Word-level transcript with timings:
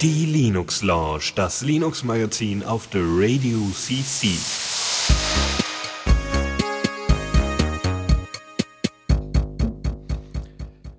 Die 0.00 0.26
Linux 0.26 0.82
Lounge, 0.82 1.32
das 1.36 1.62
Linux 1.62 2.02
Magazin 2.02 2.64
auf 2.64 2.88
der 2.88 3.02
Radio 3.02 3.58
CC. 3.72 4.30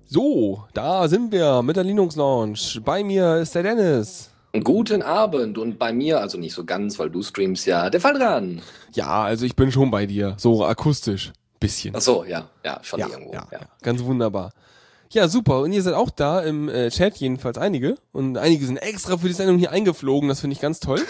So, 0.06 0.64
da 0.72 1.06
sind 1.06 1.30
wir 1.32 1.60
mit 1.60 1.76
der 1.76 1.84
Linux 1.84 2.16
Lounge. 2.16 2.80
Bei 2.82 3.04
mir 3.04 3.36
ist 3.36 3.54
der 3.54 3.64
Dennis. 3.64 4.30
Guten 4.64 5.02
Abend 5.02 5.58
und 5.58 5.78
bei 5.78 5.92
mir, 5.92 6.18
also 6.20 6.38
nicht 6.38 6.54
so 6.54 6.64
ganz, 6.64 6.98
weil 6.98 7.10
du 7.10 7.22
streamst 7.22 7.66
ja, 7.66 7.90
der 7.90 8.00
Fall 8.00 8.14
dran. 8.14 8.62
Ja, 8.94 9.24
also 9.24 9.44
ich 9.44 9.54
bin 9.54 9.70
schon 9.70 9.90
bei 9.90 10.06
dir, 10.06 10.34
so 10.38 10.64
akustisch. 10.64 11.30
Bisschen. 11.60 11.94
Ach 11.94 12.00
so, 12.00 12.24
ja, 12.24 12.48
ja, 12.64 12.78
schon 12.82 13.00
ja, 13.00 13.08
irgendwo. 13.08 13.34
ja, 13.34 13.46
ja. 13.50 13.60
ganz 13.82 14.02
wunderbar. 14.02 14.50
Ja, 15.10 15.28
super. 15.28 15.60
Und 15.60 15.72
ihr 15.72 15.82
seid 15.82 15.94
auch 15.94 16.10
da 16.10 16.40
im 16.40 16.68
äh, 16.68 16.90
Chat, 16.90 17.16
jedenfalls 17.16 17.56
einige. 17.56 17.96
Und 18.12 18.36
einige 18.36 18.66
sind 18.66 18.76
extra 18.76 19.16
für 19.16 19.28
die 19.28 19.32
Sendung 19.34 19.58
hier 19.58 19.70
eingeflogen. 19.70 20.28
Das 20.28 20.40
finde 20.40 20.54
ich 20.54 20.60
ganz 20.60 20.80
toll. 20.80 21.00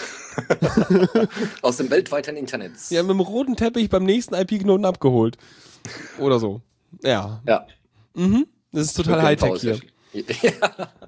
Aus 1.61 1.77
dem 1.77 1.89
weltweiten 1.89 2.37
Internet. 2.37 2.73
Ja, 2.89 3.03
mit 3.03 3.11
dem 3.11 3.19
roten 3.19 3.55
Teppich 3.55 3.89
beim 3.89 4.05
nächsten 4.05 4.35
IP-Knoten 4.35 4.85
abgeholt. 4.85 5.37
Oder 6.17 6.39
so. 6.39 6.61
Ja. 7.03 7.41
Ja. 7.45 7.67
Mhm. 8.13 8.47
Das 8.71 8.85
ist 8.85 8.93
total 8.97 9.21
Hightech 9.21 9.61
hier. 9.61 9.79
Ja. 10.13 10.89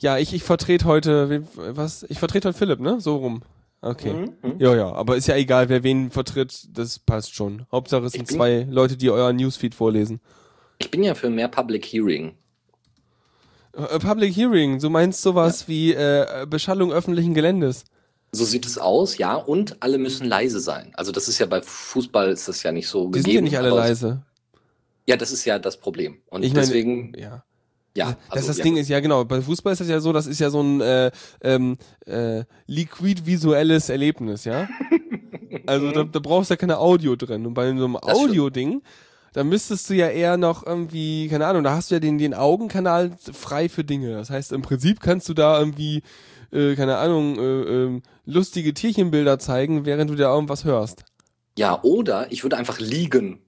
Ja, 0.00 0.18
ich, 0.18 0.34
ich 0.34 0.42
vertrete 0.42 0.84
heute, 0.84 1.44
was? 1.54 2.02
Ich 2.10 2.18
vertrete 2.18 2.48
heute 2.48 2.58
Philipp, 2.58 2.78
ne? 2.78 3.00
So 3.00 3.16
rum. 3.16 3.42
Okay. 3.80 4.12
Mhm, 4.12 4.32
mhm. 4.42 4.54
Ja, 4.58 4.74
ja. 4.74 4.92
Aber 4.92 5.16
ist 5.16 5.28
ja 5.28 5.36
egal, 5.36 5.70
wer 5.70 5.82
wen 5.82 6.10
vertritt. 6.10 6.68
Das 6.76 6.98
passt 6.98 7.34
schon. 7.34 7.64
Hauptsache 7.72 8.04
es 8.04 8.12
sind 8.12 8.28
zwei 8.28 8.66
Leute, 8.68 8.98
die 8.98 9.08
euer 9.10 9.32
Newsfeed 9.32 9.74
vorlesen. 9.74 10.20
Ich 10.84 10.90
bin 10.90 11.02
ja 11.02 11.14
für 11.14 11.30
mehr 11.30 11.48
Public 11.48 11.86
Hearing. 11.86 12.34
Äh, 13.72 13.98
Public 13.98 14.36
Hearing, 14.36 14.78
du 14.78 14.90
meinst 14.90 15.22
sowas 15.22 15.66
wie 15.66 15.94
äh, 15.94 16.46
Beschallung 16.46 16.92
öffentlichen 16.92 17.32
Geländes. 17.32 17.84
So 18.32 18.44
sieht 18.44 18.66
es 18.66 18.76
aus, 18.76 19.16
ja, 19.16 19.34
und 19.36 19.82
alle 19.82 19.96
müssen 19.96 20.26
leise 20.26 20.60
sein. 20.60 20.92
Also 20.94 21.10
das 21.10 21.26
ist 21.26 21.38
ja 21.38 21.46
bei 21.46 21.62
Fußball 21.62 22.30
ist 22.32 22.48
das 22.48 22.62
ja 22.64 22.70
nicht 22.70 22.86
so 22.88 23.08
Die 23.08 23.20
sind 23.20 23.24
gegeben. 23.24 23.46
ja 23.46 23.50
nicht 23.50 23.58
alle 23.58 23.70
leise. 23.70 24.22
Ja, 25.06 25.16
das 25.16 25.32
ist 25.32 25.46
ja 25.46 25.58
das 25.58 25.78
Problem. 25.78 26.18
Und 26.28 26.42
Ich 26.44 26.52
meine, 26.52 26.66
deswegen, 26.66 27.14
Ja. 27.16 27.44
ja. 27.96 28.16
das 28.28 28.36
also, 28.36 28.48
das 28.48 28.58
ja. 28.58 28.64
Ding 28.64 28.76
ist, 28.76 28.88
ja 28.90 29.00
genau, 29.00 29.24
bei 29.24 29.40
Fußball 29.40 29.72
ist 29.72 29.80
das 29.80 29.88
ja 29.88 30.00
so, 30.00 30.12
das 30.12 30.26
ist 30.26 30.38
ja 30.38 30.50
so 30.50 30.60
ein 30.60 30.82
äh, 30.82 31.10
ähm, 31.40 31.78
äh, 32.04 32.44
liquid 32.66 33.24
visuelles 33.24 33.88
Erlebnis, 33.88 34.44
ja? 34.44 34.68
also 35.66 35.92
da, 35.92 36.04
da 36.04 36.18
brauchst 36.18 36.50
du 36.50 36.54
ja 36.54 36.56
keine 36.58 36.76
Audio 36.78 37.16
drin. 37.16 37.46
Und 37.46 37.54
bei 37.54 37.74
so 37.74 37.84
einem 37.86 37.96
Das. 38.02 38.14
Audio-Ding, 38.18 38.82
da 39.34 39.42
müsstest 39.42 39.90
du 39.90 39.94
ja 39.94 40.08
eher 40.08 40.36
noch 40.36 40.64
irgendwie, 40.64 41.28
keine 41.28 41.46
Ahnung, 41.46 41.64
da 41.64 41.74
hast 41.74 41.90
du 41.90 41.96
ja 41.96 42.00
den, 42.00 42.18
den 42.18 42.34
Augenkanal 42.34 43.10
frei 43.18 43.68
für 43.68 43.82
Dinge. 43.82 44.12
Das 44.14 44.30
heißt, 44.30 44.52
im 44.52 44.62
Prinzip 44.62 45.00
kannst 45.00 45.28
du 45.28 45.34
da 45.34 45.58
irgendwie, 45.58 46.02
äh, 46.52 46.76
keine 46.76 46.96
Ahnung, 46.98 47.36
äh, 47.38 47.42
ähm, 47.42 48.02
lustige 48.24 48.72
Tierchenbilder 48.72 49.40
zeigen, 49.40 49.84
während 49.84 50.08
du 50.08 50.14
da 50.14 50.32
irgendwas 50.32 50.64
hörst. 50.64 51.04
Ja, 51.58 51.82
oder 51.82 52.30
ich 52.30 52.44
würde 52.44 52.56
einfach 52.56 52.78
liegen 52.78 53.40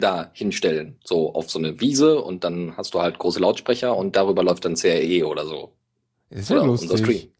da 0.00 0.30
hinstellen, 0.32 0.96
so 1.04 1.32
auf 1.34 1.50
so 1.50 1.60
eine 1.60 1.80
Wiese 1.80 2.20
und 2.20 2.42
dann 2.42 2.76
hast 2.76 2.94
du 2.94 3.00
halt 3.00 3.18
große 3.18 3.40
Lautsprecher 3.40 3.96
und 3.96 4.16
darüber 4.16 4.42
läuft 4.42 4.64
dann 4.64 4.74
CRE 4.74 5.24
oder 5.24 5.46
so. 5.46 5.72
Ist 6.30 6.50
ja 6.50 6.56
Oder 6.56 6.70
unser 6.72 6.86
lustig. 6.86 7.30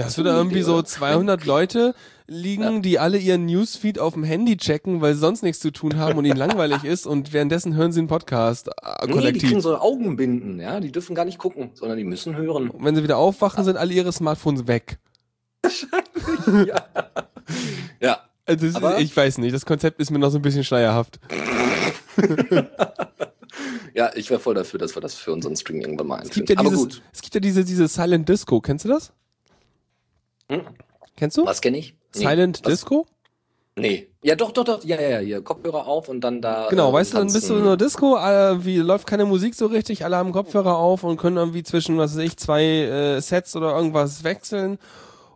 Da 0.00 0.06
hast 0.06 0.18
du 0.18 0.22
da 0.22 0.36
irgendwie 0.36 0.56
Idee, 0.56 0.64
so 0.64 0.74
oder? 0.76 0.84
200 0.84 1.44
Leute 1.46 1.94
liegen, 2.26 2.62
Ja. 2.62 2.78
die 2.80 2.98
alle 2.98 3.18
ihren 3.18 3.46
Newsfeed 3.46 3.98
auf 3.98 4.14
dem 4.14 4.24
Handy 4.24 4.56
checken, 4.56 5.00
weil 5.00 5.14
sie 5.14 5.20
sonst 5.20 5.42
nichts 5.42 5.60
zu 5.60 5.70
tun 5.72 5.96
haben 5.98 6.16
und 6.18 6.24
ihnen 6.24 6.36
langweilig 6.38 6.84
ist 6.84 7.06
und 7.06 7.32
währenddessen 7.32 7.74
hören 7.74 7.92
sie 7.92 7.98
einen 8.00 8.08
Podcast 8.08 8.68
äh, 8.68 8.72
Nee, 9.02 9.06
die 9.06 9.12
kollektiv. 9.12 9.48
kriegen 9.48 9.60
so 9.60 9.76
Augenbinden, 9.76 10.60
ja, 10.60 10.80
die 10.80 10.92
dürfen 10.92 11.14
gar 11.14 11.24
nicht 11.24 11.38
gucken, 11.38 11.70
sondern 11.74 11.98
die 11.98 12.04
müssen 12.04 12.36
hören. 12.36 12.70
und 12.70 12.84
wenn 12.84 12.94
sie 12.96 13.02
wieder 13.02 13.18
aufwachen, 13.18 13.64
sind 13.64 13.76
alle 13.76 13.92
ihre 13.92 14.12
Smartphones 14.12 14.66
weg. 14.66 14.98
ja. 16.66 16.84
ja. 18.00 18.18
Also 18.46 18.66
ist, 18.66 18.78
ich 18.98 19.16
weiß 19.16 19.38
nicht, 19.38 19.54
das 19.54 19.64
Konzept 19.66 20.00
ist 20.00 20.10
mir 20.10 20.18
noch 20.18 20.30
so 20.30 20.38
ein 20.38 20.42
bisschen 20.42 20.64
schleierhaft. 20.64 21.20
Ja, 23.94 24.10
ich 24.14 24.30
wäre 24.30 24.40
voll 24.40 24.54
dafür, 24.54 24.78
dass 24.78 24.94
wir 24.96 25.02
das 25.02 25.14
für 25.14 25.32
unseren 25.32 25.56
Stream 25.56 25.80
irgendwann 25.80 26.06
mal 26.06 26.22
Es 26.22 26.30
gibt 26.30 26.48
einführen. 26.50 26.56
ja 26.56 26.60
Aber 26.60 26.70
dieses, 26.70 26.96
gut. 26.98 27.02
es 27.12 27.22
gibt 27.22 27.34
ja 27.34 27.40
diese, 27.40 27.64
diese 27.64 27.88
Silent 27.88 28.28
Disco, 28.28 28.60
kennst 28.60 28.84
du 28.84 28.88
das? 28.88 29.12
Hm? 30.50 30.62
Kennst 31.16 31.36
du? 31.36 31.46
Was 31.46 31.60
kenne 31.60 31.78
ich? 31.78 31.94
Nee. 32.14 32.20
Silent 32.20 32.60
Was? 32.64 32.72
Disco? 32.72 33.06
Nee. 33.76 34.08
Ja, 34.22 34.34
doch, 34.34 34.52
doch, 34.52 34.64
doch. 34.64 34.84
Ja, 34.84 35.00
ja, 35.00 35.08
ja. 35.08 35.18
Hier, 35.20 35.42
Kopfhörer 35.42 35.86
auf 35.86 36.08
und 36.08 36.20
dann 36.20 36.42
da. 36.42 36.66
Genau, 36.68 36.90
äh, 36.90 36.92
weißt 36.92 37.14
du, 37.14 37.18
dann 37.18 37.32
bist 37.32 37.48
du 37.48 37.54
in 37.54 37.62
einer 37.62 37.76
Disco, 37.76 38.16
äh, 38.18 38.64
wie 38.64 38.78
läuft 38.78 39.06
keine 39.06 39.24
Musik 39.24 39.54
so 39.54 39.66
richtig, 39.66 40.04
alle 40.04 40.16
haben 40.16 40.32
Kopfhörer 40.32 40.76
auf 40.76 41.04
und 41.04 41.16
können 41.16 41.36
irgendwie 41.36 41.62
zwischen, 41.62 41.96
was 41.96 42.16
weiß 42.16 42.24
ich, 42.24 42.36
zwei 42.36 42.62
äh, 42.64 43.20
Sets 43.20 43.56
oder 43.56 43.74
irgendwas 43.74 44.24
wechseln. 44.24 44.78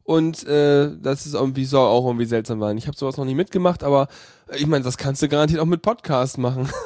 Und 0.03 0.47
äh, 0.47 0.91
das 1.01 1.25
ist 1.25 1.35
irgendwie 1.35 1.65
soll 1.65 1.87
auch 1.87 2.05
irgendwie 2.07 2.27
seltsam 2.27 2.61
sein. 2.61 2.77
Ich 2.77 2.87
habe 2.87 2.97
sowas 2.97 3.17
noch 3.17 3.25
nie 3.25 3.35
mitgemacht, 3.35 3.83
aber 3.83 4.09
äh, 4.49 4.57
ich 4.57 4.67
meine, 4.67 4.85
das 4.85 4.99
kannst 4.99 5.23
du 5.23 5.29
garantiert 5.29 5.61
auch 5.61 5.67
mit 5.67 5.83
Podcast 5.83 6.39
machen. 6.39 6.69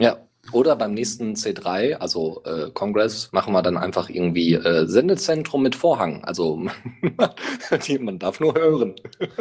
Ja. 0.00 0.16
Oder 0.50 0.74
beim 0.74 0.92
nächsten 0.92 1.34
C3, 1.34 1.94
also 1.94 2.42
äh, 2.44 2.70
Congress, 2.74 3.28
machen 3.32 3.52
wir 3.52 3.62
dann 3.62 3.76
einfach 3.76 4.08
irgendwie 4.10 4.54
äh, 4.54 4.86
Sendezentrum 4.88 5.62
mit 5.62 5.76
Vorhang. 5.76 6.24
Also 6.24 6.56
man 8.00 8.18
darf 8.18 8.40
nur 8.40 8.54
hören. 8.54 8.94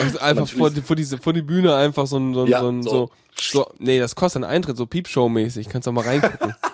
Also 0.00 0.18
einfach 0.20 0.46
vor, 0.48 0.70
die- 0.70 0.80
vor 0.82 0.94
diese 0.96 1.18
vor 1.18 1.32
die 1.32 1.42
Bühne 1.42 1.74
einfach 1.74 2.06
so 2.06 2.18
ein 2.18 2.34
so 2.34 2.46
Ja, 2.46 2.60
so, 2.60 2.68
ein 2.68 2.82
so. 2.82 2.90
so, 2.90 3.10
so 3.36 3.66
nee, 3.78 3.98
das 3.98 4.14
kostet 4.14 4.44
einen 4.44 4.52
Eintritt, 4.52 4.76
so 4.76 4.84
Piepshow-mäßig. 4.86 5.68
Kannst 5.68 5.86
du 5.88 5.92
mal 5.92 6.04
reingucken. 6.04 6.54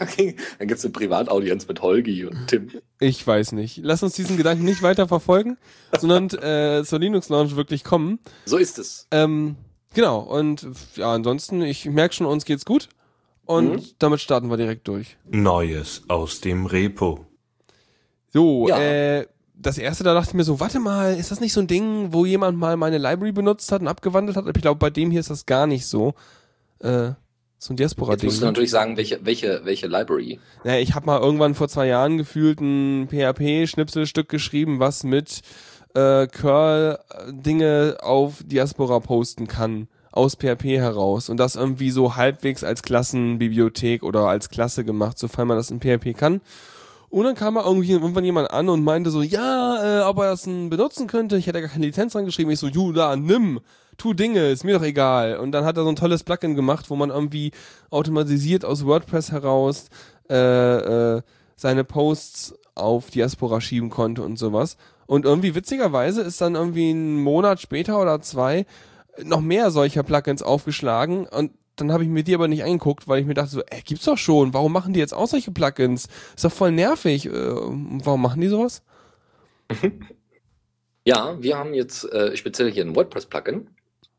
Okay. 0.00 0.34
Dann 0.58 0.66
gibt's 0.66 0.84
eine 0.84 0.90
Privataudienz 0.92 1.68
mit 1.68 1.80
Holgi 1.80 2.24
und 2.26 2.48
Tim. 2.48 2.70
ich 2.98 3.24
weiß 3.24 3.52
nicht. 3.52 3.78
Lass 3.84 4.02
uns 4.02 4.14
diesen 4.14 4.36
Gedanken 4.36 4.64
nicht 4.64 4.82
weiter 4.82 5.06
verfolgen, 5.06 5.58
sondern 5.96 6.28
äh, 6.42 6.82
zur 6.84 6.98
Linux 6.98 7.28
Lounge 7.28 7.54
wirklich 7.54 7.84
kommen. 7.84 8.18
So 8.44 8.56
ist 8.56 8.80
es. 8.80 9.06
Ähm, 9.12 9.54
genau, 9.94 10.20
und 10.20 10.66
ja, 10.96 11.12
ansonsten, 11.12 11.62
ich 11.62 11.86
merke 11.86 12.14
schon, 12.14 12.26
uns 12.26 12.44
geht's 12.44 12.64
gut. 12.64 12.88
Und 13.44 13.72
Mhm. 13.72 13.82
damit 13.98 14.20
starten 14.20 14.48
wir 14.50 14.56
direkt 14.56 14.86
durch. 14.88 15.16
Neues 15.28 16.02
aus 16.08 16.40
dem 16.40 16.66
Repo. 16.66 17.26
So, 18.32 18.68
Ja. 18.68 18.80
äh, 18.80 19.26
das 19.54 19.78
erste, 19.78 20.04
da 20.04 20.14
dachte 20.14 20.30
ich 20.30 20.34
mir 20.34 20.44
so, 20.44 20.58
warte 20.60 20.78
mal, 20.80 21.14
ist 21.16 21.30
das 21.30 21.40
nicht 21.40 21.52
so 21.52 21.60
ein 21.60 21.66
Ding, 21.66 22.12
wo 22.12 22.24
jemand 22.24 22.58
mal 22.58 22.76
meine 22.76 22.98
Library 22.98 23.32
benutzt 23.32 23.70
hat 23.72 23.80
und 23.82 23.88
abgewandelt 23.88 24.36
hat? 24.36 24.46
Ich 24.46 24.62
glaube, 24.62 24.78
bei 24.78 24.90
dem 24.90 25.10
hier 25.10 25.20
ist 25.20 25.30
das 25.30 25.44
gar 25.46 25.66
nicht 25.66 25.86
so. 25.86 26.14
Äh, 26.80 27.12
so 27.58 27.72
ein 27.72 27.76
Jetzt 27.76 27.78
Diaspora-Ding. 27.78 28.26
musst 28.28 28.40
du 28.42 28.46
natürlich 28.46 28.70
sagen, 28.72 28.96
welche, 28.96 29.24
welche, 29.24 29.60
welche 29.64 29.86
Library. 29.86 30.40
Naja, 30.64 30.80
ich 30.80 30.94
habe 30.94 31.06
mal 31.06 31.20
irgendwann 31.20 31.54
vor 31.54 31.68
zwei 31.68 31.86
Jahren 31.86 32.18
gefühlt 32.18 32.60
ein 32.60 33.06
PHP-Schnipselstück 33.08 34.28
geschrieben, 34.28 34.80
was 34.80 35.04
mit 35.04 35.42
äh, 35.94 36.26
Curl 36.26 36.98
äh, 37.10 37.32
Dinge 37.32 37.98
auf 38.00 38.42
Diaspora 38.44 39.00
posten 39.00 39.46
kann 39.46 39.88
aus 40.10 40.34
PHP 40.36 40.64
heraus 40.76 41.30
und 41.30 41.38
das 41.38 41.56
irgendwie 41.56 41.90
so 41.90 42.16
halbwegs 42.16 42.64
als 42.64 42.82
Klassenbibliothek 42.82 44.02
oder 44.02 44.28
als 44.28 44.50
Klasse 44.50 44.84
gemacht, 44.84 45.18
sofern 45.18 45.48
man 45.48 45.56
das 45.56 45.70
in 45.70 45.80
PHP 45.80 46.16
kann. 46.16 46.40
Und 47.08 47.24
dann 47.24 47.34
kam 47.34 47.54
mal 47.54 47.64
irgendwie 47.64 47.92
irgendwann 47.92 48.24
jemand 48.24 48.50
an 48.50 48.70
und 48.70 48.84
meinte 48.84 49.10
so, 49.10 49.20
ja, 49.20 50.00
äh, 50.00 50.04
ob 50.04 50.16
er 50.18 50.30
das 50.30 50.44
benutzen 50.44 51.06
könnte. 51.06 51.36
Ich 51.36 51.46
hätte 51.46 51.60
gar 51.60 51.68
keine 51.68 51.84
Lizenz 51.84 52.14
dran 52.14 52.24
geschrieben. 52.24 52.50
Ich 52.50 52.58
so, 52.58 52.68
Juda, 52.68 53.16
nimm, 53.16 53.60
tu 53.98 54.14
Dinge, 54.14 54.48
ist 54.48 54.64
mir 54.64 54.78
doch 54.78 54.84
egal. 54.84 55.36
Und 55.36 55.52
dann 55.52 55.66
hat 55.66 55.76
er 55.76 55.82
so 55.82 55.90
ein 55.90 55.96
tolles 55.96 56.24
Plugin 56.24 56.54
gemacht, 56.54 56.88
wo 56.88 56.96
man 56.96 57.10
irgendwie 57.10 57.52
automatisiert 57.90 58.64
aus 58.64 58.86
WordPress 58.86 59.30
heraus 59.30 59.90
äh, 60.30 61.16
äh, 61.16 61.22
seine 61.54 61.84
Posts 61.84 62.54
auf 62.74 63.10
Diaspora 63.10 63.60
schieben 63.60 63.90
konnte 63.90 64.22
und 64.22 64.38
sowas. 64.38 64.78
Und 65.06 65.24
irgendwie 65.24 65.54
witzigerweise 65.54 66.22
ist 66.22 66.40
dann 66.40 66.54
irgendwie 66.54 66.90
einen 66.90 67.22
Monat 67.22 67.60
später 67.60 68.00
oder 68.00 68.20
zwei 68.20 68.66
noch 69.22 69.40
mehr 69.40 69.70
solcher 69.70 70.02
Plugins 70.02 70.42
aufgeschlagen 70.42 71.26
und 71.26 71.52
dann 71.76 71.90
habe 71.90 72.04
ich 72.04 72.10
mir 72.10 72.22
die 72.22 72.34
aber 72.34 72.48
nicht 72.48 72.64
angeguckt, 72.64 73.08
weil 73.08 73.20
ich 73.20 73.26
mir 73.26 73.34
dachte 73.34 73.50
so, 73.50 73.62
ey, 73.62 73.80
gibt's 73.82 74.04
doch 74.04 74.18
schon, 74.18 74.52
warum 74.52 74.72
machen 74.72 74.92
die 74.92 75.00
jetzt 75.00 75.14
auch 75.14 75.26
solche 75.26 75.50
Plugins? 75.50 76.08
Ist 76.34 76.44
doch 76.44 76.52
voll 76.52 76.70
nervig. 76.70 77.26
Äh, 77.26 77.32
warum 77.32 78.22
machen 78.22 78.40
die 78.40 78.48
sowas? 78.48 78.82
Ja, 81.04 81.36
wir 81.42 81.58
haben 81.58 81.74
jetzt 81.74 82.04
äh, 82.12 82.36
speziell 82.36 82.70
hier 82.70 82.84
ein 82.84 82.94
WordPress-Plugin. 82.94 83.68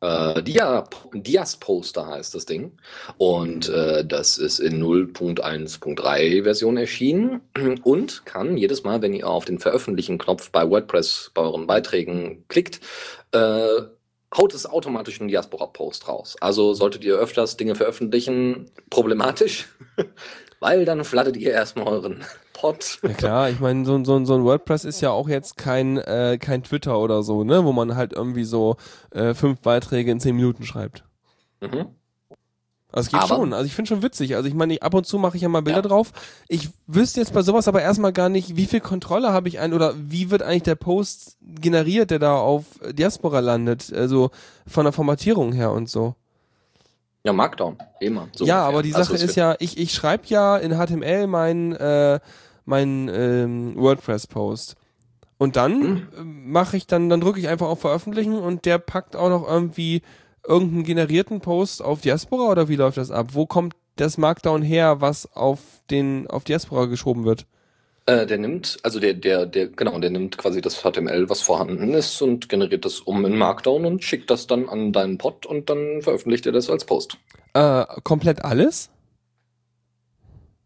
Äh, 0.00 0.42
Dia, 0.42 0.84
Dias-Poster 1.12 2.06
heißt 2.06 2.34
das 2.34 2.46
Ding. 2.46 2.72
Und 3.16 3.68
äh, 3.68 4.04
das 4.04 4.38
ist 4.38 4.58
in 4.58 4.82
0.1.3 4.82 6.42
Version 6.42 6.76
erschienen 6.76 7.40
und 7.84 8.26
kann 8.26 8.56
jedes 8.56 8.84
Mal, 8.84 9.02
wenn 9.02 9.14
ihr 9.14 9.28
auf 9.28 9.44
den 9.44 9.58
Veröffentlichen-Knopf 9.58 10.50
bei 10.50 10.68
WordPress 10.68 11.30
bei 11.34 11.42
euren 11.42 11.66
Beiträgen 11.66 12.44
klickt, 12.48 12.80
äh, 13.32 13.82
haut 14.36 14.54
es 14.54 14.66
automatisch 14.66 15.20
einen 15.20 15.28
Diaspora-Post 15.28 16.08
raus. 16.08 16.36
Also 16.40 16.74
solltet 16.74 17.04
ihr 17.04 17.16
öfters 17.16 17.56
Dinge 17.56 17.74
veröffentlichen, 17.74 18.70
problematisch, 18.90 19.68
weil 20.60 20.84
dann 20.84 21.04
flattet 21.04 21.36
ihr 21.36 21.52
erstmal 21.52 21.86
euren 21.86 22.24
Pod. 22.64 22.98
Ja 23.02 23.08
klar, 23.10 23.50
ich 23.50 23.60
meine, 23.60 23.84
so, 23.84 24.02
so, 24.04 24.24
so 24.24 24.34
ein 24.34 24.44
WordPress 24.44 24.84
ist 24.84 25.00
ja 25.02 25.10
auch 25.10 25.28
jetzt 25.28 25.56
kein, 25.56 25.98
äh, 25.98 26.38
kein 26.40 26.62
Twitter 26.62 26.98
oder 26.98 27.22
so, 27.22 27.44
ne, 27.44 27.64
wo 27.64 27.72
man 27.72 27.94
halt 27.94 28.12
irgendwie 28.14 28.44
so 28.44 28.76
äh, 29.10 29.34
fünf 29.34 29.60
Beiträge 29.60 30.10
in 30.10 30.18
zehn 30.20 30.34
Minuten 30.34 30.64
schreibt. 30.64 31.04
Mhm. 31.60 31.86
Also 32.90 33.08
es 33.08 33.10
geht 33.10 33.20
Aber- 33.20 33.34
schon. 33.36 33.52
Also 33.52 33.66
ich 33.66 33.74
finde 33.74 33.88
schon 33.88 34.02
witzig. 34.02 34.36
Also 34.36 34.48
ich 34.48 34.54
meine, 34.54 34.80
ab 34.80 34.94
und 34.94 35.04
zu 35.04 35.18
mache 35.18 35.36
ich 35.36 35.42
ja 35.42 35.48
mal 35.48 35.62
Bilder 35.62 35.80
Ja. 35.82 35.88
drauf. 35.88 36.12
Ich 36.48 36.70
wüsste 36.86 37.20
jetzt 37.20 37.34
bei 37.34 37.42
sowas 37.42 37.66
aber 37.68 37.82
erstmal 37.82 38.12
gar 38.12 38.28
nicht, 38.28 38.56
wie 38.56 38.66
viel 38.66 38.80
Kontrolle 38.80 39.32
habe 39.32 39.48
ich 39.48 39.58
ein 39.58 39.72
oder 39.74 39.94
wie 39.96 40.30
wird 40.30 40.42
eigentlich 40.42 40.62
der 40.62 40.76
Post 40.76 41.36
generiert, 41.42 42.10
der 42.12 42.20
da 42.20 42.36
auf 42.36 42.64
Diaspora 42.92 43.40
landet. 43.40 43.92
Also 43.92 44.30
von 44.66 44.84
der 44.84 44.92
Formatierung 44.92 45.52
her 45.52 45.72
und 45.72 45.90
so. 45.90 46.14
Ja, 47.26 47.32
Markdown, 47.32 47.78
immer. 48.00 48.28
So 48.36 48.44
ja, 48.44 48.58
ungefähr. 48.58 48.68
aber 48.68 48.82
die 48.82 48.94
Also 48.94 49.06
Sache 49.12 49.16
es 49.16 49.22
ist 49.30 49.34
ja, 49.34 49.56
ich, 49.58 49.76
ich 49.78 49.92
schreibe 49.94 50.24
ja 50.26 50.56
in 50.58 50.72
HTML 50.78 51.26
mein, 51.26 51.72
äh, 51.72 52.20
mein 52.64 53.10
ähm, 53.12 53.74
WordPress-Post. 53.76 54.76
Und 55.38 55.56
dann 55.56 55.80
Hm. 55.80 55.96
äh, 56.16 56.22
mache 56.22 56.76
ich 56.76 56.86
dann, 56.86 57.08
dann 57.08 57.20
drücke 57.20 57.40
ich 57.40 57.48
einfach 57.48 57.68
auf 57.68 57.80
Veröffentlichen 57.80 58.34
und 58.38 58.64
der 58.64 58.78
packt 58.78 59.16
auch 59.16 59.28
noch 59.28 59.46
irgendwie 59.48 60.02
irgendeinen 60.46 60.84
generierten 60.84 61.40
Post 61.40 61.82
auf 61.82 62.00
Diaspora 62.02 62.50
oder 62.50 62.68
wie 62.68 62.76
läuft 62.76 62.98
das 62.98 63.10
ab? 63.10 63.28
Wo 63.32 63.46
kommt 63.46 63.74
das 63.96 64.18
Markdown 64.18 64.62
her, 64.62 65.00
was 65.00 65.30
auf 65.34 65.60
den, 65.90 66.26
auf 66.28 66.44
Diaspora 66.44 66.86
geschoben 66.86 67.24
wird? 67.24 67.46
Äh, 68.06 68.26
der 68.26 68.36
nimmt, 68.36 68.76
also 68.82 69.00
der, 69.00 69.14
der, 69.14 69.46
der, 69.46 69.68
genau, 69.68 69.98
der 69.98 70.10
nimmt 70.10 70.36
quasi 70.36 70.60
das 70.60 70.76
HTML, 70.82 71.30
was 71.30 71.40
vorhanden 71.40 71.94
ist 71.94 72.20
und 72.20 72.50
generiert 72.50 72.84
das 72.84 73.00
um 73.00 73.24
in 73.24 73.36
Markdown 73.38 73.86
und 73.86 74.04
schickt 74.04 74.30
das 74.30 74.46
dann 74.46 74.68
an 74.68 74.92
deinen 74.92 75.16
Pod 75.16 75.46
und 75.46 75.70
dann 75.70 76.02
veröffentlicht 76.02 76.44
er 76.44 76.52
das 76.52 76.68
als 76.68 76.84
Post. 76.84 77.16
Äh, 77.54 77.86
komplett 78.02 78.44
alles? 78.44 78.90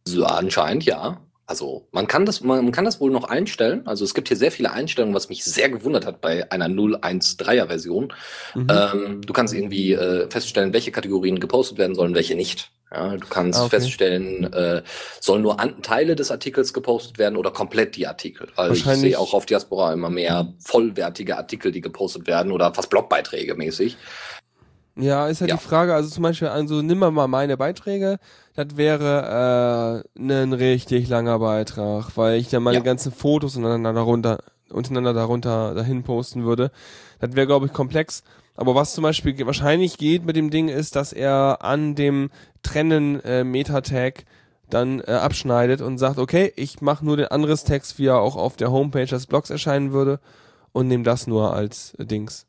So 0.04 0.24
anscheinend 0.24 0.84
ja. 0.84 1.20
Also 1.48 1.88
man 1.92 2.06
kann 2.06 2.26
das, 2.26 2.42
man 2.42 2.70
kann 2.72 2.84
das 2.84 3.00
wohl 3.00 3.10
noch 3.10 3.24
einstellen. 3.24 3.86
Also 3.86 4.04
es 4.04 4.12
gibt 4.12 4.28
hier 4.28 4.36
sehr 4.36 4.52
viele 4.52 4.70
Einstellungen, 4.70 5.14
was 5.14 5.30
mich 5.30 5.42
sehr 5.44 5.70
gewundert 5.70 6.04
hat 6.04 6.20
bei 6.20 6.52
einer 6.52 6.68
0.1.3er 6.68 7.66
Version. 7.68 8.12
Mhm. 8.54 8.66
Ähm, 8.70 9.20
du 9.22 9.32
kannst 9.32 9.54
irgendwie 9.54 9.94
äh, 9.94 10.28
feststellen, 10.28 10.74
welche 10.74 10.92
Kategorien 10.92 11.40
gepostet 11.40 11.78
werden 11.78 11.94
sollen, 11.94 12.14
welche 12.14 12.34
nicht. 12.34 12.70
Ja, 12.92 13.16
du 13.16 13.26
kannst 13.26 13.58
Ah, 13.58 13.64
okay. 13.64 13.80
feststellen, 13.80 14.50
äh, 14.52 14.82
sollen 15.20 15.40
nur 15.42 15.58
an 15.58 15.80
Teile 15.82 16.16
des 16.16 16.30
Artikels 16.30 16.74
gepostet 16.74 17.16
werden 17.18 17.36
oder 17.38 17.50
komplett 17.50 17.96
die 17.96 18.06
Artikel. 18.06 18.48
Weil 18.56 18.72
ich 18.72 18.84
Wahrscheinlich- 18.84 19.12
sehe 19.12 19.18
auch 19.18 19.32
auf 19.32 19.46
Diaspora 19.46 19.92
immer 19.94 20.10
mehr 20.10 20.52
vollwertige 20.58 21.38
Artikel, 21.38 21.72
die 21.72 21.80
gepostet 21.80 22.26
werden 22.26 22.52
oder 22.52 22.74
fast 22.74 22.90
Blogbeiträge 22.90 23.54
mäßig. 23.54 23.96
Ja, 25.00 25.28
ist 25.28 25.40
ja, 25.40 25.46
Ja. 25.46 25.56
die 25.56 25.62
Frage, 25.62 25.94
also 25.94 26.08
zum 26.10 26.24
Beispiel, 26.24 26.48
also 26.48 26.82
nimm 26.82 26.98
mal 26.98 27.10
meine 27.28 27.56
Beiträge, 27.56 28.18
das 28.56 28.76
wäre 28.76 30.02
äh, 30.18 30.20
ein 30.20 30.52
richtig 30.52 31.08
langer 31.08 31.38
Beitrag, 31.38 32.16
weil 32.16 32.38
ich 32.40 32.48
dann 32.48 32.64
meine 32.64 32.78
Ja. 32.78 32.82
ganzen 32.84 33.12
Fotos 33.12 33.56
untereinander 33.56 33.92
darunter, 33.92 34.38
untereinander 34.70 35.14
darunter 35.14 35.74
dahin 35.74 36.02
posten 36.02 36.44
würde. 36.44 36.72
Das 37.20 37.36
wäre, 37.36 37.46
glaube 37.46 37.66
ich, 37.66 37.72
komplex. 37.72 38.22
Aber 38.56 38.74
was 38.74 38.92
zum 38.92 39.02
Beispiel 39.02 39.38
wahrscheinlich 39.46 39.98
geht 39.98 40.24
mit 40.26 40.34
dem 40.34 40.50
Ding 40.50 40.68
ist, 40.68 40.96
dass 40.96 41.12
er 41.12 41.58
an 41.62 41.94
dem 41.94 42.30
Trennen 42.64 43.20
äh, 43.24 43.44
Meta-Tag 43.44 44.24
dann 44.68 45.00
äh, 45.00 45.12
abschneidet 45.12 45.80
und 45.80 45.98
sagt, 45.98 46.18
okay, 46.18 46.52
ich 46.56 46.80
mache 46.80 47.04
nur 47.06 47.16
den 47.16 47.28
anderes 47.28 47.62
Text, 47.62 47.98
wie 48.00 48.06
er 48.06 48.18
auch 48.20 48.34
auf 48.34 48.56
der 48.56 48.72
Homepage 48.72 49.06
des 49.06 49.26
Blogs 49.26 49.48
erscheinen 49.50 49.92
würde 49.92 50.18
und 50.72 50.88
nehme 50.88 51.04
das 51.04 51.28
nur 51.28 51.54
als 51.54 51.94
äh, 51.98 52.04
Dings. 52.04 52.46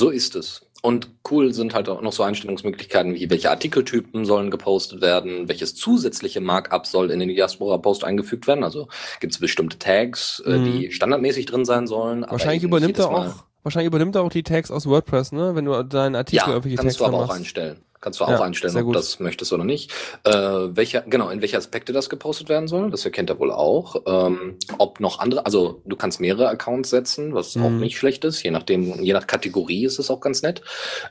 So 0.00 0.08
ist 0.08 0.34
es. 0.34 0.62
Und 0.84 1.08
cool 1.30 1.54
sind 1.54 1.72
halt 1.74 1.88
auch 1.88 2.02
noch 2.02 2.12
so 2.12 2.22
Einstellungsmöglichkeiten 2.24 3.14
wie 3.14 3.30
welche 3.30 3.50
Artikeltypen 3.50 4.26
sollen 4.26 4.50
gepostet 4.50 5.00
werden, 5.00 5.48
welches 5.48 5.74
zusätzliche 5.74 6.42
Markup 6.42 6.86
soll 6.86 7.10
in 7.10 7.20
den 7.20 7.30
Diaspora-Post 7.30 8.04
eingefügt 8.04 8.46
werden. 8.46 8.62
Also 8.64 8.88
gibt 9.18 9.32
es 9.32 9.38
bestimmte 9.40 9.78
Tags, 9.78 10.42
äh, 10.44 10.58
Mhm. 10.58 10.64
die 10.66 10.92
standardmäßig 10.92 11.46
drin 11.46 11.64
sein 11.64 11.86
sollen. 11.86 12.22
aber 12.22 12.32
Wahrscheinlich 12.32 12.64
übernimmt 12.64 12.98
er 12.98 13.08
auch, 13.10 13.44
wahrscheinlich 13.62 13.86
übernimmt 13.86 14.14
er 14.14 14.24
auch 14.24 14.28
die 14.28 14.42
Tags 14.42 14.70
aus 14.70 14.84
WordPress, 14.86 15.32
ne? 15.32 15.54
Wenn 15.54 15.64
du 15.64 15.82
deinen 15.84 16.16
Artikel 16.16 16.48
Ja, 16.52 16.60
kannst 16.60 16.76
Tags 16.76 16.96
du 16.98 17.04
aber 17.06 17.16
auch 17.16 17.26
machst. 17.28 17.38
einstellen. 17.40 17.78
Kannst 18.04 18.20
du 18.20 18.24
Ja, 18.24 18.36
auch 18.36 18.40
einstellen, 18.42 18.74
sehr 18.74 18.82
ob 18.86 18.92
du 18.92 18.98
das 18.98 19.18
möchtest 19.18 19.50
oder 19.54 19.64
nicht. 19.64 19.90
Äh, 20.24 20.30
welcher, 20.32 21.00
genau, 21.00 21.30
in 21.30 21.40
welche 21.40 21.56
Aspekte 21.56 21.94
das 21.94 22.10
gepostet 22.10 22.50
werden 22.50 22.68
soll, 22.68 22.90
das 22.90 23.02
erkennt 23.06 23.30
er 23.30 23.38
wohl 23.38 23.50
auch. 23.50 23.96
Ähm, 24.06 24.58
ob 24.76 25.00
noch 25.00 25.20
andere, 25.20 25.46
also 25.46 25.80
du 25.86 25.96
kannst 25.96 26.20
mehrere 26.20 26.48
Accounts 26.48 26.90
setzen, 26.90 27.32
was 27.34 27.56
auch 27.56 27.70
Mhm. 27.70 27.80
nicht 27.80 27.96
schlecht 27.96 28.26
ist. 28.26 28.42
Je 28.42 28.50
nachdem, 28.50 29.02
je 29.02 29.14
nach 29.14 29.26
Kategorie 29.26 29.86
ist 29.86 29.98
es 29.98 30.10
auch 30.10 30.20
ganz 30.20 30.42
nett. 30.42 30.60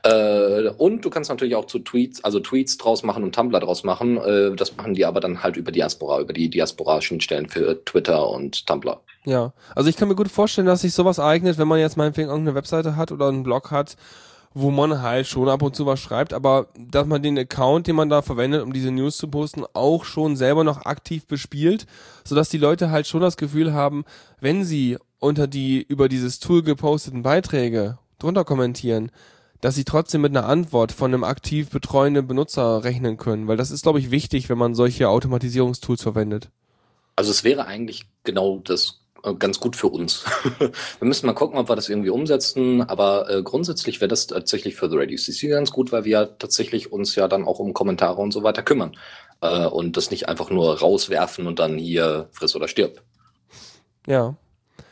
Äh, 0.04 0.70
und 0.78 1.04
du 1.04 1.10
kannst 1.10 1.32
natürlich 1.32 1.56
auch 1.56 1.66
zu 1.66 1.80
Tweets, 1.80 2.24
also 2.24 2.40
Tweets 2.40 2.78
draus 2.78 3.02
machen 3.02 3.24
und 3.24 3.34
Tumblr 3.34 3.60
draus 3.60 3.84
machen. 3.84 4.18
Äh, 4.18 4.56
das 4.56 4.78
machen 4.78 4.94
die 4.94 5.06
aber 5.06 5.20
dann 5.20 5.42
halt 5.42 5.58
über 5.58 5.72
Diaspora, 5.72 6.20
über 6.20 6.34
die 6.34 6.50
Diaspora-Schnittstellen 6.52 7.50
für 7.50 7.84
Twitter 7.86 8.30
und 8.30 8.68
Tumblr. 8.68 9.02
Ja, 9.26 9.54
also 9.76 9.90
ich 9.90 9.96
kann 9.98 10.10
mir 10.10 10.16
gut 10.16 10.30
vorstellen, 10.30 10.68
dass 10.68 10.82
sich 10.82 10.94
sowas 10.94 11.20
eignet, 11.20 11.58
wenn 11.58 11.68
man 11.68 11.80
jetzt 11.80 11.98
meinetwegen 11.98 12.30
irgendeine 12.30 12.56
Webseite 12.56 12.96
hat 12.98 13.12
oder 13.12 13.30
einen 13.30 13.44
Blog 13.44 13.72
hat, 13.72 13.96
wo 14.54 14.72
man 14.72 15.02
halt 15.02 15.28
schon 15.28 15.50
ab 15.50 15.62
und 15.62 15.76
zu 15.76 15.86
was 15.86 16.00
schreibt, 16.00 16.34
aber 16.34 16.68
dass 16.78 17.08
man 17.08 17.24
den 17.24 17.38
Account, 17.38 17.88
den 17.88 17.96
man 17.96 18.10
da 18.10 18.22
verwendet, 18.22 18.62
um 18.62 18.74
diese 18.74 18.92
News 18.92 19.18
zu 19.18 19.28
posten, 19.28 19.64
auch 19.74 20.06
schon 20.06 20.36
selber 20.36 20.64
noch 20.64 20.86
aktiv 20.86 21.26
bespielt, 21.26 21.86
sodass 22.24 22.50
die 22.50 22.58
Leute 22.58 22.92
halt 22.92 23.08
schon 23.08 23.22
das 23.22 23.38
Gefühl 23.38 23.74
haben, 23.74 24.06
wenn 24.40 24.64
sie 24.64 24.98
unter 25.20 25.48
die 25.48 25.82
über 25.82 26.10
dieses 26.10 26.40
Tool 26.40 26.62
geposteten 26.62 27.24
Beiträge 27.24 27.98
drunter 28.20 28.44
kommentieren, 28.44 29.12
dass 29.62 29.76
sie 29.76 29.86
trotzdem 29.86 30.22
mit 30.22 30.36
einer 30.36 30.48
Antwort 30.48 30.92
von 30.92 31.14
einem 31.14 31.24
aktiv 31.24 31.70
betreuenden 31.70 32.28
Benutzer 32.28 32.84
rechnen 32.84 33.18
können, 33.18 33.48
weil 33.48 33.58
das 33.58 33.72
ist, 33.72 33.84
glaube 33.84 34.00
ich, 34.00 34.12
wichtig, 34.12 34.50
wenn 34.50 34.58
man 34.58 34.76
solche 34.76 35.08
Automatisierungstools 35.08 36.02
verwendet. 36.02 36.50
Also 37.16 37.32
es 37.32 37.44
wäre 37.44 37.66
eigentlich 37.66 38.06
genau 38.24 38.60
das 38.64 39.03
ganz 39.40 39.60
gut 39.60 39.76
für 39.76 39.88
uns. 39.88 40.26
wir 40.60 40.72
müssen 41.08 41.26
mal 41.26 41.34
gucken, 41.34 41.58
ob 41.58 41.70
wir 41.70 41.76
das 41.76 41.88
irgendwie 41.90 42.10
umsetzen, 42.10 42.82
aber 42.82 43.30
äh, 43.30 43.42
grundsätzlich 43.42 44.02
wäre 44.02 44.10
das 44.10 44.28
tatsächlich 44.28 44.76
für 44.76 44.90
The 44.90 44.98
Radio 44.98 45.18
CC 45.18 45.48
ganz 45.48 45.72
gut, 45.72 45.92
weil 45.92 46.04
wir 46.04 46.38
tatsächlich 46.38 46.92
uns 46.92 47.16
ja 47.16 47.28
dann 47.28 47.46
auch 47.46 47.60
um 47.60 47.74
Kommentare 47.74 48.22
und 48.22 48.32
so 48.34 48.44
weiter 48.44 48.64
kümmern 48.64 48.98
äh, 49.42 49.66
und 49.66 49.96
das 49.96 50.12
nicht 50.12 50.28
einfach 50.28 50.50
nur 50.50 50.80
rauswerfen 50.80 51.48
und 51.48 51.60
dann 51.60 51.78
hier 51.78 52.28
friss 52.32 52.56
oder 52.56 52.68
stirb. 52.68 53.02
Ja. 54.06 54.36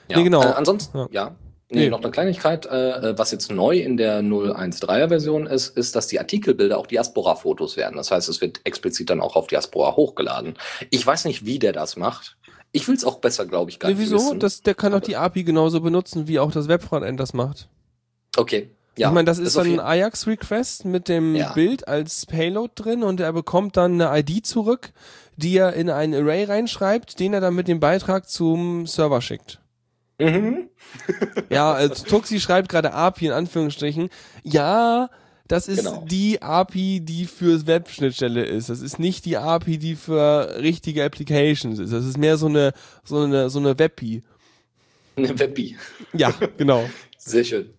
Ja. 0.08 0.18
Nee, 0.18 0.24
genau. 0.24 0.42
Äh, 0.44 0.54
ansonsten, 0.54 0.98
Ja. 0.98 1.08
ja. 1.12 1.36
Nee, 1.74 1.84
Nee. 1.84 1.90
noch 1.90 2.02
eine 2.02 2.12
Kleinigkeit, 2.12 2.66
äh, 2.66 3.18
was 3.18 3.32
jetzt 3.32 3.50
neu 3.50 3.78
in 3.78 3.96
der 3.96 4.22
013er 4.22 5.08
Version 5.08 5.48
ist, 5.48 5.78
ist, 5.78 5.96
dass 5.96 6.08
die 6.08 6.20
Artikelbilder 6.20 6.78
auch 6.78 6.86
Diaspora-Fotos 6.86 7.78
werden. 7.78 7.96
Das 7.96 8.12
heißt, 8.12 8.28
es 8.28 8.42
wird 8.42 8.60
explizit 8.66 9.10
dann 9.10 9.22
auch 9.22 9.38
auf 9.38 9.48
Diaspora 9.48 9.96
hochgeladen. 9.96 10.56
Ich 10.90 11.08
weiß 11.08 11.24
nicht, 11.24 11.46
wie 11.46 11.60
der 11.60 11.72
das 11.72 11.96
macht. 11.96 12.36
Ich 12.74 12.88
will 12.88 12.96
es 12.96 13.04
auch 13.04 13.20
besser, 13.20 13.46
glaube 13.46 13.70
ich, 13.70 13.80
gar 13.80 13.90
Nee, 13.90 13.96
nicht 13.96 14.12
wieso? 14.12 14.34
Das, 14.36 14.62
der 14.62 14.76
kann 14.76 14.92
doch 14.94 15.02
die 15.02 15.18
API 15.18 15.44
genauso 15.44 15.82
benutzen, 15.82 16.28
wie 16.28 16.40
auch 16.40 16.52
das 16.52 16.68
Webfrontend 16.68 17.20
das 17.20 17.34
macht. 17.34 17.68
Okay. 18.38 18.70
Ja, 18.98 19.10
ich 19.10 19.14
meine, 19.14 19.26
das 19.26 19.40
ist 19.40 19.56
auf 19.58 19.64
dann 19.64 19.68
ein 19.68 19.72
jeden- 19.72 19.86
Ajax-Request 19.86 20.86
mit 20.86 21.08
dem 21.08 21.36
Ja. 21.36 21.54
Bild 21.54 21.88
als 21.88 22.26
Payload 22.26 22.72
drin 22.76 23.04
und 23.04 23.20
er 23.20 23.34
bekommt 23.34 23.78
dann 23.78 24.02
eine 24.02 24.20
ID 24.20 24.46
zurück, 24.46 24.92
die 25.38 25.58
er 25.58 25.74
in 25.74 25.90
ein 25.90 26.14
Array 26.14 26.44
reinschreibt, 26.44 27.20
den 27.20 27.34
er 27.34 27.42
dann 27.42 27.56
mit 27.56 27.68
dem 27.68 27.80
Beitrag 27.80 28.30
zum 28.30 28.86
Server 28.88 29.22
schickt. 29.22 29.60
Mhm. 30.20 30.70
Ja, 31.50 31.72
also 31.74 32.04
Tuxi 32.06 32.40
schreibt 32.40 32.70
gerade 32.70 32.94
API 32.94 33.28
in 33.28 33.32
Anführungsstrichen. 33.32 34.10
Ja, 34.44 35.10
das 35.52 35.68
ist 35.68 35.84
Genau. 35.84 36.06
die 36.10 36.42
API, 36.42 37.02
die 37.02 37.26
für 37.26 37.68
Web-Schnittstelle 37.68 38.46
ist. 38.46 38.70
Das 38.70 38.82
ist 38.82 39.00
nicht 39.00 39.26
die 39.26 39.36
API, 39.36 39.78
die 39.78 39.96
für 39.96 40.56
richtige 40.60 41.04
Applications 41.04 41.78
ist. 41.78 41.92
Das 41.92 42.06
ist 42.06 42.18
mehr 42.18 42.38
so 42.38 42.48
eine, 42.48 42.74
so 43.04 43.20
eine, 43.20 43.50
so 43.50 43.60
eine 43.60 43.78
WebPI. 43.78 44.24
Eine 45.18 45.38
Webby. 45.38 45.76
Ja, 46.14 46.34
genau. 46.58 46.90
Sehr 47.18 47.44
schön. 47.44 47.70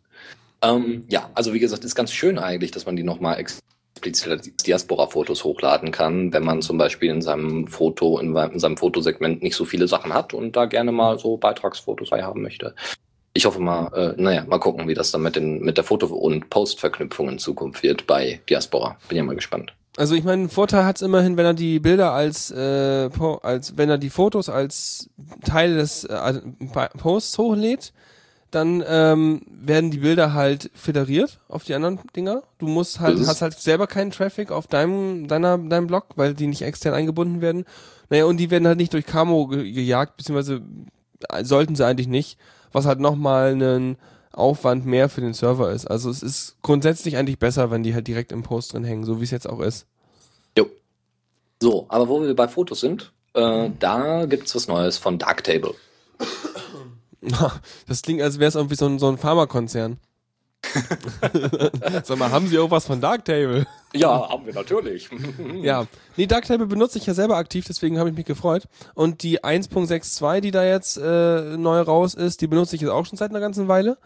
Ähm, 0.61 1.05
ja, 1.09 1.31
also 1.35 1.55
wie 1.55 1.61
gesagt, 1.61 1.85
ist 1.85 1.95
ganz 1.95 2.13
schön 2.13 2.39
eigentlich, 2.39 2.73
dass 2.73 2.85
man 2.85 2.95
die 2.95 3.03
nochmal 3.03 3.39
explizit 3.39 4.29
als 4.31 4.55
Diaspora-Fotos 4.57 5.43
hochladen 5.43 5.93
kann, 5.93 6.33
wenn 6.33 6.45
man 6.45 6.61
zum 6.61 6.77
Beispiel 6.77 7.11
in 7.11 7.23
seinem 7.23 7.67
Foto, 7.67 8.19
in, 8.19 8.37
in 8.37 8.59
seinem 8.59 8.77
Fotosegment 8.77 9.43
nicht 9.43 9.57
so 9.57 9.65
viele 9.65 9.89
Sachen 9.89 10.13
hat 10.13 10.35
und 10.35 10.57
da 10.57 10.67
gerne 10.67 10.93
mal 10.93 11.19
so 11.19 11.39
Beitragsfotos 11.39 12.11
bei 12.11 12.23
haben 12.23 12.43
möchte. 12.43 12.75
Ich 13.35 13.47
hoffe 13.47 13.61
mal, 13.61 13.87
äh, 13.95 14.21
naja, 14.21 14.45
mal 14.45 14.59
gucken, 14.59 14.89
wie 14.89 14.95
das 14.95 15.11
dann 15.11 15.23
mit, 15.23 15.37
den, 15.37 15.63
mit 15.63 15.77
der 15.79 15.85
Foto- 15.85 16.07
und 16.07 16.51
Post-Verknüpfung 16.51 17.31
in 17.31 17.39
Zukunft 17.39 17.83
wird 17.83 18.07
bei 18.07 18.41
Diaspora. 18.49 18.97
Bin 19.09 19.17
ja 19.17 19.25
mal 19.25 19.35
gespannt. 19.35 19.73
Also 19.97 20.15
ich 20.15 20.25
meine, 20.25 20.49
Vorteil 20.49 20.85
hat's 20.85 21.03
immerhin, 21.03 21.37
wenn 21.37 21.45
er 21.45 21.55
die 21.55 21.79
Bilder 21.79 22.13
als, 22.13 22.51
äh, 22.51 23.11
als 23.43 23.77
wenn 23.77 23.91
er 23.91 23.99
die 23.99 24.11
Fotos 24.11 24.49
als 24.49 25.11
Teil 25.45 25.77
des 25.77 26.05
äh, 26.05 26.41
Posts 26.99 27.39
hochlädt, 27.39 27.93
dann 28.51 28.85
ähm, 28.87 29.43
werden 29.47 29.91
die 29.91 29.99
Bilder 29.99 30.35
halt 30.35 30.71
föderiert 30.75 31.39
auf 31.49 31.65
die 31.65 31.75
anderen 31.75 32.01
Dinger. 32.15 32.43
Du 32.59 32.67
musst 32.67 33.01
halt, 33.01 33.19
hast 33.27 33.41
halt 33.41 33.59
selber 33.59 33.87
keinen 33.87 34.11
Traffic 34.11 34.51
auf 34.51 34.67
deinem, 34.67 35.27
deiner, 35.27 35.57
deinem 35.57 35.87
Blog, 35.87 36.05
weil 36.17 36.35
die 36.35 36.47
nicht 36.47 36.63
extern 36.63 36.93
eingebunden 36.93 37.41
werden. 37.41 37.65
Naja, 38.11 38.27
und 38.27 38.37
die 38.37 38.51
werden 38.51 38.69
halt 38.69 38.79
nicht 38.79 38.93
durch 38.93 39.07
Camo 39.07 39.47
ge 39.47 39.73
gejagt, 39.73 40.19
beziehungsweise 40.19 40.61
äh, 41.31 41.45
sollten 41.45 41.77
sie 41.77 41.87
eigentlich 41.87 42.09
nicht, 42.09 42.39
was 42.73 42.87
halt 42.87 43.01
nochmal 43.01 43.53
einen 43.53 43.97
Aufwand 44.33 44.87
mehr 44.87 45.09
für 45.09 45.21
den 45.21 45.35
Server 45.35 45.71
ist. 45.71 45.87
Also 45.87 46.11
es 46.11 46.23
ist 46.23 46.57
grundsätzlich 46.63 47.17
eigentlich 47.17 47.39
besser, 47.39 47.71
wenn 47.71 47.83
die 47.83 47.95
halt 47.95 48.09
direkt 48.09 48.33
im 48.33 48.43
Post 48.43 48.73
drin 48.73 48.85
hängen, 48.85 49.05
so 49.05 49.21
wie 49.21 49.25
es 49.25 49.31
jetzt 49.31 49.49
auch 49.49 49.61
ist. 49.61 49.87
Jo. 50.57 50.67
So, 51.63 51.87
aber 51.89 52.09
wo 52.09 52.23
wir 52.23 52.35
bei 52.35 52.49
Fotos 52.49 52.81
sind, 52.81 53.13
äh, 53.35 53.71
da 53.79 54.27
gibt's 54.27 54.55
was 54.55 54.69
Neues 54.69 54.99
von 54.99 55.19
Darktable. 55.19 55.75
Das 57.87 58.03
klingt, 58.03 58.21
als 58.21 58.41
wäre 58.41 58.49
es 58.49 58.57
irgendwie 58.57 58.75
so 58.75 58.87
ein, 58.87 58.99
so 58.99 59.09
ein 59.09 59.17
Pharmakonzern. 59.17 59.99
Sag 62.05 62.19
mal, 62.19 62.31
haben 62.31 62.47
Sie 62.49 62.59
auch 62.59 62.71
was 62.71 62.87
von 62.87 63.01
Darktable? 63.01 63.67
Ja, 63.95 64.29
haben 64.29 64.47
wir 64.47 64.55
natürlich. 64.55 65.09
Ja, 65.63 65.87
nee, 66.17 66.27
Darktable 66.27 66.67
benutze 66.67 66.99
ich 66.99 67.07
ja 67.07 67.15
selber 67.15 67.37
aktiv, 67.37 67.65
deswegen 67.69 67.99
habe 67.99 68.11
ich 68.11 68.17
mich 68.17 68.25
gefreut. 68.27 68.65
Und 68.95 69.23
die 69.23 69.41
1.62, 69.45 70.41
die 70.41 70.51
da 70.51 70.65
jetzt 70.65 70.97
äh, 70.97 71.57
neu 71.57 71.81
raus 71.81 72.15
ist, 72.15 72.41
die 72.41 72.47
benutze 72.47 72.75
ich 72.77 72.83
jetzt 72.83 72.91
auch 72.91 73.07
schon 73.07 73.19
seit 73.19 73.31
einer 73.31 73.41
ganzen 73.41 73.69
Weile, 73.69 73.99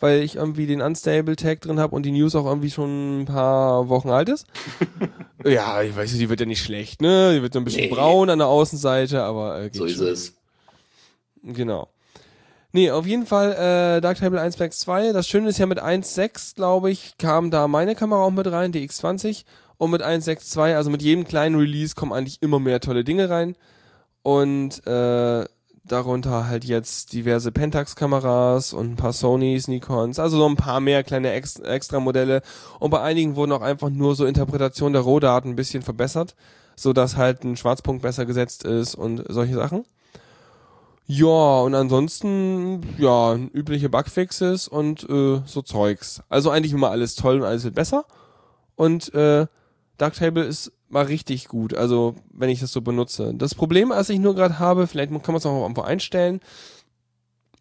weil 0.00 0.22
ich 0.22 0.36
irgendwie 0.36 0.66
den 0.66 0.80
Unstable 0.80 1.36
Tag 1.36 1.60
drin 1.62 1.78
habe 1.80 1.94
und 1.94 2.04
die 2.04 2.12
News 2.12 2.34
auch 2.34 2.46
irgendwie 2.46 2.70
schon 2.70 3.22
ein 3.22 3.24
paar 3.26 3.88
Wochen 3.88 4.10
alt 4.10 4.28
ist. 4.28 4.46
ja, 5.44 5.82
ich 5.82 5.94
weiß 5.96 6.10
nicht, 6.12 6.22
die 6.22 6.28
wird 6.28 6.40
ja 6.40 6.46
nicht 6.46 6.62
schlecht, 6.62 7.02
ne? 7.02 7.34
Die 7.34 7.42
wird 7.42 7.52
so 7.52 7.58
ein 7.58 7.64
bisschen 7.64 7.88
Nee. 7.90 7.94
braun 7.94 8.30
an 8.30 8.38
der 8.38 8.48
Außenseite, 8.48 9.22
aber 9.22 9.60
äh, 9.60 9.64
geht 9.64 9.74
so 9.76 9.84
ist 9.84 9.96
schon. 9.96 10.06
es. 10.06 10.34
Genau. 11.42 11.88
Nee, 12.74 12.90
auf 12.90 13.06
jeden 13.06 13.24
Fall 13.24 13.52
äh, 13.52 14.00
Darktable 14.00 14.40
1.2. 14.40 15.12
Das 15.12 15.28
Schöne 15.28 15.48
ist 15.50 15.58
ja 15.58 15.66
mit 15.66 15.80
1.6, 15.80 16.56
glaube 16.56 16.90
ich, 16.90 17.16
kam 17.18 17.52
da 17.52 17.68
meine 17.68 17.94
Kamera 17.94 18.24
auch 18.24 18.32
mit 18.32 18.50
rein, 18.50 18.72
die 18.72 18.84
X20. 18.88 19.44
Und 19.78 19.92
mit 19.92 20.02
1.6.2, 20.02 20.74
also 20.74 20.90
mit 20.90 21.00
jedem 21.00 21.22
kleinen 21.22 21.54
Release, 21.54 21.94
kommen 21.94 22.12
eigentlich 22.12 22.42
immer 22.42 22.58
mehr 22.58 22.80
tolle 22.80 23.04
Dinge 23.04 23.30
rein. 23.30 23.54
Und 24.24 24.84
äh, 24.88 25.44
darunter 25.84 26.48
halt 26.48 26.64
jetzt 26.64 27.12
diverse 27.12 27.52
Pentax-Kameras 27.52 28.72
und 28.72 28.94
ein 28.94 28.96
paar 28.96 29.12
Sonys, 29.12 29.68
Nikons, 29.68 30.18
also 30.18 30.38
so 30.38 30.48
ein 30.48 30.56
paar 30.56 30.80
mehr 30.80 31.04
kleine 31.04 31.30
Ex 31.30 31.60
extra 31.60 32.00
Modelle. 32.00 32.42
Und 32.80 32.90
bei 32.90 33.00
einigen 33.00 33.36
wurden 33.36 33.52
auch 33.52 33.62
einfach 33.62 33.90
nur 33.90 34.16
so 34.16 34.26
Interpretation 34.26 34.92
der 34.92 35.02
Rohdaten 35.02 35.52
ein 35.52 35.56
bisschen 35.56 35.84
verbessert, 35.84 36.34
so 36.74 36.92
dass 36.92 37.16
halt 37.16 37.44
ein 37.44 37.56
Schwarzpunkt 37.56 38.02
besser 38.02 38.26
gesetzt 38.26 38.64
ist 38.64 38.96
und 38.96 39.22
solche 39.28 39.54
Sachen. 39.54 39.84
Ja, 41.06 41.60
und 41.60 41.74
ansonsten, 41.74 42.80
ja, 42.98 43.34
übliche 43.34 43.90
Bugfixes 43.90 44.68
und 44.68 45.08
äh, 45.08 45.42
so 45.44 45.62
Zeugs. 45.62 46.22
Also 46.28 46.50
eigentlich 46.50 46.72
immer 46.72 46.90
alles 46.90 47.14
toll 47.14 47.36
und 47.40 47.44
alles 47.44 47.64
wird 47.64 47.74
besser. 47.74 48.06
Und 48.74 49.12
äh, 49.14 49.46
Darktable 49.98 50.44
ist 50.44 50.72
mal 50.88 51.04
richtig 51.04 51.48
gut, 51.48 51.74
also 51.74 52.14
wenn 52.32 52.48
ich 52.48 52.60
das 52.60 52.72
so 52.72 52.80
benutze. 52.80 53.34
Das 53.34 53.54
Problem, 53.54 53.90
was 53.90 54.08
ich 54.08 54.18
nur 54.18 54.34
gerade 54.34 54.58
habe, 54.58 54.86
vielleicht 54.86 55.10
kann 55.10 55.20
man 55.26 55.36
es 55.36 55.46
auch 55.46 55.62
irgendwo 55.62 55.82
einstellen, 55.82 56.40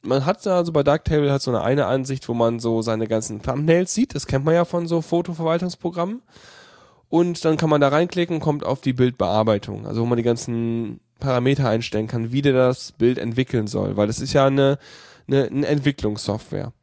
man 0.03 0.25
hat 0.25 0.45
da, 0.45 0.57
also 0.57 0.71
bei 0.71 0.83
Darktable 0.83 1.31
hat 1.31 1.41
so 1.41 1.51
eine 1.51 1.61
eine 1.61 1.85
Ansicht, 1.85 2.27
wo 2.27 2.33
man 2.33 2.59
so 2.59 2.81
seine 2.81 3.07
ganzen 3.07 3.41
Thumbnails 3.41 3.93
sieht. 3.93 4.15
Das 4.15 4.27
kennt 4.27 4.43
man 4.43 4.53
ja 4.53 4.65
von 4.65 4.87
so 4.87 5.01
Fotoverwaltungsprogrammen. 5.01 6.21
Und 7.09 7.45
dann 7.45 7.57
kann 7.57 7.69
man 7.69 7.79
da 7.79 7.89
reinklicken, 7.89 8.39
kommt 8.39 8.65
auf 8.65 8.81
die 8.81 8.93
Bildbearbeitung, 8.93 9.85
also 9.85 10.01
wo 10.01 10.05
man 10.05 10.17
die 10.17 10.23
ganzen 10.23 10.99
Parameter 11.23 11.69
einstellen 11.69 12.07
kann, 12.07 12.31
wie 12.31 12.41
der 12.41 12.53
das 12.53 12.91
Bild 12.91 13.17
entwickeln 13.17 13.67
soll, 13.67 13.95
weil 13.95 14.07
das 14.07 14.19
ist 14.19 14.33
ja 14.33 14.45
eine, 14.45 14.77
eine, 15.27 15.45
eine 15.45 15.67
Entwicklungssoftware. 15.67 16.73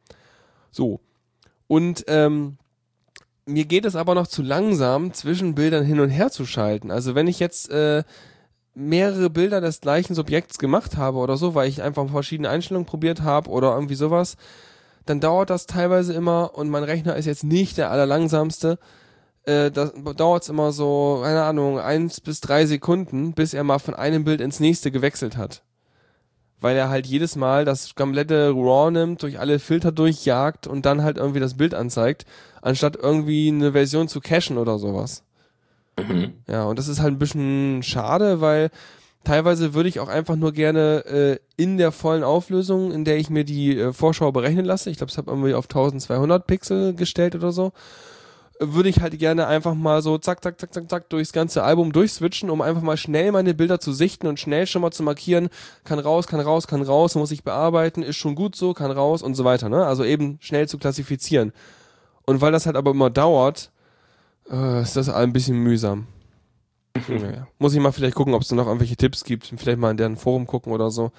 So. 0.71 0.99
Und 1.67 2.03
ähm, 2.07 2.57
mir 3.45 3.65
geht 3.65 3.85
es 3.85 3.95
aber 3.95 4.15
noch 4.15 4.27
zu 4.27 4.41
langsam, 4.41 5.13
zwischen 5.13 5.55
Bildern 5.55 5.85
hin 5.85 5.99
und 5.99 6.09
her 6.09 6.31
zu 6.31 6.45
schalten. 6.45 6.91
Also 6.91 7.15
wenn 7.15 7.27
ich 7.27 7.39
jetzt 7.39 7.69
äh, 7.69 8.03
mehrere 8.73 9.29
Bilder 9.29 9.61
des 9.61 9.79
gleichen 9.81 10.15
Subjekts 10.15 10.57
gemacht 10.57 10.97
habe 10.97 11.19
oder 11.19 11.37
so, 11.37 11.55
weil 11.55 11.69
ich 11.69 11.81
einfach 11.81 12.09
verschiedene 12.09 12.49
Einstellungen 12.49 12.85
probiert 12.85 13.21
habe 13.21 13.49
oder 13.49 13.73
irgendwie 13.73 13.95
sowas, 13.95 14.37
dann 15.05 15.19
dauert 15.19 15.49
das 15.49 15.65
teilweise 15.65 16.13
immer 16.13 16.55
und 16.55 16.69
mein 16.69 16.83
Rechner 16.83 17.15
ist 17.15 17.25
jetzt 17.25 17.43
nicht 17.43 17.77
der 17.77 17.91
allerlangsamste. 17.91 18.79
Äh, 19.43 19.71
da 19.71 19.85
dauert 19.85 20.43
es 20.43 20.49
immer 20.49 20.71
so, 20.71 21.21
keine 21.23 21.43
Ahnung, 21.43 21.79
eins 21.79 22.21
bis 22.21 22.41
drei 22.41 22.65
Sekunden, 22.65 23.33
bis 23.33 23.53
er 23.53 23.63
mal 23.63 23.79
von 23.79 23.95
einem 23.95 24.23
Bild 24.23 24.39
ins 24.39 24.59
nächste 24.59 24.91
gewechselt 24.91 25.35
hat. 25.35 25.63
Weil 26.59 26.77
er 26.77 26.89
halt 26.89 27.07
jedes 27.07 27.35
Mal 27.35 27.65
das 27.65 27.95
komplette 27.95 28.51
RAW 28.51 28.91
nimmt, 28.91 29.23
durch 29.23 29.39
alle 29.39 29.57
Filter 29.57 29.91
durchjagt 29.91 30.67
und 30.67 30.85
dann 30.85 31.01
halt 31.01 31.17
irgendwie 31.17 31.39
das 31.39 31.57
Bild 31.57 31.73
anzeigt, 31.73 32.25
anstatt 32.61 32.95
irgendwie 32.95 33.47
eine 33.47 33.71
Version 33.71 34.07
zu 34.07 34.21
cachen 34.21 34.59
oder 34.59 34.77
sowas. 34.77 35.23
Mhm. 35.97 36.33
Ja, 36.47 36.65
und 36.65 36.77
das 36.77 36.87
ist 36.87 37.01
halt 37.01 37.13
ein 37.13 37.19
bisschen 37.19 37.81
schade, 37.81 38.41
weil 38.41 38.69
teilweise 39.23 39.73
würde 39.73 39.89
ich 39.89 39.99
auch 39.99 40.07
einfach 40.07 40.35
nur 40.35 40.51
gerne 40.51 41.05
äh, 41.05 41.39
in 41.57 41.77
der 41.77 41.91
vollen 41.91 42.23
Auflösung, 42.23 42.91
in 42.91 43.05
der 43.05 43.17
ich 43.17 43.29
mir 43.29 43.43
die 43.43 43.77
äh, 43.77 43.93
Vorschau 43.93 44.31
berechnen 44.31 44.65
lasse, 44.65 44.89
ich 44.89 44.97
glaube, 44.97 45.11
ich 45.11 45.17
habe 45.17 45.31
irgendwie 45.31 45.53
auf 45.53 45.65
1200 45.65 46.45
Pixel 46.45 46.93
gestellt 46.93 47.35
oder 47.35 47.51
so, 47.51 47.71
würde 48.61 48.89
ich 48.89 49.01
halt 49.01 49.17
gerne 49.17 49.47
einfach 49.47 49.73
mal 49.73 50.03
so 50.03 50.19
zack, 50.19 50.43
zack, 50.43 50.59
zack, 50.59 50.71
zack, 50.73 50.89
zack 50.89 51.09
durchs 51.09 51.33
ganze 51.33 51.63
Album 51.63 51.91
durchswitchen, 51.91 52.51
um 52.51 52.61
einfach 52.61 52.83
mal 52.83 52.95
schnell 52.95 53.31
meine 53.31 53.55
Bilder 53.55 53.79
zu 53.79 53.91
sichten 53.91 54.27
und 54.27 54.39
schnell 54.39 54.67
schon 54.67 54.83
mal 54.83 54.91
zu 54.91 55.01
markieren, 55.01 55.49
kann 55.83 55.97
raus, 55.97 56.27
kann 56.27 56.39
raus, 56.39 56.67
kann 56.67 56.83
raus, 56.83 57.15
muss 57.15 57.31
ich 57.31 57.43
bearbeiten, 57.43 58.03
ist 58.03 58.17
schon 58.17 58.35
gut 58.35 58.55
so, 58.55 58.73
kann 58.73 58.91
raus 58.91 59.23
und 59.23 59.33
so 59.33 59.43
weiter, 59.43 59.67
ne? 59.67 59.85
Also 59.85 60.05
eben 60.05 60.37
schnell 60.41 60.67
zu 60.67 60.77
klassifizieren. 60.77 61.53
Und 62.25 62.41
weil 62.41 62.51
das 62.51 62.67
halt 62.67 62.75
aber 62.75 62.91
immer 62.91 63.09
dauert, 63.09 63.71
äh, 64.49 64.83
ist 64.83 64.95
das 64.95 65.09
ein 65.09 65.33
bisschen 65.33 65.57
mühsam. 65.57 66.05
naja. 67.07 67.47
Muss 67.57 67.73
ich 67.73 67.79
mal 67.79 67.91
vielleicht 67.91 68.15
gucken, 68.15 68.35
ob 68.35 68.43
es 68.43 68.49
da 68.49 68.55
noch 68.55 68.67
irgendwelche 68.67 68.95
Tipps 68.95 69.23
gibt. 69.23 69.51
Vielleicht 69.57 69.79
mal 69.79 69.91
in 69.91 69.97
deren 69.97 70.17
Forum 70.17 70.45
gucken 70.45 70.71
oder 70.71 70.91
so. 70.91 71.11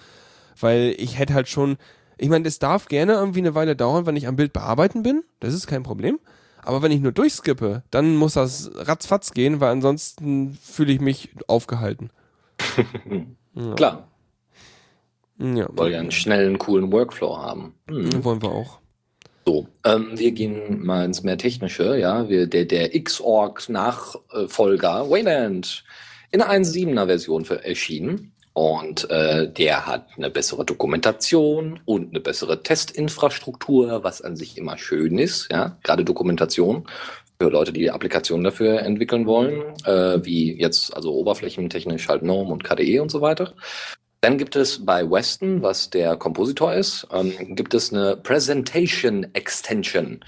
Weil 0.61 0.95
ich 0.97 1.19
hätte 1.19 1.35
halt 1.35 1.49
schon, 1.49 1.77
ich 2.19 2.29
meine, 2.29 2.47
es 2.47 2.61
darf 2.61 2.87
gerne 2.87 3.15
irgendwie 3.15 3.41
eine 3.41 3.57
Weile 3.57 3.75
dauern, 3.75 4.07
wenn 4.07 4.17
ich 4.17 4.29
am 4.29 4.37
Bild 4.37 4.53
bearbeiten 4.53 5.03
bin. 5.03 5.25
Das 5.41 5.55
ist 5.55 5.67
kein 5.67 5.83
Problem. 5.83 6.21
Aber 6.65 6.83
wenn 6.83 6.93
ich 6.93 7.01
nur 7.01 7.11
durchskippe, 7.13 7.83
dann 7.91 8.17
muss 8.17 8.35
das 8.35 8.71
ratzfatz 8.75 9.33
gehen, 9.33 9.61
weil 9.61 9.73
ansonsten 9.73 10.57
fühle 10.63 10.93
ich 10.93 11.01
mich 11.01 11.31
aufgehalten. 11.49 12.11
Ja. 13.55 13.75
Klar, 13.79 14.09
Ja, 15.39 15.69
soll 15.77 15.93
ja 15.93 15.99
einen 15.99 16.11
schnellen, 16.11 16.59
coolen 16.59 16.91
Workflow 16.93 17.37
haben. 17.37 17.75
Mhm. 17.91 18.25
wollen 18.25 18.41
wir 18.43 18.51
auch. 18.51 18.79
So, 19.45 19.67
ähm, 19.85 20.11
wir 20.15 20.31
gehen 20.33 20.85
mal 20.85 21.05
ins 21.05 21.23
mehr 21.25 21.37
technische, 21.37 21.99
ja. 21.99 22.29
Wir, 22.29 22.47
der, 22.47 22.65
der 22.65 22.91
Xorg-Nachfolger 22.91 25.11
Wayland 25.11 25.85
in 26.31 26.39
der 26.39 26.49
1.7er 26.51 27.07
Version 27.07 27.45
erschienen. 27.45 28.32
Und 28.55 29.11
äh, 29.11 29.51
der 29.51 29.87
hat 29.87 30.09
eine 30.17 30.29
bessere 30.29 30.65
Dokumentation 30.65 31.81
und 31.87 32.11
eine 32.11 32.21
bessere 32.21 32.63
Testinfrastruktur, 32.63 34.05
was 34.05 34.21
an 34.21 34.37
sich 34.37 34.59
immer 34.59 34.77
schön 34.77 35.19
ist, 35.19 35.49
ja. 35.51 35.79
Gerade 35.83 36.05
Dokumentation 36.05 36.87
für 37.41 37.49
Leute, 37.49 37.73
die 37.73 37.91
Applikationen 37.91 38.45
dafür 38.45 38.81
entwickeln 38.81 39.27
wollen, 39.27 39.63
äh, 39.85 40.25
wie 40.25 40.59
jetzt 40.61 40.95
also 40.95 41.15
oberflächentechnisch 41.15 42.09
halt 42.09 42.23
GNOME 42.23 42.53
und 42.53 42.63
KDE 42.63 43.01
und 43.01 43.11
so 43.11 43.21
weiter. 43.21 43.55
Dann 44.21 44.39
gibt 44.39 44.55
es 44.55 44.85
bei 44.85 45.11
Weston, 45.11 45.63
was 45.63 45.91
der 45.91 46.17
Kompositor 46.17 46.73
ist, 46.75 47.09
ähm, 47.13 47.57
gibt 47.57 47.75
es 47.75 47.93
eine 47.93 48.17
Presentation 48.17 49.27
Extension, 49.33 50.21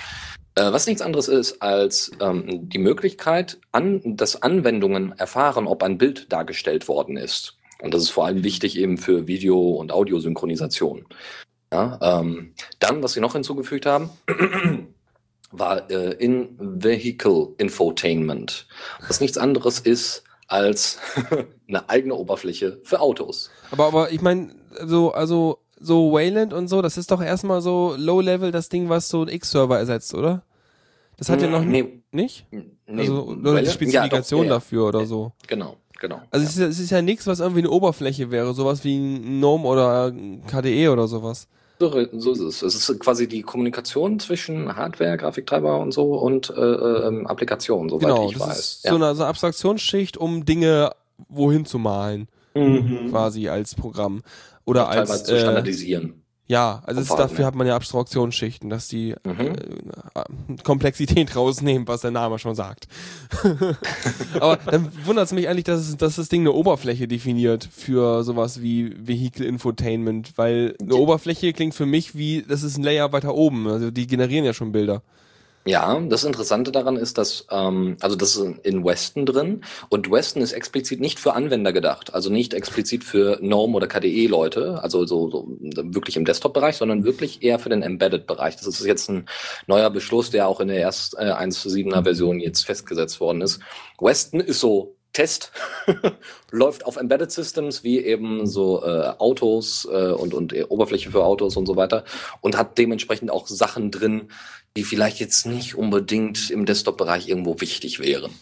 äh, 0.57 0.73
was 0.73 0.89
nichts 0.89 1.03
anderes 1.03 1.29
ist 1.29 1.63
als 1.63 2.11
ähm, 2.21 2.69
die 2.69 2.79
Möglichkeit, 2.79 3.59
an, 3.71 4.01
dass 4.17 4.43
Anwendungen 4.43 5.13
erfahren, 5.17 5.69
ob 5.69 5.85
ein 5.85 5.99
Bild 5.99 6.33
dargestellt 6.33 6.89
worden 6.89 7.17
ist. 7.17 7.57
Und 7.85 7.93
das 7.93 8.03
ist 8.03 8.11
vor 8.11 8.25
allem 8.25 8.43
wichtig 8.43 8.79
eben 8.79 8.97
für 8.97 9.27
Video- 9.27 9.73
und 9.73 9.93
Audiosynchronisation. 9.93 11.05
Ja, 11.71 11.99
ähm, 12.01 12.55
dann, 12.79 13.03
was 13.03 13.13
sie 13.13 13.21
noch 13.21 13.35
hinzugefügt 13.35 13.85
haben, 13.85 14.09
war 15.51 15.91
äh, 15.91 16.13
In-Vehicle 16.13 17.49
Infotainment, 17.59 18.67
was 19.07 19.21
nichts 19.21 19.37
anderes 19.37 19.81
ist 19.81 20.25
als 20.47 20.99
eine 21.69 21.89
eigene 21.91 22.15
Oberfläche 22.15 22.81
für 22.85 23.01
Autos. 23.01 23.51
Aber, 23.71 23.87
aber 23.87 24.13
ich 24.13 24.23
meine, 24.23 24.55
so, 24.87 25.13
also, 25.13 25.59
so 25.79 26.13
Wayland 26.13 26.55
und 26.55 26.69
so, 26.69 26.81
das 26.81 26.97
ist 26.97 27.11
doch 27.11 27.23
erstmal 27.23 27.61
so 27.61 27.95
Low-Level 27.99 28.51
das 28.51 28.71
Ding, 28.71 28.89
was 28.89 29.09
so 29.09 29.23
ein 29.23 29.29
X-Server 29.29 29.79
ersetzt, 29.79 30.15
oder? 30.15 30.43
Das 31.19 31.29
hat 31.29 31.43
ja 31.43 31.49
noch 31.49 31.63
nee, 31.63 32.03
nicht? 32.13 32.47
nee, 32.51 32.67
Also, 33.01 33.25
oder 33.25 33.61
die? 33.61 33.71
Spezifikation 33.71 34.45
ja, 34.45 34.49
doch, 34.49 34.55
ja, 34.55 34.55
dafür 34.55 34.89
oder 34.89 35.07
so. 35.07 35.33
Genau, 35.47 35.77
genau. 36.09 36.21
Also 36.31 36.45
ja. 36.45 36.49
es, 36.49 36.51
ist, 36.57 36.59
ja- 36.61 36.67
es 36.67 36.79
ist 36.79 36.91
ja 36.91 37.03
nichts, 37.03 37.27
was 37.27 37.41
irgendwie 37.41 37.61
eine 37.61 37.71
Oberfläche 37.71 38.31
wäre, 38.31 38.55
sowas 38.55 38.85
wie 38.85 38.97
ein 38.97 39.39
GNOME 39.41 39.65
oder 39.67 40.13
KDE 40.47 40.89
oder 40.91 41.07
sowas. 41.09 41.49
So, 41.81 41.91
so 42.13 42.33
ist 42.33 42.41
es. 42.41 42.63
Es 42.63 42.89
ist 42.89 43.01
quasi 43.01 43.27
die 43.29 43.43
Kommunikation 43.43 44.21
zwischen 44.21 44.77
Hardware, 44.77 45.17
Grafiktreiber 45.17 45.79
und 45.81 45.93
so 45.93 46.15
und 46.15 46.51
äh, 46.51 46.61
ähm, 46.61 47.27
Applikationen, 47.27 47.89
soweit 47.91 48.03
Genau, 48.15 48.27
ich 48.31 48.39
das 48.39 48.49
weiß. 48.49 48.59
ist 48.59 48.83
so, 48.85 48.95
eine, 48.95 49.15
so 49.15 49.23
eine 49.23 49.29
Abstraktionsschicht, 49.31 50.17
um 50.17 50.45
Dinge 50.45 50.93
wohin 51.29 51.65
zu 51.65 51.79
malen, 51.79 52.29
Mhm. 52.55 53.09
quasi 53.11 53.49
als 53.49 53.75
Programm. 53.75 54.23
Oder 54.65 54.85
Teilweise 54.87 55.13
als, 55.13 55.25
zu 55.25 55.35
äh, 55.35 55.41
standardisieren. 55.41 56.23
Ja, 56.47 56.83
also 56.85 57.03
Verhalten 57.03 57.31
dafür 57.31 57.47
hat 57.47 57.55
man 57.55 57.67
ja 57.67 57.75
Abstraktionsschichten, 57.75 58.69
dass 58.69 58.87
die 58.89 59.15
Mhm. 59.25 59.41
äh, 59.41 60.63
Komplexität 60.63 61.35
rausnehmen, 61.37 61.89
was 61.89 62.03
der 62.03 62.11
Name 62.11 62.39
schon 62.39 62.55
sagt. 62.55 62.87
Aber 64.41 64.57
dann 64.57 64.91
wundert 65.05 65.27
es 65.27 65.33
mich 65.33 65.49
eigentlich, 65.49 65.65
dass, 65.65 65.81
es, 65.81 65.97
dass 65.97 66.17
das 66.17 66.29
Ding 66.29 66.43
eine 66.43 66.53
Oberfläche 66.53 67.09
definiert 67.09 67.69
für 67.73 68.23
sowas 68.25 68.61
wie 68.61 68.95
Vehicle 69.07 69.47
Infotainment, 69.47 70.33
weil 70.37 70.75
eine 70.81 70.97
Oberfläche 70.97 71.53
klingt 71.53 71.75
für 71.75 71.87
mich 71.87 72.15
wie, 72.15 72.43
das 72.47 72.63
ist 72.63 72.77
ein 72.77 72.83
Layer 72.85 73.13
weiter 73.13 73.35
oben, 73.35 73.67
also 73.67 73.91
die 73.91 74.07
generieren 74.07 74.45
ja 74.45 74.53
schon 74.53 74.73
Bilder. 74.73 75.03
Ja, 75.67 75.99
das 75.99 76.25
Interessante 76.25 76.73
daran 76.73 76.97
ist, 76.97 77.17
dass, 77.17 77.47
ähm, 77.51 77.97
also 78.01 78.17
das 78.17 78.37
ist 78.37 78.59
in 78.65 78.85
Weston 78.85 79.25
drin 79.25 79.63
und 79.89 80.11
Weston 80.11 80.43
ist 80.43 80.53
explizit 80.53 81.01
nicht 81.01 81.19
für 81.19 81.33
Anwender 81.33 81.73
gedacht, 81.73 82.13
also 82.13 82.29
nicht 82.29 82.53
explizit 82.53 83.03
für 83.03 83.39
GNOME 83.39 83.75
oder 83.75 83.87
KDE-Leute, 83.87 84.83
also 84.83 85.07
so, 85.07 85.31
so 85.31 85.47
wirklich 85.59 86.19
im 86.19 86.27
Desktop-Bereich, 86.27 86.77
sondern 86.77 87.05
wirklich 87.05 87.43
eher 87.43 87.59
für 87.59 87.71
den 87.71 87.81
Embedded-Bereich. 87.81 88.57
Das 88.57 88.67
ist 88.67 88.85
jetzt 88.85 89.09
ein 89.09 89.27
neuer 89.67 89.89
Beschluss, 89.89 90.31
der 90.31 90.49
auch 90.49 90.61
in 90.61 90.69
der 90.69 90.81
erst 90.81 91.15
äh, 91.15 91.33
1.7er 91.33 92.05
Version 92.05 92.41
jetzt 92.41 92.67
festgesetzt 92.67 93.19
worden 93.21 93.41
ist. 93.41 93.61
Weston 93.99 94.41
ist 94.41 94.61
so 94.61 94.97
Test 95.15 95.53
läuft 96.51 96.85
auf 96.85 96.97
Embedded 96.97 97.31
Systems 97.31 97.85
wie 97.85 98.01
eben 98.01 98.47
so 98.47 98.85
äh, 98.85 99.15
Autos 99.19 99.89
äh, 99.91 100.11
und, 100.11 100.35
und 100.35 100.53
Oberfläche 100.71 101.11
für 101.11 101.25
Autos 101.25 101.57
und 101.57 101.67
so 101.67 101.77
weiter 101.77 102.05
und 102.41 102.59
hat 102.59 102.77
dementsprechend 102.77 103.31
auch 103.31 103.47
Sachen 103.47 103.93
drin, 103.93 104.29
die 104.77 104.85
vielleicht 104.85 105.21
jetzt 105.21 105.47
nicht 105.47 105.75
unbedingt 105.77 106.51
im 106.51 106.67
Desktop-Bereich 106.67 107.29
irgendwo 107.29 107.61
wichtig 107.61 108.01
wären. 108.01 108.33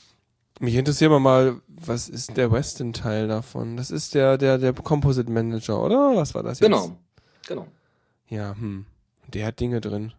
Mich 0.60 0.74
interessiert 0.74 1.10
mal, 1.10 1.60
was 1.66 2.08
ist 2.08 2.36
der 2.36 2.52
Western-Teil 2.52 3.28
davon? 3.28 3.76
Das 3.76 3.90
ist 3.90 4.14
der, 4.14 4.38
der, 4.38 4.58
der 4.58 4.72
Composite 4.72 5.30
Manager, 5.30 5.82
oder? 5.82 6.16
Was 6.16 6.34
war 6.34 6.42
das 6.42 6.60
jetzt? 6.60 6.68
Genau, 6.68 6.96
genau. 7.46 7.66
Ja, 8.28 8.54
hm. 8.56 8.86
Der 9.28 9.46
hat 9.46 9.60
Dinge 9.60 9.80
drin. 9.80 10.12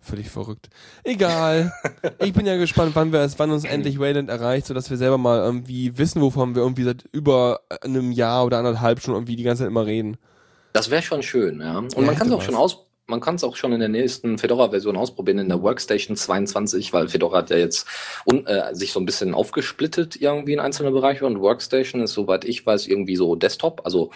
Völlig 0.00 0.30
verrückt. 0.30 0.68
Egal. 1.02 1.72
ich 2.20 2.32
bin 2.32 2.46
ja 2.46 2.56
gespannt, 2.56 2.92
wann 2.94 3.12
wir 3.12 3.20
es, 3.20 3.38
wann 3.38 3.50
uns 3.50 3.64
endlich 3.64 3.98
Wayland 3.98 4.30
erreicht, 4.30 4.66
sodass 4.66 4.90
wir 4.90 4.96
selber 4.96 5.18
mal 5.18 5.40
irgendwie 5.40 5.98
wissen, 5.98 6.22
wovon 6.22 6.54
wir 6.54 6.62
irgendwie 6.62 6.84
seit 6.84 7.04
über 7.12 7.60
einem 7.82 8.12
Jahr 8.12 8.46
oder 8.46 8.58
anderthalb 8.58 9.02
schon 9.02 9.14
irgendwie 9.14 9.36
die 9.36 9.42
ganze 9.42 9.64
Zeit 9.64 9.70
immer 9.70 9.86
reden. 9.86 10.16
Das 10.72 10.90
wäre 10.90 11.02
schon 11.02 11.22
schön, 11.22 11.60
ja. 11.60 11.78
Und 11.78 11.96
ja, 11.96 12.00
man 12.02 12.16
kann 12.16 12.28
es 12.28 12.32
auch 12.32 12.38
was. 12.38 12.44
schon 12.44 12.54
aus, 12.54 12.86
man 13.08 13.20
kann 13.20 13.36
es 13.36 13.44
auch 13.44 13.56
schon 13.56 13.72
in 13.72 13.80
der 13.80 13.88
nächsten 13.88 14.36
Fedora-Version 14.36 14.96
ausprobieren, 14.96 15.38
in 15.38 15.48
der 15.48 15.62
Workstation 15.62 16.16
22, 16.16 16.92
weil 16.92 17.08
Fedora 17.08 17.38
hat 17.38 17.50
ja 17.50 17.56
jetzt 17.56 17.88
un, 18.26 18.46
äh, 18.46 18.74
sich 18.74 18.92
so 18.92 19.00
ein 19.00 19.06
bisschen 19.06 19.34
aufgesplittet 19.34 20.20
irgendwie 20.20 20.52
in 20.52 20.60
einzelne 20.60 20.90
Bereiche 20.90 21.24
und 21.24 21.40
Workstation 21.40 22.02
ist, 22.02 22.12
soweit 22.12 22.44
ich 22.44 22.64
weiß, 22.64 22.86
irgendwie 22.86 23.16
so 23.16 23.34
Desktop, 23.34 23.80
also 23.84 24.10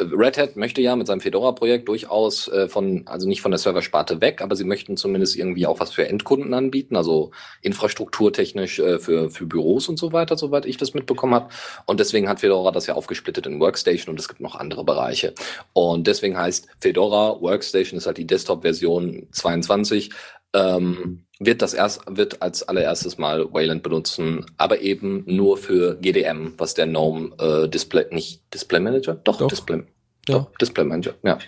Red 0.00 0.38
Hat 0.38 0.56
möchte 0.56 0.80
ja 0.80 0.96
mit 0.96 1.06
seinem 1.06 1.20
Fedora-Projekt 1.20 1.88
durchaus 1.88 2.48
äh, 2.48 2.68
von, 2.68 3.02
also 3.06 3.28
nicht 3.28 3.42
von 3.42 3.50
der 3.50 3.58
Serversparte 3.58 4.20
weg, 4.20 4.42
aber 4.42 4.56
sie 4.56 4.64
möchten 4.64 4.96
zumindest 4.96 5.36
irgendwie 5.36 5.66
auch 5.66 5.80
was 5.80 5.92
für 5.92 6.08
Endkunden 6.08 6.54
anbieten, 6.54 6.96
also 6.96 7.30
infrastrukturtechnisch 7.62 8.78
äh, 8.78 8.98
für, 8.98 9.30
für 9.30 9.46
Büros 9.46 9.88
und 9.88 9.98
so 9.98 10.12
weiter, 10.12 10.36
soweit 10.36 10.66
ich 10.66 10.76
das 10.76 10.94
mitbekommen 10.94 11.34
habe. 11.34 11.48
Und 11.86 12.00
deswegen 12.00 12.28
hat 12.28 12.40
Fedora 12.40 12.72
das 12.72 12.86
ja 12.86 12.94
aufgesplittet 12.94 13.46
in 13.46 13.60
Workstation 13.60 14.12
und 14.12 14.20
es 14.20 14.28
gibt 14.28 14.40
noch 14.40 14.54
andere 14.54 14.84
Bereiche. 14.84 15.34
Und 15.72 16.06
deswegen 16.06 16.36
heißt 16.36 16.68
Fedora 16.80 17.40
Workstation 17.40 17.98
ist 17.98 18.06
halt 18.06 18.18
die 18.18 18.26
Desktop-Version 18.26 19.28
22. 19.32 20.10
Ähm, 20.52 21.24
wird 21.40 21.62
das 21.62 21.74
erst, 21.74 22.02
wird 22.06 22.42
als 22.42 22.62
allererstes 22.62 23.18
mal 23.18 23.52
Wayland 23.52 23.82
benutzen, 23.82 24.46
aber 24.58 24.80
eben 24.82 25.24
nur 25.26 25.56
für 25.56 25.96
GDM, 25.96 26.52
was 26.58 26.74
der 26.74 26.86
GNOME 26.86 27.30
äh, 27.38 27.68
Display, 27.68 28.06
nicht 28.10 28.42
Display 28.52 28.78
Manager? 28.78 29.14
Doch, 29.14 29.38
Doch. 29.38 29.48
Display. 29.48 29.82
Ja. 30.28 30.40
Doch, 30.40 30.50
Display 30.60 30.84
Manager, 30.84 31.14
ja. 31.24 31.38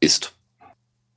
Ist. 0.00 0.32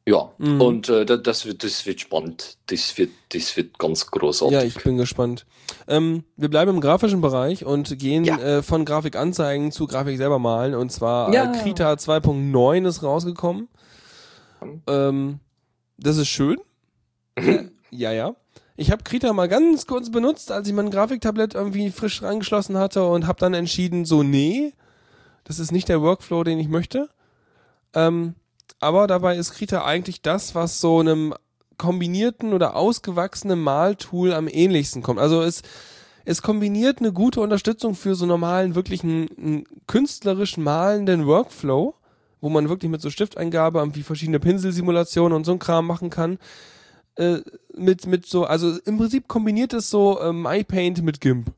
Ja, 0.06 0.32
mhm. 0.38 0.60
und 0.60 0.90
äh, 0.90 1.06
das, 1.06 1.46
wird, 1.46 1.64
das 1.64 1.86
wird 1.86 2.02
spannend. 2.02 2.58
Das 2.68 2.98
wird, 2.98 3.12
das 3.32 3.56
wird 3.56 3.78
ganz 3.78 4.08
großartig. 4.08 4.58
Ja, 4.58 4.64
ich 4.64 4.84
bin 4.84 4.98
gespannt. 4.98 5.46
Ähm, 5.88 6.24
wir 6.36 6.50
bleiben 6.50 6.72
im 6.72 6.82
grafischen 6.82 7.22
Bereich 7.22 7.64
und 7.64 7.98
gehen 8.00 8.26
ja. 8.26 8.38
äh, 8.40 8.64
von 8.64 8.86
Grafikanzeigen 8.86 9.72
zu 9.72 9.88
Grafik 9.88 10.18
selber 10.18 10.40
malen. 10.40 10.74
Und 10.74 10.92
zwar 10.92 11.32
ja. 11.32 11.54
äh, 11.54 11.62
Krita 11.62 11.94
2.9 11.94 12.88
ist 12.88 13.04
rausgekommen. 13.04 13.70
Ähm, 14.88 15.40
das 15.98 16.18
ist 16.18 16.28
schön. 16.28 16.58
Mhm. 17.38 17.72
Ja, 17.92 18.12
ja. 18.12 18.36
Ich 18.76 18.92
habe 18.92 19.04
Krita 19.04 19.34
mal 19.34 19.50
ganz 19.50 19.88
kurz 19.88 20.10
benutzt, 20.10 20.52
als 20.52 20.68
ich 20.68 20.74
mein 20.74 20.92
Grafiktablett 20.92 21.54
irgendwie 21.54 21.92
frisch 21.92 22.24
angeschlossen 22.24 22.78
hatte 22.78 23.06
und 23.06 23.28
habe 23.28 23.40
dann 23.40 23.54
entschieden, 23.54 24.06
so 24.06 24.24
nee, 24.24 24.74
das 25.44 25.60
ist 25.60 25.72
nicht 25.72 25.90
der 25.90 26.02
Workflow, 26.02 26.44
den 26.44 26.60
ich 26.60 26.70
möchte. 26.70 27.10
Ähm, 27.94 28.36
aber 28.80 29.08
dabei 29.08 29.36
ist 29.36 29.52
Krita 29.52 29.84
eigentlich 29.84 30.22
das, 30.22 30.56
was 30.56 30.80
so 30.80 31.00
einem 31.00 31.34
kombinierten 31.78 32.54
oder 32.54 32.76
ausgewachsenen 32.76 33.60
Maltool 33.60 34.34
am 34.34 34.48
ähnlichsten 34.48 35.02
kommt. 35.02 35.20
Also 35.20 35.42
es, 35.42 35.62
es 36.24 36.42
kombiniert 36.42 37.00
eine 37.00 37.12
gute 37.12 37.42
Unterstützung 37.42 37.96
für 37.96 38.16
so 38.16 38.26
normalen, 38.26 38.76
wirklich 38.76 39.04
einen, 39.04 39.66
künstlerisch 39.88 40.58
malenden 40.58 41.26
Workflow, 41.26 41.96
wo 42.40 42.50
man 42.50 42.70
wirklich 42.70 42.92
mit 42.92 43.02
so 43.02 43.10
Stifteingabe 43.10 43.80
irgendwie 43.80 44.04
verschiedene 44.04 44.40
Pinselsimulationen 44.40 45.36
und 45.36 45.46
so 45.46 45.52
ein 45.52 45.60
Kram 45.60 45.88
machen 45.88 46.10
kann 46.10 46.38
äh, 47.20 47.42
mit, 47.76 48.08
mit 48.08 48.26
so, 48.26 48.46
also 48.46 48.78
im 48.86 48.98
Prinzip 48.98 49.28
kombiniert 49.28 49.74
es 49.74 49.90
so 49.90 50.20
äh, 50.20 50.32
MyPaint 50.32 51.04
mit 51.04 51.22
GIMP. 51.22 51.52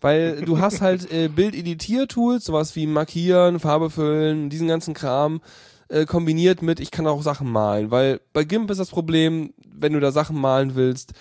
Weil 0.00 0.42
du 0.42 0.58
hast 0.58 0.80
halt 0.82 1.10
äh, 1.10 1.28
Bild-Editier-Tools, 1.28 2.44
sowas 2.44 2.76
wie 2.76 2.86
Markieren, 2.86 3.58
Farbe 3.58 3.90
füllen, 3.90 4.50
diesen 4.50 4.68
ganzen 4.68 4.94
Kram, 4.94 5.40
äh, 5.88 6.04
kombiniert 6.04 6.62
mit, 6.62 6.78
ich 6.78 6.90
kann 6.90 7.06
auch 7.06 7.22
Sachen 7.22 7.50
malen. 7.50 7.90
Weil 7.90 8.20
bei 8.32 8.44
GIMP 8.44 8.70
ist 8.70 8.78
das 8.78 8.90
Problem, 8.90 9.52
wenn 9.64 9.94
du 9.94 10.00
da 10.00 10.12
Sachen 10.12 10.38
malen 10.38 10.74
willst, 10.74 11.12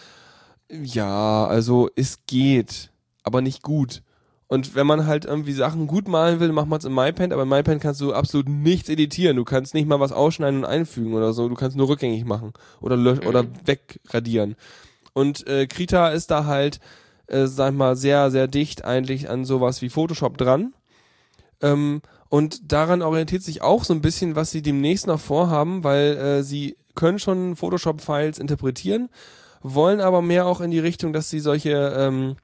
ja, 0.70 1.46
also 1.46 1.90
es 1.96 2.20
geht, 2.28 2.92
aber 3.24 3.42
nicht 3.42 3.64
gut. 3.64 4.04
Und 4.50 4.74
wenn 4.74 4.88
man 4.88 5.06
halt 5.06 5.26
irgendwie 5.26 5.54
Sachen 5.54 5.86
gut 5.86 6.08
malen 6.08 6.40
will, 6.40 6.52
macht 6.52 6.68
man 6.68 6.80
es 6.80 6.86
in 6.86 6.94
MyPaint, 6.94 7.34
aber 7.34 7.44
in 7.44 7.50
MyPaint 7.50 7.84
kannst 7.84 8.02
du 8.02 8.14
absolut 8.14 8.50
nichts 8.50 8.90
editieren. 8.90 9.38
Du 9.38 9.46
kannst 9.46 9.76
nicht 9.76 9.88
mal 9.88 10.00
was 10.00 10.12
ausschneiden 10.12 10.62
und 10.62 10.66
einfügen 10.66 11.14
oder 11.14 11.34
so. 11.34 11.48
Du 11.48 11.54
kannst 11.54 11.78
nur 11.78 11.88
rückgängig 11.88 12.26
machen 12.26 12.54
oder 12.82 12.98
löschen 12.98 13.26
mhm. 13.26 13.30
oder 13.30 13.46
wegradieren. 13.66 14.56
Und 15.14 15.46
äh, 15.46 15.68
Krita 15.68 16.10
ist 16.10 16.32
da 16.32 16.46
halt, 16.46 16.80
äh, 17.28 17.46
sag 17.46 17.74
ich 17.74 17.78
mal, 17.78 17.96
sehr, 17.96 18.32
sehr 18.32 18.48
dicht 18.48 18.84
eigentlich 18.84 19.30
an 19.30 19.46
sowas 19.46 19.84
wie 19.84 19.90
Photoshop 19.90 20.40
dran. 20.40 20.74
Ähm, 21.62 22.02
und 22.30 22.72
daran 22.72 23.04
orientiert 23.04 23.44
sich 23.44 23.62
auch 23.62 23.84
so 23.84 23.94
ein 23.94 24.02
bisschen, 24.02 24.36
was 24.36 24.50
sie 24.50 24.64
demnächst 24.64 25.06
noch 25.06 25.20
vorhaben, 25.20 25.84
weil 25.84 26.18
äh, 26.18 26.44
sie 26.44 26.76
können 26.96 27.20
schon 27.20 27.56
Photoshop-Files 27.56 28.40
interpretieren, 28.40 29.10
wollen 29.62 30.02
aber 30.02 30.24
mehr 30.24 30.48
auch 30.48 30.60
in 30.60 30.72
die 30.72 30.80
Richtung, 30.80 31.14
dass 31.14 31.30
sie 31.30 31.40
solche 31.40 31.94
ähm, 31.96 32.36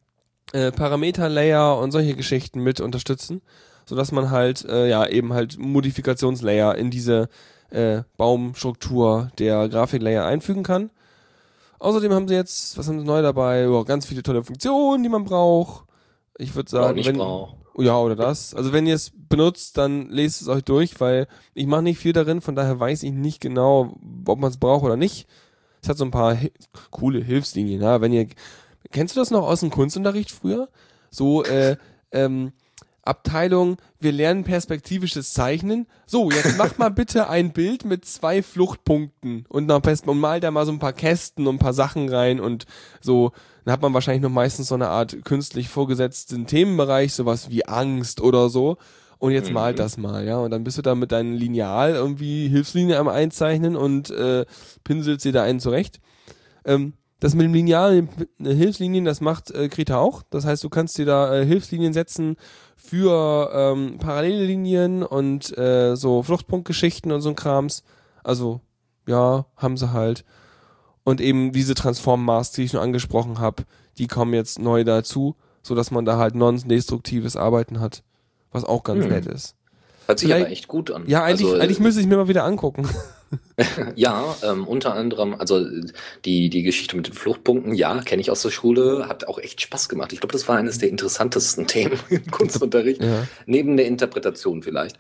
äh, 0.54 0.72
Parameter-Layer 0.72 1.78
und 1.78 1.92
solche 1.92 2.16
Geschichten 2.16 2.62
mit 2.62 2.80
unterstützen, 2.80 3.42
so 3.86 3.96
dass 3.96 4.12
man 4.12 4.32
halt 4.32 4.66
äh, 4.66 4.90
ja 4.90 5.08
eben 5.08 5.34
halt 5.34 5.58
Modifikationslayer 5.58 6.76
in 6.76 6.92
diese 6.92 7.30
äh, 7.70 8.04
Baumstruktur 8.18 9.32
der 9.40 9.68
Grafiklayer 9.70 10.26
einfügen 10.26 10.64
kann. 10.64 10.92
Außerdem 11.80 12.14
haben 12.14 12.28
sie 12.28 12.36
jetzt, 12.36 12.78
was 12.78 12.88
haben 12.88 13.00
sie 13.00 13.06
neu 13.06 13.22
dabei? 13.22 13.68
Oh, 13.70 13.84
ganz 13.84 14.06
viele 14.06 14.24
tolle 14.24 14.44
Funktionen, 14.44 15.04
die 15.04 15.10
man 15.10 15.26
braucht. 15.26 15.86
Ich 16.38 16.56
würde 16.56 16.70
sagen, 16.70 17.04
wenn, 17.06 17.18
brauch. 17.18 17.56
ja 17.78 17.98
oder 17.98 18.16
das. 18.16 18.54
Also 18.54 18.74
wenn 18.74 18.88
ihr 18.88 18.96
es 18.96 19.12
benutzt, 19.30 19.78
dann 19.78 20.10
lest 20.10 20.42
es 20.42 20.48
euch 20.48 20.64
durch, 20.64 21.00
weil 21.00 21.28
ich 21.54 21.68
mache 21.68 21.84
nicht 21.84 22.00
viel 22.00 22.14
darin, 22.14 22.42
von 22.42 22.56
daher 22.56 22.80
weiß 22.80 23.04
ich 23.04 23.12
nicht 23.12 23.42
genau, 23.42 23.98
ob 24.26 24.40
man 24.40 24.50
es 24.50 24.58
braucht 24.58 24.84
oder 24.84 24.98
nicht. 24.98 25.28
Es 25.82 25.90
hat 25.90 25.98
so 25.98 26.06
ein 26.06 26.12
paar 26.12 26.38
coole 26.92 27.24
Hilfslinien. 27.24 27.82
Ja? 27.82 28.02
Wenn 28.02 28.14
ihr 28.14 28.28
Kennst 28.96 29.18
du 29.18 29.20
das 29.20 29.30
noch 29.30 29.46
aus 29.46 29.60
dem 29.60 29.72
Kunstunterricht 29.72 30.32
früher? 30.32 30.70
So, 31.12 31.44
äh, 31.44 31.76
ähm, 32.14 32.54
Abteilung, 33.02 33.76
wir 34.00 34.14
lernen 34.14 34.46
perspektivisches 34.46 35.34
Zeichnen. 35.34 35.86
So, 36.06 36.32
jetzt 36.32 36.58
mach 36.58 36.78
mal 36.78 36.92
bitte 36.92 37.28
ein 37.28 37.52
Bild 37.52 37.84
mit 37.84 38.06
zwei 38.06 38.42
Fluchtpunkten 38.42 39.48
und, 39.50 39.66
noch 39.66 39.82
und 39.84 40.20
mal 40.22 40.40
da 40.40 40.50
mal 40.50 40.66
so 40.66 40.72
ein 40.72 40.80
paar 40.80 40.94
Kästen 40.94 41.46
und 41.46 41.56
ein 41.56 41.60
paar 41.60 41.74
Sachen 41.74 42.08
rein 42.08 42.40
und 42.40 42.68
so. 43.02 43.34
Dann 43.66 43.74
hat 43.74 43.82
man 43.82 43.94
wahrscheinlich 43.94 44.24
noch 44.24 44.30
meistens 44.30 44.70
so 44.70 44.76
eine 44.76 44.88
Art 44.88 45.26
künstlich 45.26 45.68
vorgesetzten 45.68 46.48
Themenbereich, 46.48 47.14
sowas 47.14 47.50
wie 47.50 47.66
Angst 47.66 48.22
oder 48.22 48.48
so. 48.48 48.78
Und 49.18 49.34
jetzt 49.34 49.50
mhm. 49.50 49.56
malt 49.56 49.78
das 49.78 49.98
mal, 49.98 50.26
ja. 50.26 50.38
Und 50.38 50.52
dann 50.52 50.64
bist 50.64 50.78
du 50.78 50.82
da 50.82 50.96
mit 50.96 51.12
deinem 51.12 51.34
Lineal 51.34 51.96
irgendwie 51.96 52.48
Hilfslinie 52.48 52.98
am 52.98 53.10
Einzeichnen 53.10 53.76
und 53.76 54.10
äh, 54.10 54.46
pinselst 54.86 55.26
dir 55.26 55.34
da 55.34 55.44
einen 55.44 55.60
zurecht. 55.60 56.00
Ähm, 56.64 56.94
das 57.20 57.34
mit 57.34 57.46
dem 57.46 57.54
Lineal 57.54 58.08
Hilfslinien, 58.42 59.06
das 59.06 59.22
macht 59.22 59.52
äh, 59.52 59.70
Krita 59.70 59.98
auch. 59.98 60.24
Das 60.30 60.46
heißt, 60.46 60.64
du 60.64 60.70
kannst 60.70 60.98
dir 60.98 61.06
da 61.06 61.34
äh, 61.34 61.46
Hilfslinien 61.46 61.94
setzen 61.94 62.36
für 62.76 63.50
ähm, 63.54 63.98
Parallellinien 64.00 65.04
und 65.04 65.58
äh, 65.58 65.96
so 65.96 66.24
Fluchtpunktgeschichten 66.24 67.12
und 67.12 67.22
so 67.22 67.30
ein 67.30 67.36
Krams. 67.36 67.84
Also, 68.24 68.62
ja, 69.08 69.46
haben 69.56 69.78
sie 69.78 69.94
halt. 69.94 70.26
Und 71.04 71.22
eben 71.22 71.52
diese 71.52 71.76
Transform-Masks, 71.76 72.56
die 72.56 72.64
ich 72.64 72.74
nur 72.74 72.82
angesprochen 72.82 73.40
habe, 73.40 73.64
die 73.98 74.08
kommen 74.08 74.34
jetzt 74.34 74.60
neu 74.60 74.84
dazu, 74.84 75.36
so 75.62 75.76
dass 75.76 75.92
man 75.92 76.06
da 76.06 76.18
halt 76.18 76.36
non-destruktives 76.36 77.36
Arbeiten 77.38 77.80
hat, 77.80 78.04
was 78.52 78.66
auch 78.66 78.84
ganz 78.84 79.04
hm. 79.04 79.12
nett 79.12 79.26
ist. 79.26 79.56
Hört 80.08 80.20
sich 80.20 80.28
Vielleicht, 80.28 80.46
aber 80.46 80.52
echt 80.52 80.68
gut 80.68 80.92
an. 80.92 81.04
Ja, 81.08 81.24
eigentlich, 81.24 81.48
also, 81.48 81.62
eigentlich 81.62 81.80
müsste 81.80 82.02
ich 82.02 82.08
mir 82.08 82.18
mal 82.18 82.28
wieder 82.28 82.44
angucken. 82.44 82.88
Ja, 83.96 84.36
ähm, 84.44 84.68
unter 84.68 84.94
anderem, 84.94 85.36
also 85.36 85.66
die, 86.26 86.50
die 86.50 86.64
Geschichte 86.64 86.96
mit 86.96 87.08
den 87.08 87.14
Fluchtpunkten, 87.14 87.74
ja, 87.74 88.02
kenne 88.02 88.22
ich 88.22 88.30
aus 88.32 88.42
der 88.42 88.50
Schule, 88.52 89.06
hat 89.08 89.28
auch 89.28 89.40
echt 89.40 89.62
Spaß 89.62 89.90
gemacht. 89.90 90.12
Ich 90.14 90.20
glaube, 90.20 90.34
das 90.34 90.48
war 90.48 90.58
eines 90.58 90.78
der 90.78 90.90
interessantesten 90.90 91.68
Themen 91.68 92.00
im 92.10 92.30
Kunstunterricht, 92.32 93.02
Ja. 93.04 93.28
neben 93.46 93.78
der 93.78 93.86
Interpretation 93.88 94.64
vielleicht. 94.64 94.98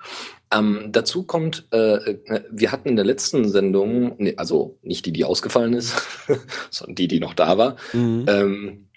Ähm, 0.53 0.89
dazu 0.91 1.23
kommt, 1.23 1.67
äh, 1.71 1.95
äh, 1.95 2.43
wir 2.51 2.71
hatten 2.71 2.89
in 2.89 2.95
der 2.95 3.05
letzten 3.05 3.49
Sendung, 3.49 4.15
nee, 4.19 4.33
also 4.37 4.77
nicht 4.83 5.05
die, 5.05 5.11
die 5.11 5.25
ausgefallen 5.25 5.73
ist, 5.73 5.95
sondern 6.69 6.95
die, 6.95 7.07
die 7.07 7.19
noch 7.19 7.33
da 7.33 7.57
war, 7.57 7.75
Mhm. 7.93 8.25
ähm, 8.27 8.87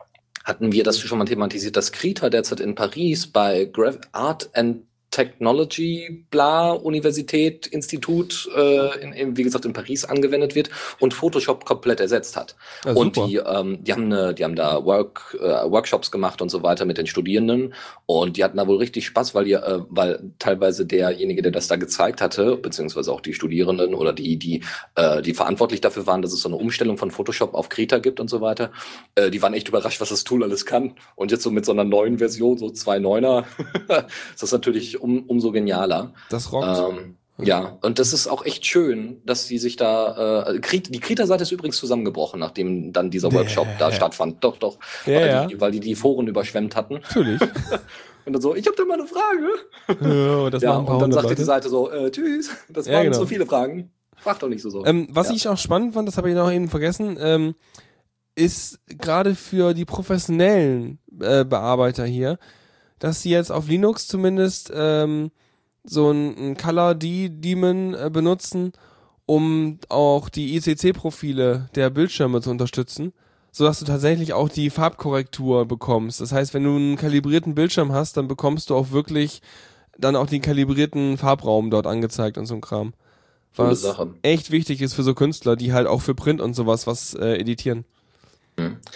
hatten 0.44 0.72
wir 0.72 0.82
das 0.82 0.98
schon 0.98 1.18
mal 1.18 1.24
thematisiert, 1.26 1.76
dass 1.76 1.92
Krita 1.92 2.30
derzeit 2.30 2.60
in 2.60 2.74
Paris 2.74 3.26
bei 3.26 3.66
Graph 3.66 3.98
Art 4.12 4.48
and 4.54 4.84
Technology, 5.10 6.24
bla, 6.30 6.72
Universität, 6.72 7.66
Institut, 7.66 8.48
äh, 8.54 9.00
in, 9.00 9.12
in, 9.12 9.36
wie 9.36 9.42
gesagt, 9.42 9.64
in 9.64 9.72
Paris 9.72 10.04
angewendet 10.04 10.54
wird 10.54 10.70
und 11.00 11.14
Photoshop 11.14 11.64
komplett 11.64 12.00
ersetzt 12.00 12.36
hat. 12.36 12.56
Ja, 12.84 12.92
und 12.92 13.16
die, 13.16 13.36
ähm, 13.36 13.82
die, 13.82 13.92
haben 13.92 14.12
eine, 14.12 14.34
die 14.34 14.44
haben 14.44 14.54
da 14.54 14.84
Work, 14.84 15.36
äh, 15.40 15.70
Workshops 15.70 16.10
gemacht 16.10 16.42
und 16.42 16.50
so 16.50 16.62
weiter 16.62 16.84
mit 16.84 16.98
den 16.98 17.06
Studierenden 17.06 17.74
und 18.06 18.36
die 18.36 18.44
hatten 18.44 18.58
da 18.58 18.66
wohl 18.66 18.76
richtig 18.76 19.06
Spaß, 19.06 19.34
weil, 19.34 19.46
die, 19.46 19.52
äh, 19.52 19.80
weil 19.88 20.30
teilweise 20.38 20.84
derjenige, 20.84 21.42
der 21.42 21.52
das 21.52 21.68
da 21.68 21.76
gezeigt 21.76 22.20
hatte, 22.20 22.56
beziehungsweise 22.56 23.10
auch 23.10 23.20
die 23.22 23.32
Studierenden 23.32 23.94
oder 23.94 24.12
die, 24.12 24.36
die, 24.36 24.62
äh, 24.94 25.22
die 25.22 25.34
verantwortlich 25.34 25.80
dafür 25.80 26.06
waren, 26.06 26.20
dass 26.20 26.32
es 26.32 26.42
so 26.42 26.48
eine 26.48 26.56
Umstellung 26.56 26.98
von 26.98 27.10
Photoshop 27.10 27.54
auf 27.54 27.70
Krita 27.70 27.98
gibt 27.98 28.20
und 28.20 28.28
so 28.28 28.40
weiter, 28.40 28.72
äh, 29.14 29.30
die 29.30 29.40
waren 29.40 29.54
echt 29.54 29.68
überrascht, 29.68 30.00
was 30.00 30.10
das 30.10 30.24
Tool 30.24 30.44
alles 30.44 30.66
kann. 30.66 30.94
Und 31.16 31.30
jetzt 31.30 31.42
so 31.42 31.50
mit 31.50 31.64
so 31.64 31.72
einer 31.72 31.84
neuen 31.84 32.18
Version, 32.18 32.58
so 32.58 32.66
2.9er, 32.66 33.44
ist 34.34 34.42
das 34.42 34.52
natürlich 34.52 34.97
um, 35.00 35.24
umso 35.24 35.52
genialer. 35.52 36.12
Das 36.30 36.52
rockt. 36.52 36.78
Ähm, 36.78 37.16
ja, 37.40 37.78
und 37.82 38.00
das 38.00 38.12
ist 38.12 38.26
auch 38.26 38.44
echt 38.44 38.66
schön, 38.66 39.22
dass 39.24 39.46
sie 39.46 39.58
sich 39.58 39.76
da. 39.76 40.44
Äh, 40.50 40.60
die 40.60 40.98
Krita-Seite 41.00 41.44
ist 41.44 41.52
übrigens 41.52 41.76
zusammengebrochen, 41.76 42.40
nachdem 42.40 42.92
dann 42.92 43.10
dieser 43.10 43.32
Workshop 43.32 43.68
da 43.78 43.88
Bäh. 43.90 43.94
stattfand. 43.94 44.42
Doch, 44.42 44.56
doch. 44.56 44.78
Ja, 45.06 45.14
weil, 45.20 45.26
ja. 45.28 45.46
Die, 45.46 45.60
weil 45.60 45.70
die 45.70 45.80
die 45.80 45.94
Foren 45.94 46.26
überschwemmt 46.26 46.74
hatten. 46.74 46.94
Natürlich. 46.94 47.40
Und 48.24 48.32
dann 48.34 48.42
so, 48.42 48.54
ich 48.54 48.66
habe 48.66 48.76
da 48.76 48.84
mal 48.84 48.94
eine 48.98 49.06
Frage. 49.06 49.48
ja, 49.88 50.50
das 50.50 50.62
ja, 50.62 50.70
machen 50.70 50.80
ein 50.80 50.86
paar 50.86 50.94
und 50.96 51.00
dann 51.00 51.12
sagte 51.12 51.34
die 51.34 51.44
Seite 51.44 51.70
so, 51.70 51.90
äh, 51.90 52.10
tschüss, 52.10 52.50
das 52.68 52.86
Ja, 52.86 52.94
waren 52.94 53.04
genau. 53.04 53.18
zu 53.20 53.26
viele 53.26 53.46
Fragen. 53.46 53.90
Frag 54.18 54.38
doch 54.40 54.48
nicht 54.50 54.60
so 54.60 54.68
so. 54.68 54.84
Ähm, 54.84 55.08
was 55.10 55.28
Ja. 55.30 55.34
ich 55.34 55.48
auch 55.48 55.56
spannend 55.56 55.94
fand, 55.94 56.06
das 56.08 56.18
habe 56.18 56.28
ich 56.28 56.34
noch 56.34 56.52
eben 56.52 56.68
vergessen, 56.68 57.16
ähm, 57.18 57.54
ist 58.34 58.80
gerade 58.86 59.34
für 59.34 59.72
die 59.72 59.86
professionellen 59.86 60.98
äh, 61.20 61.46
Bearbeiter 61.46 62.04
hier, 62.04 62.38
dass 62.98 63.22
sie 63.22 63.30
jetzt 63.30 63.52
auf 63.52 63.68
Linux 63.68 64.06
zumindest 64.06 64.72
ähm, 64.74 65.30
so 65.84 66.10
ein, 66.10 66.36
ein 66.36 66.56
Color 66.56 66.94
D 66.94 67.30
Daemon 67.30 67.94
äh, 67.94 68.10
benutzen, 68.12 68.72
um 69.26 69.78
auch 69.88 70.28
die 70.28 70.56
ICC-Profile 70.56 71.68
der 71.74 71.90
Bildschirme 71.90 72.40
zu 72.40 72.50
unterstützen, 72.50 73.12
sodass 73.52 73.78
du 73.78 73.84
tatsächlich 73.84 74.32
auch 74.32 74.48
die 74.48 74.70
Farbkorrektur 74.70 75.66
bekommst. 75.66 76.20
Das 76.20 76.32
heißt, 76.32 76.54
wenn 76.54 76.64
du 76.64 76.76
einen 76.76 76.96
kalibrierten 76.96 77.54
Bildschirm 77.54 77.92
hast, 77.92 78.16
dann 78.16 78.28
bekommst 78.28 78.70
du 78.70 78.74
auch 78.74 78.90
wirklich 78.90 79.42
dann 79.98 80.16
auch 80.16 80.26
den 80.26 80.42
kalibrierten 80.42 81.18
Farbraum 81.18 81.70
dort 81.70 81.86
angezeigt 81.86 82.38
und 82.38 82.46
so 82.46 82.54
ein 82.54 82.60
Kram. 82.60 82.94
Was 83.56 83.82
echt 84.22 84.50
wichtig 84.50 84.80
ist 84.80 84.94
für 84.94 85.02
so 85.02 85.14
Künstler, 85.14 85.56
die 85.56 85.72
halt 85.72 85.88
auch 85.88 86.00
für 86.00 86.14
Print 86.14 86.40
und 86.40 86.54
sowas 86.54 86.86
was 86.86 87.14
äh, 87.14 87.36
editieren. 87.38 87.84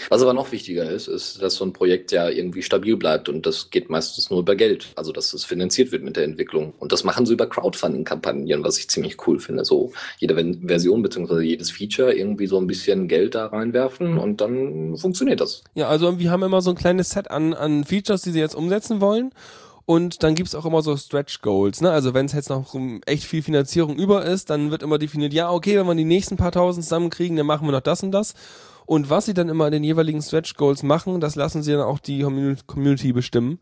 Was 0.08 0.22
aber 0.22 0.34
noch 0.34 0.52
wichtiger 0.52 0.90
ist, 0.90 1.08
ist, 1.08 1.40
dass 1.42 1.54
so 1.54 1.64
ein 1.64 1.72
Projekt 1.72 2.12
ja 2.12 2.28
irgendwie 2.28 2.62
stabil 2.62 2.96
bleibt 2.96 3.28
und 3.28 3.46
das 3.46 3.70
geht 3.70 3.90
meistens 3.90 4.30
nur 4.30 4.40
über 4.40 4.56
Geld. 4.56 4.88
Also, 4.96 5.12
dass 5.12 5.32
es 5.32 5.44
finanziert 5.44 5.92
wird 5.92 6.02
mit 6.02 6.16
der 6.16 6.24
Entwicklung. 6.24 6.74
Und 6.78 6.92
das 6.92 7.04
machen 7.04 7.26
sie 7.26 7.34
über 7.34 7.48
Crowdfunding-Kampagnen, 7.48 8.64
was 8.64 8.78
ich 8.78 8.88
ziemlich 8.88 9.26
cool 9.26 9.38
finde. 9.38 9.64
So 9.64 9.92
jede 10.18 10.34
Version 10.66 11.02
beziehungsweise 11.02 11.42
jedes 11.42 11.70
Feature 11.70 12.14
irgendwie 12.14 12.46
so 12.46 12.58
ein 12.58 12.66
bisschen 12.66 13.08
Geld 13.08 13.34
da 13.34 13.46
reinwerfen 13.46 14.18
und 14.18 14.40
dann 14.40 14.96
funktioniert 14.96 15.40
das. 15.40 15.62
Ja, 15.74 15.88
also 15.88 16.18
wir 16.18 16.30
haben 16.30 16.42
immer 16.42 16.62
so 16.62 16.70
ein 16.70 16.76
kleines 16.76 17.10
Set 17.10 17.30
an, 17.30 17.54
an 17.54 17.84
Features, 17.84 18.22
die 18.22 18.30
sie 18.30 18.40
jetzt 18.40 18.54
umsetzen 18.54 19.00
wollen. 19.00 19.32
Und 19.84 20.22
dann 20.22 20.34
gibt's 20.34 20.54
auch 20.54 20.64
immer 20.64 20.80
so 20.80 20.96
Stretch 20.96 21.42
Goals. 21.42 21.80
Ne? 21.80 21.90
Also 21.90 22.14
wenn 22.14 22.26
es 22.26 22.32
jetzt 22.32 22.50
noch 22.50 22.74
echt 23.04 23.24
viel 23.24 23.42
Finanzierung 23.42 23.96
über 23.96 24.24
ist, 24.24 24.48
dann 24.48 24.70
wird 24.70 24.82
immer 24.82 24.98
definiert, 24.98 25.32
ja, 25.32 25.50
okay, 25.50 25.76
wenn 25.76 25.86
wir 25.86 25.94
die 25.94 26.04
nächsten 26.04 26.36
paar 26.36 26.52
tausend 26.52 26.84
zusammenkriegen, 26.84 27.36
dann 27.36 27.46
machen 27.46 27.66
wir 27.66 27.72
noch 27.72 27.80
das 27.80 28.02
und 28.02 28.12
das. 28.12 28.34
Und 28.86 29.10
was 29.10 29.26
sie 29.26 29.34
dann 29.34 29.48
immer 29.48 29.66
in 29.66 29.72
den 29.72 29.84
jeweiligen 29.84 30.22
Stretch 30.22 30.54
Goals 30.54 30.82
machen, 30.82 31.20
das 31.20 31.34
lassen 31.36 31.62
sie 31.62 31.72
dann 31.72 31.82
auch 31.82 31.98
die 31.98 32.24
Commu- 32.24 32.58
Community 32.66 33.12
bestimmen. 33.12 33.58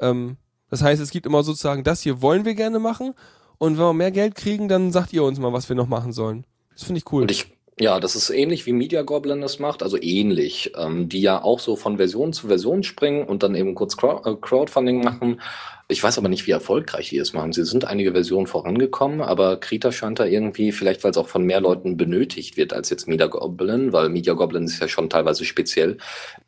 Ähm, 0.00 0.36
das 0.68 0.82
heißt, 0.82 1.00
es 1.00 1.10
gibt 1.10 1.26
immer 1.26 1.42
sozusagen, 1.42 1.82
das 1.84 2.02
hier 2.02 2.22
wollen 2.22 2.44
wir 2.44 2.54
gerne 2.54 2.78
machen. 2.78 3.14
Und 3.58 3.76
wenn 3.78 3.84
wir 3.84 3.92
mehr 3.92 4.10
Geld 4.10 4.34
kriegen, 4.34 4.68
dann 4.68 4.92
sagt 4.92 5.12
ihr 5.12 5.24
uns 5.24 5.38
mal, 5.38 5.52
was 5.52 5.68
wir 5.68 5.76
noch 5.76 5.88
machen 5.88 6.12
sollen. 6.12 6.46
Das 6.72 6.84
finde 6.84 6.98
ich 6.98 7.12
cool. 7.12 7.22
Und 7.22 7.30
ich, 7.30 7.56
ja, 7.80 7.98
das 7.98 8.14
ist 8.14 8.28
ähnlich 8.28 8.66
wie 8.66 8.74
Media 8.74 9.00
Goblin 9.00 9.40
das 9.40 9.58
macht, 9.58 9.82
also 9.82 9.96
ähnlich, 10.00 10.72
ähm, 10.76 11.08
die 11.08 11.22
ja 11.22 11.42
auch 11.42 11.58
so 11.58 11.76
von 11.76 11.96
Version 11.96 12.34
zu 12.34 12.46
Version 12.46 12.82
springen 12.82 13.24
und 13.24 13.42
dann 13.42 13.54
eben 13.54 13.74
kurz 13.74 13.94
äh, 13.94 14.34
Crowdfunding 14.38 15.02
machen. 15.02 15.40
Ich 15.88 16.02
weiß 16.02 16.18
aber 16.18 16.28
nicht, 16.28 16.46
wie 16.46 16.50
erfolgreich 16.50 17.08
die 17.08 17.16
es 17.16 17.32
machen. 17.32 17.54
Sie 17.54 17.64
sind 17.64 17.86
einige 17.86 18.12
Versionen 18.12 18.46
vorangekommen, 18.46 19.22
aber 19.22 19.58
Krita 19.58 19.92
scheint 19.92 20.18
da 20.18 20.26
irgendwie, 20.26 20.72
vielleicht 20.72 21.02
weil 21.02 21.12
es 21.12 21.16
auch 21.16 21.26
von 21.26 21.42
mehr 21.42 21.62
Leuten 21.62 21.96
benötigt 21.96 22.58
wird 22.58 22.74
als 22.74 22.90
jetzt 22.90 23.08
Media 23.08 23.28
Goblin, 23.28 23.94
weil 23.94 24.10
Media 24.10 24.34
Goblin 24.34 24.64
ist 24.64 24.78
ja 24.78 24.86
schon 24.86 25.08
teilweise 25.08 25.46
speziell 25.46 25.96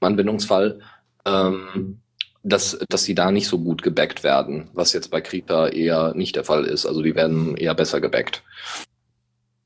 im 0.01 0.07
Anwendungsfall, 0.07 0.81
ähm, 1.25 2.03
dass, 2.43 2.79
dass 2.91 3.05
sie 3.05 3.15
da 3.15 3.31
nicht 3.31 3.49
so 3.49 3.59
gut 3.59 3.83
gebackt 3.83 4.23
werden, 4.23 4.69
was 4.75 4.93
jetzt 4.93 5.11
bei 5.11 5.23
Krita 5.23 5.69
eher 5.69 6.13
nicht 6.15 6.37
der 6.37 6.45
Fall 6.45 6.67
ist. 6.67 6.85
Also 6.85 7.01
die 7.01 7.15
werden 7.15 7.57
eher 7.57 7.75
besser 7.75 8.03
gebackt. 8.03 8.43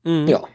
Mhm. 0.05 0.27
Ja. 0.27 0.47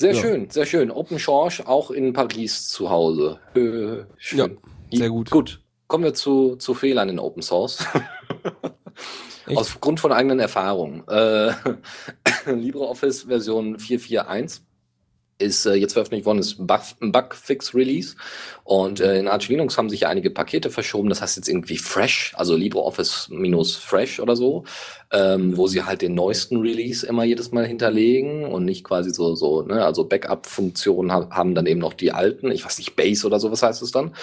Ja. 0.00 0.12
Sehr 0.12 0.14
Ja. 0.14 0.20
schön, 0.20 0.50
sehr 0.50 0.66
schön. 0.66 0.90
Open 0.90 1.18
Source 1.18 1.60
auch 1.66 1.90
in 1.90 2.12
Paris 2.12 2.68
zu 2.68 2.88
Hause. 2.88 3.40
Äh, 3.54 4.04
schön. 4.16 4.58
sehr 4.92 5.08
gut. 5.10 5.30
Gut. 5.30 5.60
Kommen 5.88 6.04
wir 6.04 6.14
zu, 6.14 6.56
zu 6.56 6.74
Fehlern 6.74 7.08
in 7.08 7.18
Open 7.18 7.42
Source. 7.42 7.84
Echt? 9.46 9.56
Aufgrund 9.56 9.98
von 9.98 10.12
eigenen 10.12 10.38
Erfahrungen. 10.38 11.02
Äh, 11.08 11.52
LibreOffice 12.46 13.22
Version 13.22 13.76
4.4.1 13.78 14.60
ist 15.38 15.66
äh, 15.66 15.74
jetzt 15.74 15.92
veröffentlicht 15.92 16.26
worden, 16.26 16.38
ist 16.38 16.58
ein 16.58 16.66
Bug, 16.66 16.80
ein 17.00 17.12
Bugfix 17.12 17.74
Release. 17.74 18.16
Und 18.64 19.00
äh, 19.00 19.18
in 19.18 19.28
Arch 19.28 19.48
Linux 19.48 19.78
haben 19.78 19.88
sich 19.88 20.00
ja 20.00 20.08
einige 20.08 20.30
Pakete 20.30 20.70
verschoben. 20.70 21.08
Das 21.08 21.22
heißt 21.22 21.36
jetzt 21.36 21.48
irgendwie 21.48 21.78
Fresh, 21.78 22.32
also 22.36 22.56
LibreOffice 22.56 23.28
minus 23.30 23.76
Fresh 23.76 24.20
oder 24.20 24.36
so, 24.36 24.64
ähm, 25.12 25.56
wo 25.56 25.68
sie 25.68 25.84
halt 25.84 26.02
den 26.02 26.14
neuesten 26.14 26.58
Release 26.58 27.06
immer 27.06 27.24
jedes 27.24 27.52
Mal 27.52 27.66
hinterlegen 27.66 28.44
und 28.44 28.64
nicht 28.64 28.84
quasi 28.84 29.10
so, 29.10 29.34
so, 29.36 29.62
ne, 29.62 29.84
also 29.84 30.04
Backup-Funktionen 30.04 31.12
ha 31.12 31.28
haben 31.30 31.54
dann 31.54 31.66
eben 31.66 31.80
noch 31.80 31.94
die 31.94 32.12
alten, 32.12 32.50
ich 32.50 32.64
weiß 32.64 32.78
nicht, 32.78 32.96
Base 32.96 33.26
oder 33.26 33.38
so, 33.38 33.50
was 33.52 33.62
heißt 33.62 33.82
es 33.82 33.92
dann? 33.92 34.14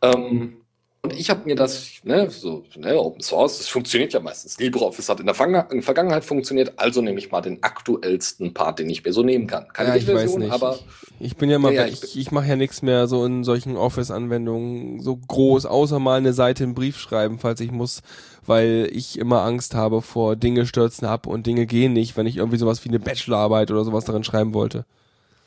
Ähm, 0.00 0.63
und 1.04 1.12
ich 1.12 1.28
habe 1.28 1.42
mir 1.44 1.54
das, 1.54 2.00
ne, 2.02 2.30
so, 2.30 2.64
ne, 2.76 2.98
Open 2.98 3.20
Source, 3.20 3.58
das 3.58 3.68
funktioniert 3.68 4.14
ja 4.14 4.20
meistens. 4.20 4.58
LibreOffice 4.58 5.10
hat 5.10 5.20
in 5.20 5.26
der 5.26 5.38
in 5.70 5.76
der 5.76 5.82
Vergangenheit 5.82 6.24
funktioniert, 6.24 6.72
also 6.78 7.02
nehme 7.02 7.18
ich 7.18 7.30
mal 7.30 7.42
den 7.42 7.62
aktuellsten 7.62 8.54
Part, 8.54 8.78
den 8.78 8.88
ich 8.88 9.04
mir 9.04 9.12
so 9.12 9.22
nehmen 9.22 9.46
kann. 9.46 9.68
Keine 9.74 9.90
Ja, 9.90 9.96
ich 9.96 10.06
weiß 10.14 10.32
Version, 10.32 10.40
nicht. 10.40 10.50
aber 10.50 10.78
Ich 11.18 11.36
bin 11.36 11.50
ja 11.50 11.58
mal, 11.58 11.74
Ja, 11.74 11.82
ja, 11.82 11.86
ich, 11.86 12.02
ich 12.02 12.16
ich, 12.16 12.32
mache 12.32 12.48
ja 12.48 12.56
nichts 12.56 12.80
mehr 12.80 13.06
so 13.06 13.26
in 13.26 13.44
solchen 13.44 13.76
Office-Anwendungen 13.76 15.00
so 15.02 15.16
groß, 15.16 15.66
außer 15.66 15.98
mal 15.98 16.16
eine 16.16 16.32
Seite 16.32 16.64
einen 16.64 16.74
Brief 16.74 16.98
schreiben, 16.98 17.38
falls 17.38 17.60
ich 17.60 17.70
muss, 17.70 18.00
weil 18.46 18.88
ich 18.90 19.18
immer 19.18 19.42
Angst 19.42 19.74
habe 19.74 20.00
vor 20.00 20.36
Dinge 20.36 20.64
stürzen 20.64 21.06
ab 21.06 21.26
und 21.26 21.46
Dinge 21.46 21.66
gehen 21.66 21.92
nicht, 21.92 22.16
wenn 22.16 22.26
ich 22.26 22.38
irgendwie 22.38 22.58
sowas 22.58 22.82
wie 22.82 22.88
eine 22.88 23.00
Bachelorarbeit 23.00 23.70
oder 23.70 23.84
sowas 23.84 24.04
darin 24.06 24.24
schreiben 24.24 24.54
wollte. 24.54 24.86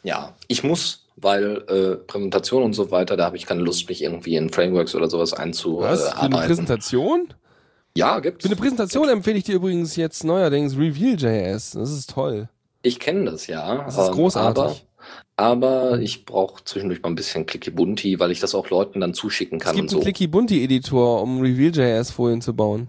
ja, 0.03 0.35
ich 0.47 0.63
muss, 0.63 1.06
weil 1.19 1.63
äh, 1.67 1.95
Präsentation 2.05 2.63
und 2.63 2.73
so 2.73 2.91
weiter, 2.91 3.17
da 3.17 3.25
habe 3.25 3.37
ich 3.37 3.45
keine 3.45 3.61
Lust, 3.61 3.89
mich 3.89 4.03
irgendwie 4.03 4.35
in 4.35 4.49
Frameworks 4.49 4.95
oder 4.95 5.09
sowas 5.09 5.31
Was? 5.31 5.39
Für 5.39 5.39
eine 5.39 5.45
einzuarbeiten. 5.47 6.31
Präsentation? 6.47 7.33
ja, 7.97 8.19
gibt's. 8.19 8.43
Für 8.45 8.49
eine 8.51 8.55
Präsentation 8.55 9.09
empfehle 9.09 9.37
ich 9.37 9.43
dir 9.43 9.55
übrigens 9.55 9.95
jetzt 9.95 10.23
neuerdings 10.23 10.77
Reveal.js. 10.77 11.71
Das 11.71 11.91
ist 11.91 12.11
toll. 12.11 12.49
Ich 12.83 12.99
kenne 12.99 13.31
das 13.31 13.47
ja. 13.47 13.83
Das 13.83 13.97
ist 13.97 14.07
ähm, 14.07 14.13
großartig. 14.13 14.85
Aber, 15.35 15.89
aber 15.89 15.99
ich 15.99 16.25
brauche 16.25 16.63
zwischendurch 16.63 17.01
mal 17.01 17.09
ein 17.09 17.15
bisschen 17.15 17.45
Clicky-Bunti, 17.45 18.19
weil 18.19 18.31
ich 18.31 18.39
das 18.39 18.53
auch 18.55 18.69
Leuten 18.69 18.99
dann 19.01 19.13
zuschicken 19.15 19.57
Es 19.59 19.63
kann 19.65 19.75
und 19.75 19.81
gibt 19.81 19.89
so. 19.91 19.97
einen 19.97 20.03
Clicky-Bunti-Editor, 20.03 21.21
um 21.23 21.41
Reveal.js-Folien 21.41 22.41
zu 22.41 22.53
bauen. 22.55 22.87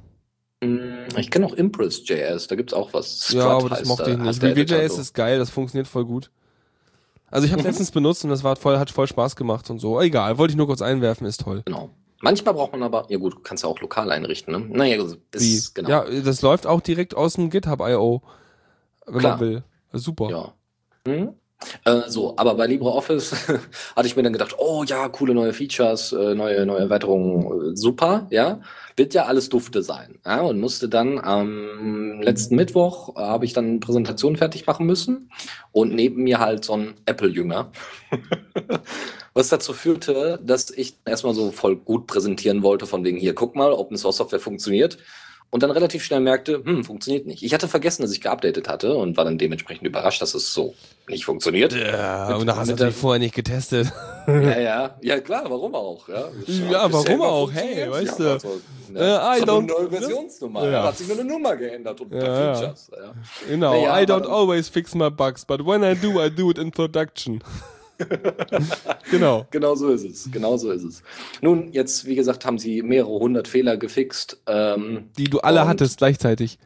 Hm, 0.63 1.07
Ich 1.17 1.31
kenne 1.31 1.47
auch 1.47 1.55
Impress.js, 1.55 2.47
da 2.49 2.57
gibt's 2.57 2.75
auch 2.75 2.93
was. 2.93 3.31
ja, 3.33 3.47
aber 3.49 3.69
das 3.71 3.85
mochte 3.87 4.05
da- 4.05 4.11
ich 4.11 4.19
nicht. 4.19 4.43
Editor 4.43 4.77
Reveal.js 4.79 4.95
so. 4.97 5.01
ist 5.01 5.15
geil, 5.15 5.39
das 5.39 5.51
funktioniert 5.51 5.87
voll 5.89 6.05
gut. 6.05 6.31
Also 7.31 7.47
ich 7.47 7.53
habe 7.53 7.63
Mhm. 7.63 7.69
letztens 7.69 7.91
benutzt 7.91 8.25
und 8.25 8.31
das 8.31 8.43
war 8.45 8.57
voll, 8.57 8.79
hat 8.79 8.91
voll 8.91 9.07
Spaß 9.07 9.37
gemacht 9.37 9.69
und 9.71 9.79
so. 9.79 10.01
Egal, 10.01 10.39
wollte 10.39 10.53
ich 10.53 10.57
nur 10.57 10.67
kurz 10.67 10.83
einwerfen, 10.83 11.27
ist 11.27 11.41
toll. 11.43 11.63
Genau. 11.67 11.91
Manchmal 12.21 12.55
braucht 12.55 12.73
man 12.73 12.83
aber, 12.83 13.07
ja 13.11 13.19
gut, 13.19 13.45
kannst 13.45 13.63
ja 13.63 13.71
auch 13.71 13.81
lokal 13.81 14.11
einrichten, 14.11 14.53
ne? 14.53 14.61
Naja, 14.77 15.05
ist 15.33 15.75
genau. 15.75 15.89
Ja, 15.89 16.05
das 16.25 16.43
läuft 16.43 16.67
auch 16.67 16.81
direkt 16.81 17.15
aus 17.15 17.35
dem 17.35 17.49
GitHub.io, 17.49 18.23
wenn 19.07 19.19
Klar. 19.21 19.37
man 19.39 19.41
will. 19.41 19.63
Super. 19.93 20.29
Ja. 20.31 20.53
Hm? 21.07 21.35
Äh, 21.85 22.03
so, 22.09 22.35
aber 22.37 22.55
bei 22.55 22.67
LibreOffice 22.67 23.49
hatte 23.97 24.07
ich 24.07 24.17
mir 24.17 24.23
dann 24.23 24.33
gedacht, 24.33 24.55
oh 24.59 24.85
ja, 24.85 25.09
coole 25.09 25.35
neue 25.35 25.53
Features, 25.53 26.13
äh, 26.13 26.35
neue, 26.35 26.65
neue 26.67 26.81
Erweiterungen, 26.81 27.73
äh, 27.73 27.77
super, 27.77 28.27
ja. 28.31 28.61
Wird 28.97 29.15
ja 29.15 29.27
alles 29.27 29.49
dufte 29.49 29.83
sein. 29.83 30.19
Ja, 30.25 30.41
und 30.41 30.59
musste 30.59 30.89
dann 30.89 31.19
am 31.19 32.21
letzten 32.21 32.57
Mittwoch 32.57 33.17
äh, 33.17 33.21
habe 33.21 33.45
ich 33.45 33.53
dann 33.53 33.81
Präsentation 33.81 34.37
fertig 34.37 34.67
machen 34.67 34.87
müssen 34.87 35.31
und 35.73 35.95
neben 35.95 36.23
mir 36.23 36.39
halt 36.39 36.65
so 36.65 36.75
ein 36.75 36.95
Apple-Jünger. 37.07 37.73
Was 39.35 39.49
dazu 39.49 39.73
führte, 39.73 40.41
dass 40.43 40.71
ich 40.71 40.99
erstmal 41.05 41.35
so 41.35 41.53
voll 41.53 41.77
gut 41.77 42.07
präsentieren 42.07 42.63
wollte, 42.63 42.87
von 42.87 43.05
wegen 43.05 43.19
hier, 43.19 43.35
guck 43.35 43.55
mal, 43.55 43.73
Open 43.73 43.97
Source 43.97 44.17
Software 44.17 44.41
funktioniert 44.41 44.99
und 45.51 45.63
dann 45.63 45.71
relativ 45.71 46.05
schnell 46.05 46.21
merkte, 46.21 46.63
hm, 46.63 46.85
funktioniert 46.85 47.27
nicht. 47.27 47.43
Ich 47.43 47.55
hatte 47.55 47.69
vergessen, 47.69 48.03
dass 48.03 48.13
ich 48.13 48.21
geupdatet 48.21 48.69
hatte 48.69 48.95
und 48.95 49.17
war 49.17 49.25
dann 49.25 49.39
dementsprechend 49.39 49.87
überrascht, 49.87 50.21
dass 50.21 50.35
es 50.35 50.53
so 50.53 50.75
nicht 51.09 51.25
funktioniert. 51.25 51.73
Ja, 51.73 52.37
und 52.37 52.47
da 52.47 52.57
hast 52.57 52.71
du 52.71 52.75
die 52.75 52.93
vorher 52.93 53.19
nicht 53.19 53.35
getestet. 53.35 53.91
Ja, 54.27 54.59
ja, 54.59 54.97
ja 55.01 55.21
klar, 55.21 55.45
warum 55.49 55.75
auch? 55.75 56.07
Ja, 56.07 56.29
ja 56.71 56.93
warum 56.93 57.23
auch? 57.23 57.51
Hey, 57.51 57.91
weißt 57.91 58.19
du. 58.19 58.33
Also, 58.33 58.61
ne, 58.91 59.01
äh, 59.01 59.39
I 59.39 59.43
don't, 59.43 59.59
eine 59.59 59.67
neue 59.69 59.91
Versionsnummer. 59.91 60.69
Ja. 60.69 60.83
hat 60.85 60.99
sich 60.99 61.09
nur 61.09 61.19
eine 61.19 61.27
Nummer 61.27 61.57
geändert 61.57 61.99
und 62.03 62.13
ein 62.13 62.19
paar 62.21 62.29
ja, 62.29 62.55
Features. 62.55 62.91
Ja. 62.95 63.15
Genau, 63.49 63.75
I 63.75 64.05
don't 64.05 64.27
always 64.27 64.69
fix 64.69 64.95
my 64.95 65.09
bugs, 65.09 65.47
but 65.47 65.65
when 65.65 65.83
I 65.83 65.95
do, 65.95 66.23
I 66.23 66.29
do 66.29 66.51
it 66.51 66.59
in 66.59 66.71
production. 66.71 67.43
genau. 69.11 69.47
Genau 69.51 69.75
so 69.75 69.89
ist 69.91 70.05
es. 70.05 70.31
Genau 70.31 70.57
so 70.57 70.71
ist 70.71 70.85
es. 70.85 71.03
Nun, 71.41 71.73
jetzt, 71.73 72.07
wie 72.07 72.15
gesagt, 72.15 72.45
haben 72.45 72.59
sie 72.59 72.83
mehrere 72.83 73.19
hundert 73.19 73.49
Fehler 73.49 73.77
gefixt. 73.77 74.41
Ähm, 74.47 75.11
Die 75.17 75.25
du 75.25 75.41
alle 75.41 75.67
hattest 75.67 75.99
gleichzeitig. 75.99 76.59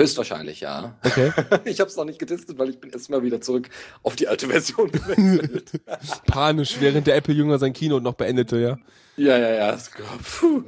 Höchstwahrscheinlich, 0.00 0.60
ja. 0.60 0.96
Okay. 1.04 1.32
Ich 1.64 1.80
habe 1.80 1.90
es 1.90 1.96
noch 1.96 2.04
nicht 2.04 2.20
getestet, 2.20 2.58
weil 2.58 2.70
ich 2.70 2.78
bin 2.78 2.90
erst 2.90 3.10
mal 3.10 3.22
wieder 3.22 3.40
zurück 3.40 3.68
auf 4.02 4.14
die 4.14 4.28
alte 4.28 4.46
Version 4.46 4.92
gewechselt. 4.92 5.72
Panisch, 6.26 6.76
während 6.80 7.06
der 7.08 7.16
Apple-Jünger 7.16 7.58
sein 7.58 7.72
Keynote 7.72 8.04
noch 8.04 8.14
beendete, 8.14 8.58
ja. 8.58 8.78
Ja, 9.18 9.36
ja, 9.36 9.52
ja. 9.52 9.78
Puh. 10.22 10.62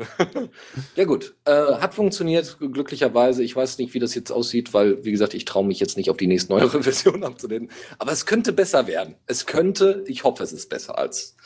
Ja 0.97 1.05
gut, 1.05 1.35
äh, 1.45 1.53
hat 1.53 1.95
funktioniert, 1.95 2.59
glücklicherweise. 2.59 3.45
Ich 3.45 3.55
weiß 3.55 3.79
nicht, 3.79 3.95
wie 3.95 4.01
das 4.01 4.15
jetzt 4.15 4.33
aussieht, 4.33 4.75
weil, 4.75 5.05
wie 5.05 5.13
gesagt, 5.13 5.35
ich 5.35 5.45
traue 5.45 5.65
mich 5.65 5.79
jetzt 5.79 5.97
nicht 5.97 6.11
auf 6.11 6.17
die 6.17 6.27
nächste 6.27 6.53
neuere 6.53 6.83
Version 6.83 7.23
abzunehmen. 7.23 7.71
Aber 7.99 8.13
es 8.13 8.27
könnte 8.27 8.53
besser 8.53 8.87
werden. 8.87 9.15
Es 9.27 9.47
könnte, 9.47 10.05
ich 10.07 10.25
hoffe, 10.25 10.43
es 10.43 10.53
ist 10.53 10.69
besser 10.69 10.99
als 10.99 11.37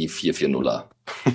die 0.00 0.08
440er. 0.08 0.84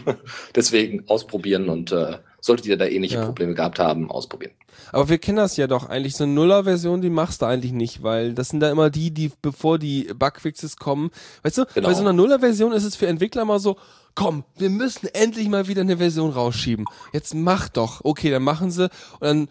Deswegen 0.56 1.08
ausprobieren 1.08 1.70
und 1.70 1.92
äh, 1.92 2.18
solltet 2.42 2.68
ihr 2.68 2.78
da 2.78 2.86
ähnliche 2.86 3.16
ja. 3.16 3.26
Probleme 3.26 3.54
gehabt 3.54 3.80
haben, 3.80 4.10
ausprobieren. 4.10 4.54
Aber 4.92 5.10
wir 5.10 5.18
kennen 5.18 5.38
das 5.38 5.58
ja 5.58 5.68
doch 5.68 5.90
eigentlich. 5.90 6.16
So 6.16 6.24
eine 6.24 6.34
Nuller-Version, 6.34 7.02
die 7.02 7.10
machst 7.10 7.42
du 7.42 7.46
eigentlich 7.46 7.74
nicht, 7.74 8.04
weil 8.04 8.34
das 8.34 8.50
sind 8.50 8.60
da 8.60 8.72
immer 8.72 8.90
die, 8.90 9.12
die, 9.12 9.32
bevor 9.42 9.78
die 9.78 10.12
Bugfixes 10.16 10.78
kommen. 10.78 11.12
Weißt 11.44 11.58
du, 11.58 11.66
genau. 11.74 11.88
bei 11.88 11.94
so 11.94 12.02
einer 12.02 12.14
Nuller-Version 12.14 12.72
ist 12.72 12.84
es 12.84 12.96
für 12.96 13.08
Entwickler 13.08 13.46
mal 13.46 13.60
so, 13.60 13.78
komm, 14.16 14.44
wir 14.58 14.70
müssen 14.70 15.08
endlich 15.08 15.48
mal 15.50 15.68
wieder 15.68 15.82
eine 15.82 15.98
Version 15.98 16.32
rausschieben. 16.32 16.86
Jetzt 17.14 17.34
mach 17.34 17.70
doch. 17.70 18.02
Okay, 18.04 18.32
dann 18.32 18.44
machen 18.44 18.72
sie 18.72 18.90
und 19.20 19.22
dann 19.22 19.50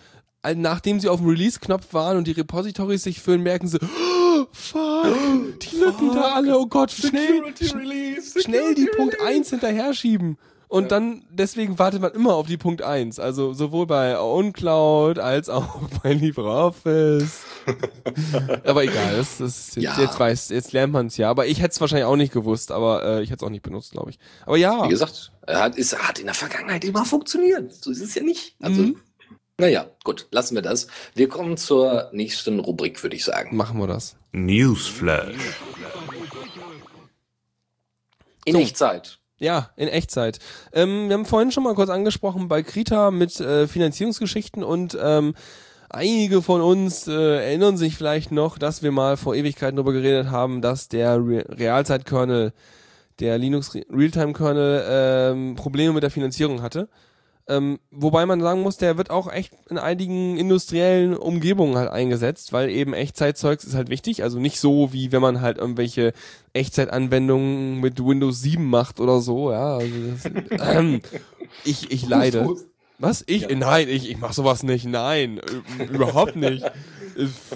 nachdem 0.57 1.01
sie 1.01 1.09
auf 1.09 1.20
dem 1.20 1.29
Release-Knopf 1.29 1.92
waren 1.92 2.16
und 2.16 2.27
die 2.27 2.33
Repositories 2.33 3.03
sich 3.03 3.20
füllen, 3.20 3.42
merken 3.42 3.68
sie, 3.68 3.79
oh, 3.81 4.46
fuck, 4.53 5.59
die 5.61 5.77
lücken 5.81 6.14
da 6.14 6.35
alle, 6.35 6.59
oh 6.59 6.66
Gott, 6.66 6.90
schnell, 6.90 7.42
schnell 7.57 8.74
die 8.74 8.88
Punkt 8.96 9.20
1 9.20 9.51
hinterher 9.51 9.92
schieben. 9.94 10.38
Und 10.68 10.85
ja. 10.85 10.88
dann, 10.88 11.24
deswegen 11.31 11.78
wartet 11.78 12.02
man 12.02 12.12
immer 12.12 12.35
auf 12.35 12.46
die 12.46 12.59
Punkt 12.59 12.83
1. 12.83 13.18
Also 13.18 13.54
sowohl 13.54 13.87
bei 13.87 14.18
OwnCloud 14.20 15.18
als 15.18 15.48
auch 15.48 15.81
bei 16.02 16.12
LibreOffice. 16.12 17.40
aber 18.64 18.85
egal, 18.85 19.16
das, 19.16 19.38
das 19.38 19.74
jetzt, 19.74 19.83
ja. 19.83 19.98
jetzt 19.98 20.20
weiß, 20.20 20.50
jetzt 20.50 20.72
lernt 20.72 20.92
man 20.92 21.07
es 21.07 21.16
ja. 21.16 21.31
Aber 21.31 21.46
ich 21.46 21.61
hätte 21.61 21.70
es 21.70 21.81
wahrscheinlich 21.81 22.04
auch 22.04 22.16
nicht 22.16 22.35
gewusst, 22.35 22.70
aber 22.70 23.02
äh, 23.02 23.22
ich 23.22 23.31
hätte 23.31 23.42
es 23.44 23.46
auch 23.46 23.50
nicht 23.50 23.62
benutzt, 23.62 23.92
glaube 23.92 24.11
ich. 24.11 24.18
Aber 24.44 24.59
ja. 24.59 24.85
Wie 24.85 24.90
gesagt, 24.90 25.33
er 25.46 25.61
hat, 25.61 25.76
ist, 25.76 25.98
hat 25.98 26.18
in 26.18 26.26
der 26.26 26.35
Vergangenheit 26.35 26.85
immer 26.85 27.07
funktioniert. 27.07 27.72
So 27.72 27.90
ist 27.90 28.02
es 28.02 28.14
ja 28.14 28.22
nicht. 28.22 28.54
Also, 28.61 28.83
mhm. 28.83 28.96
naja, 29.57 29.87
gut, 30.04 30.28
lassen 30.33 30.54
wir 30.54 30.62
das. 30.62 30.88
Wir 31.14 31.31
kommen 31.31 31.57
zur 31.57 32.11
nächsten 32.12 32.61
Rubrik, 32.61 33.02
würde 33.02 33.16
ich 33.16 33.24
sagen. 33.24 33.57
Machen 33.57 33.81
wir 33.81 33.87
das. 33.87 34.16
Newsflash. 34.33 35.35
In 38.44 38.54
so. 38.54 38.61
Echtzeit. 38.61 39.18
Ja, 39.40 39.70
in 39.77 39.88
Echtzeit. 39.88 40.40
Ähm, 40.72 41.09
wir 41.09 41.14
haben 41.14 41.24
vorhin 41.24 41.53
schon 41.53 41.62
mal 41.62 41.74
kurz 41.74 41.90
angesprochen 41.90 42.48
bei 42.48 42.64
Krita 42.64 43.12
mit 43.12 43.38
äh, 43.38 43.68
Finanzierungsgeschichten 43.68 44.64
und 44.64 44.98
ähm, 45.01 45.35
einige 45.88 46.42
von 46.42 46.61
uns 46.61 47.07
äh, 47.07 47.12
erinnern 47.12 47.77
sich 47.77 47.96
vielleicht 47.96 48.33
noch, 48.33 48.59
dass 48.59 48.83
wir 48.83 48.90
mal 48.90 49.16
vor 49.16 49.37
Ewigkeiten 49.37 49.77
darüber 49.77 49.92
geredet 49.92 50.33
haben, 50.33 50.61
dass 50.61 50.88
der 50.88 51.18
Re 51.18 51.44
Realzeit-Kernel, 51.48 52.53
der 53.20 53.38
Linux 53.38 53.74
Realtime-Kernel 53.74 54.85
ähm, 54.88 55.55
Probleme 55.55 55.92
mit 55.92 56.03
der 56.03 56.11
Finanzierung 56.11 56.61
hatte. 56.61 56.88
Ähm, 57.48 57.78
wobei 57.90 58.26
man 58.26 58.42
sagen 58.42 58.61
muss, 58.61 58.76
der 58.76 58.98
wird 58.98 59.11
auch 59.11 59.32
echt 59.32 59.54
in 59.70 59.78
einigen 59.78 60.37
industriellen 60.37 61.16
Umgebungen 61.16 61.76
halt 61.76 61.88
eingesetzt, 61.90 62.52
weil 62.52 62.68
eben 62.68 62.92
Echtzeitzeugs 62.92 63.64
ist 63.64 63.74
halt 63.74 63.88
wichtig. 63.88 64.22
Also 64.22 64.38
nicht 64.38 64.61
so, 64.61 64.92
wie 64.92 65.12
wenn 65.12 65.22
man 65.22 65.40
halt 65.40 65.56
irgendwelche 65.56 66.12
Echtzeitanwendungen 66.52 67.80
mit 67.80 68.04
Windows 68.04 68.42
7 68.42 68.68
macht 68.68 69.00
oder 69.00 69.20
so, 69.20 69.50
ja. 69.50 69.78
Also 69.78 69.94
das, 70.11 70.76
ähm, 70.76 71.00
ich, 71.64 71.90
ich 71.90 72.06
leide. 72.06 72.46
Was? 72.98 73.24
Ich? 73.26 73.42
Ja. 73.42 73.56
Nein, 73.56 73.88
ich, 73.88 74.11
ich 74.11 74.18
mach 74.18 74.32
sowas 74.32 74.62
nicht. 74.62 74.87
Nein, 74.87 75.40
überhaupt 75.92 76.37
nicht. 76.37 76.64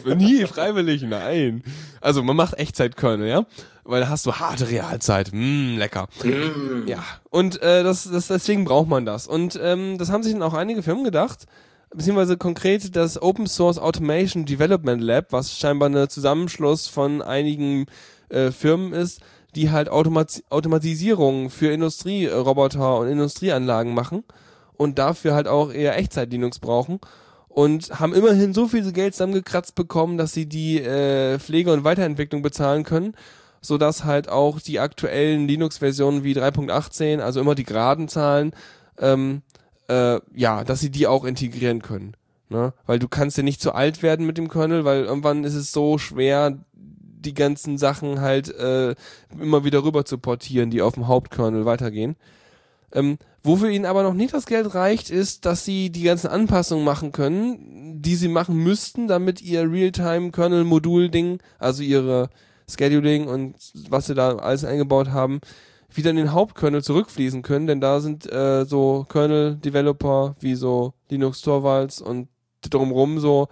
Nie 0.04 0.44
freiwillig, 0.46 1.02
nein. 1.02 1.62
Also 2.00 2.22
man 2.22 2.36
macht 2.36 2.58
Echtzeitkernel, 2.58 3.28
ja 3.28 3.46
weil 3.84 4.00
da 4.00 4.08
hast 4.08 4.26
du 4.26 4.34
harte 4.34 4.68
Realzeit. 4.68 5.30
Mm, 5.32 5.76
lecker. 5.76 6.08
Mm. 6.22 6.86
Ja. 6.86 7.02
Und 7.30 7.60
äh, 7.62 7.82
das, 7.82 8.08
das, 8.10 8.28
deswegen 8.28 8.64
braucht 8.64 8.88
man 8.88 9.06
das. 9.06 9.26
Und 9.26 9.58
ähm, 9.62 9.98
das 9.98 10.10
haben 10.10 10.22
sich 10.22 10.32
dann 10.32 10.42
auch 10.42 10.54
einige 10.54 10.82
Firmen 10.82 11.04
gedacht, 11.04 11.46
beziehungsweise 11.94 12.36
konkret 12.36 12.94
das 12.94 13.20
Open 13.20 13.46
Source 13.46 13.78
Automation 13.78 14.44
Development 14.44 15.02
Lab, 15.02 15.32
was 15.32 15.58
scheinbar 15.58 15.90
ein 15.90 16.08
Zusammenschluss 16.08 16.88
von 16.88 17.22
einigen 17.22 17.86
äh, 18.28 18.50
Firmen 18.50 18.92
ist, 18.92 19.20
die 19.54 19.70
halt 19.70 19.88
Automat 19.88 20.42
Automatisierung 20.48 21.50
für 21.50 21.72
Industrieroboter 21.72 22.98
und 22.98 23.08
Industrieanlagen 23.08 23.94
machen 23.94 24.24
und 24.76 24.98
dafür 24.98 25.34
halt 25.34 25.48
auch 25.48 25.72
eher 25.72 25.96
Echtzeit-Linux 25.96 26.58
brauchen 26.58 27.00
und 27.48 28.00
haben 28.00 28.14
immerhin 28.14 28.54
so 28.54 28.68
viel 28.68 28.90
Geld 28.92 29.14
zusammengekratzt 29.14 29.74
bekommen, 29.74 30.18
dass 30.18 30.32
sie 30.32 30.46
die 30.46 30.80
äh, 30.80 31.38
Pflege 31.38 31.72
und 31.72 31.84
Weiterentwicklung 31.84 32.42
bezahlen 32.42 32.84
können 32.84 33.14
so 33.62 33.78
dass 33.78 34.04
halt 34.04 34.28
auch 34.28 34.60
die 34.60 34.80
aktuellen 34.80 35.46
Linux-Versionen 35.46 36.24
wie 36.24 36.34
3.18, 36.34 37.20
also 37.20 37.40
immer 37.40 37.54
die 37.54 37.64
geraden 37.64 38.08
Zahlen, 38.08 38.52
ähm, 38.98 39.42
äh, 39.88 40.20
ja, 40.34 40.64
dass 40.64 40.80
sie 40.80 40.90
die 40.90 41.06
auch 41.06 41.24
integrieren 41.24 41.80
können. 41.80 42.16
Ne? 42.48 42.74
Weil 42.86 42.98
du 42.98 43.08
kannst 43.08 43.36
ja 43.36 43.44
nicht 43.44 43.62
zu 43.62 43.72
alt 43.72 44.02
werden 44.02 44.26
mit 44.26 44.36
dem 44.36 44.48
Kernel, 44.48 44.84
weil 44.84 45.04
irgendwann 45.04 45.44
ist 45.44 45.54
es 45.54 45.72
so 45.72 45.96
schwer, 45.96 46.58
die 46.74 47.34
ganzen 47.34 47.78
Sachen 47.78 48.20
halt 48.20 48.52
äh, 48.52 48.96
immer 49.40 49.64
wieder 49.64 49.84
rüber 49.84 50.04
zu 50.04 50.18
portieren, 50.18 50.70
die 50.70 50.82
auf 50.82 50.94
dem 50.94 51.06
Hauptkernel 51.06 51.64
weitergehen. 51.64 52.16
Ähm, 52.92 53.16
wofür 53.42 53.70
ihnen 53.70 53.86
aber 53.86 54.02
noch 54.02 54.14
nicht 54.14 54.34
das 54.34 54.46
Geld 54.46 54.74
reicht, 54.74 55.10
ist, 55.10 55.44
dass 55.46 55.64
sie 55.64 55.90
die 55.90 56.02
ganzen 56.02 56.28
Anpassungen 56.28 56.84
machen 56.84 57.12
können, 57.12 58.00
die 58.00 58.14
sie 58.14 58.28
machen 58.28 58.56
müssten, 58.56 59.08
damit 59.08 59.42
ihr 59.42 59.70
Realtime-Kernel-Modul-Ding, 59.70 61.38
also 61.58 61.82
ihre 61.82 62.30
Scheduling 62.70 63.26
und 63.26 63.56
was 63.88 64.06
sie 64.06 64.14
da 64.14 64.36
alles 64.36 64.64
eingebaut 64.64 65.10
haben, 65.10 65.40
wieder 65.94 66.10
in 66.10 66.16
den 66.16 66.32
Hauptkernel 66.32 66.82
zurückfließen 66.82 67.42
können, 67.42 67.66
denn 67.66 67.80
da 67.80 68.00
sind 68.00 68.30
äh, 68.32 68.64
so 68.64 69.06
Kernel-Developer 69.08 70.36
wie 70.40 70.54
so 70.54 70.94
Linux 71.08 71.42
Torvalds 71.42 72.00
und 72.00 72.28
drumrum 72.70 73.18
so 73.18 73.48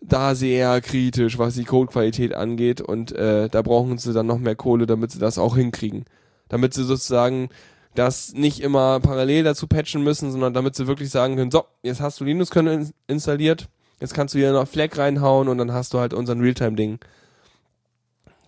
da 0.00 0.34
sehr 0.34 0.80
kritisch, 0.80 1.38
was 1.38 1.54
die 1.54 1.64
Codequalität 1.64 2.34
angeht 2.34 2.80
und 2.80 3.12
äh, 3.12 3.48
da 3.48 3.62
brauchen 3.62 3.98
sie 3.98 4.12
dann 4.12 4.26
noch 4.26 4.38
mehr 4.38 4.56
Kohle, 4.56 4.86
damit 4.86 5.12
sie 5.12 5.18
das 5.18 5.38
auch 5.38 5.56
hinkriegen. 5.56 6.04
Damit 6.48 6.74
sie 6.74 6.84
sozusagen 6.84 7.48
das 7.94 8.32
nicht 8.32 8.60
immer 8.60 9.00
parallel 9.00 9.44
dazu 9.44 9.66
patchen 9.66 10.02
müssen, 10.02 10.32
sondern 10.32 10.54
damit 10.54 10.74
sie 10.74 10.86
wirklich 10.86 11.10
sagen 11.10 11.36
können, 11.36 11.50
so, 11.50 11.64
jetzt 11.82 12.00
hast 12.00 12.20
du 12.20 12.24
Linux-Kernel 12.24 12.90
installiert, 13.06 13.68
jetzt 14.00 14.14
kannst 14.14 14.34
du 14.34 14.38
hier 14.38 14.52
noch 14.52 14.68
Flag 14.68 14.96
reinhauen 14.96 15.48
und 15.48 15.58
dann 15.58 15.72
hast 15.72 15.92
du 15.92 15.98
halt 15.98 16.14
unseren 16.14 16.40
Realtime-Ding. 16.40 16.98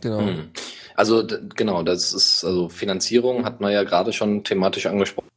Genau. 0.01 0.21
Hm. 0.21 0.51
Also 0.95 1.27
genau, 1.57 1.83
das 1.83 2.13
ist 2.13 2.45
also 2.45 2.69
Finanzierung 2.69 3.45
hat 3.45 3.61
man 3.61 3.73
ja 3.73 3.83
gerade 3.83 4.13
schon 4.13 4.45
thematisch 4.45 4.87
angesprochen 4.87 5.29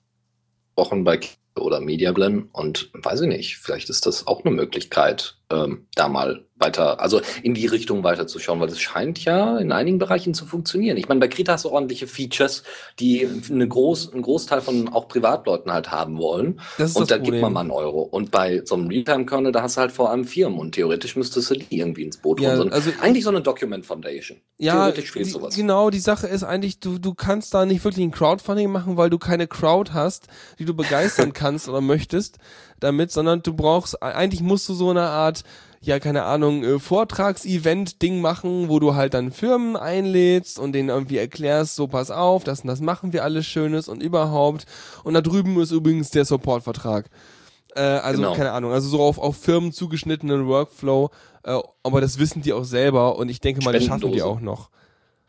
bei 0.75 1.19
oder 1.61 1.79
Mediablend 1.79 2.49
und 2.53 2.89
weiß 2.93 3.21
ich 3.21 3.27
nicht, 3.27 3.57
vielleicht 3.57 3.89
ist 3.89 4.05
das 4.05 4.27
auch 4.27 4.43
eine 4.45 4.53
Möglichkeit, 4.53 5.35
ähm, 5.49 5.87
da 5.95 6.09
mal 6.09 6.43
weiter, 6.59 6.99
also 6.99 7.21
in 7.43 7.53
die 7.53 7.67
Richtung 7.67 8.03
weiterzuschauen, 8.03 8.59
weil 8.59 8.67
das 8.67 8.79
scheint 8.81 9.23
ja 9.23 9.59
in 9.59 9.71
einigen 9.71 9.99
Bereichen 9.99 10.33
zu 10.33 10.45
funktionieren. 10.47 10.97
Ich 10.97 11.07
meine, 11.07 11.19
bei 11.19 11.27
Krita 11.27 11.53
hast 11.53 11.65
du 11.65 11.69
ordentliche 11.69 12.07
Features, 12.07 12.63
die 12.99 13.27
eine 13.51 13.67
groß, 13.67 14.11
einen 14.11 14.23
Großteil 14.23 14.61
von 14.61 14.89
auch 14.89 15.07
Privatleuten 15.07 15.71
halt 15.71 15.91
haben 15.91 16.17
wollen. 16.17 16.59
Das 16.79 16.89
ist 16.91 16.95
und 16.97 17.11
da 17.11 17.19
gibt 17.19 17.39
man 17.39 17.53
mal 17.53 17.59
einen 17.61 17.71
Euro. 17.71 18.01
Und 18.01 18.31
bei 18.31 18.63
so 18.65 18.73
einem 18.75 18.87
Realtime-Kernel, 18.87 19.51
da 19.51 19.61
hast 19.61 19.77
du 19.77 19.81
halt 19.81 19.91
vor 19.91 20.09
allem 20.09 20.25
Firmen 20.25 20.57
und 20.59 20.71
theoretisch 20.73 21.15
müsstest 21.15 21.51
du 21.51 21.55
die 21.55 21.77
irgendwie 21.79 22.03
ins 22.03 22.17
Boot 22.17 22.41
Ja, 22.41 22.49
holen. 22.49 22.57
So 22.57 22.63
ein- 22.65 22.73
also- 22.73 22.89
eigentlich 23.01 23.23
so 23.23 23.29
eine 23.29 23.41
Document 23.41 23.85
Foundation. 23.85 24.39
Ja, 24.57 24.73
theoretisch 24.73 25.11
fehlt 25.11 25.27
die, 25.27 25.29
sowas. 25.29 25.55
genau, 25.55 25.91
die 25.91 25.99
Sache 25.99 26.25
ist 26.27 26.43
eigentlich, 26.43 26.79
du, 26.79 26.97
du 26.97 27.13
kannst 27.13 27.53
da 27.53 27.65
nicht 27.67 27.83
wirklich 27.85 28.03
ein 28.03 28.11
Crowdfunding 28.11 28.71
machen, 28.71 28.97
weil 28.97 29.11
du 29.11 29.19
keine 29.19 29.45
Crowd 29.47 29.91
hast, 29.93 30.25
die 30.57 30.65
du 30.65 30.73
begeistern 30.73 31.31
kannst 31.33 31.46
oder 31.69 31.81
möchtest 31.81 32.38
damit, 32.79 33.12
sondern 33.12 33.41
du 33.41 33.53
brauchst, 33.53 34.01
eigentlich 34.01 34.41
musst 34.41 34.67
du 34.69 34.73
so 34.73 34.89
eine 34.89 35.03
Art, 35.03 35.43
ja, 35.81 35.99
keine 35.99 36.23
Ahnung, 36.23 36.63
äh, 36.63 36.79
Vortragsevent-Ding 36.79 38.21
machen, 38.21 38.69
wo 38.69 38.79
du 38.79 38.95
halt 38.95 39.13
dann 39.13 39.31
Firmen 39.31 39.75
einlädst 39.75 40.60
und 40.60 40.73
denen 40.73 40.89
irgendwie 40.89 41.17
erklärst, 41.17 41.75
so 41.75 41.88
pass 41.88 42.12
auf, 42.12 42.43
das 42.43 42.62
und 42.62 42.67
das 42.67 42.81
machen 42.81 43.13
wir 43.13 43.23
alles 43.23 43.45
Schönes 43.45 43.88
und 43.88 44.01
überhaupt. 44.01 44.65
Und 45.03 45.13
da 45.13 45.21
drüben 45.21 45.60
ist 45.60 45.71
übrigens 45.71 46.10
der 46.10 46.25
Supportvertrag. 46.25 47.10
Äh, 47.75 47.81
also 47.81 48.21
Genau. 48.21 48.33
keine 48.33 48.51
Ahnung, 48.51 48.71
also 48.71 48.89
so 48.89 49.01
auf, 49.01 49.17
auf 49.19 49.38
Firmen 49.38 49.71
zugeschnittenen 49.71 50.47
Workflow, 50.47 51.12
äh, 51.43 51.60
aber 51.83 52.01
das 52.01 52.17
wissen 52.17 52.41
die 52.41 52.53
auch 52.53 52.63
selber 52.65 53.17
und 53.17 53.29
ich 53.29 53.39
denke 53.39 53.63
mal, 53.63 53.73
das 53.73 53.86
schaffen 53.86 54.12
die 54.12 54.21
auch 54.23 54.39
noch. 54.39 54.69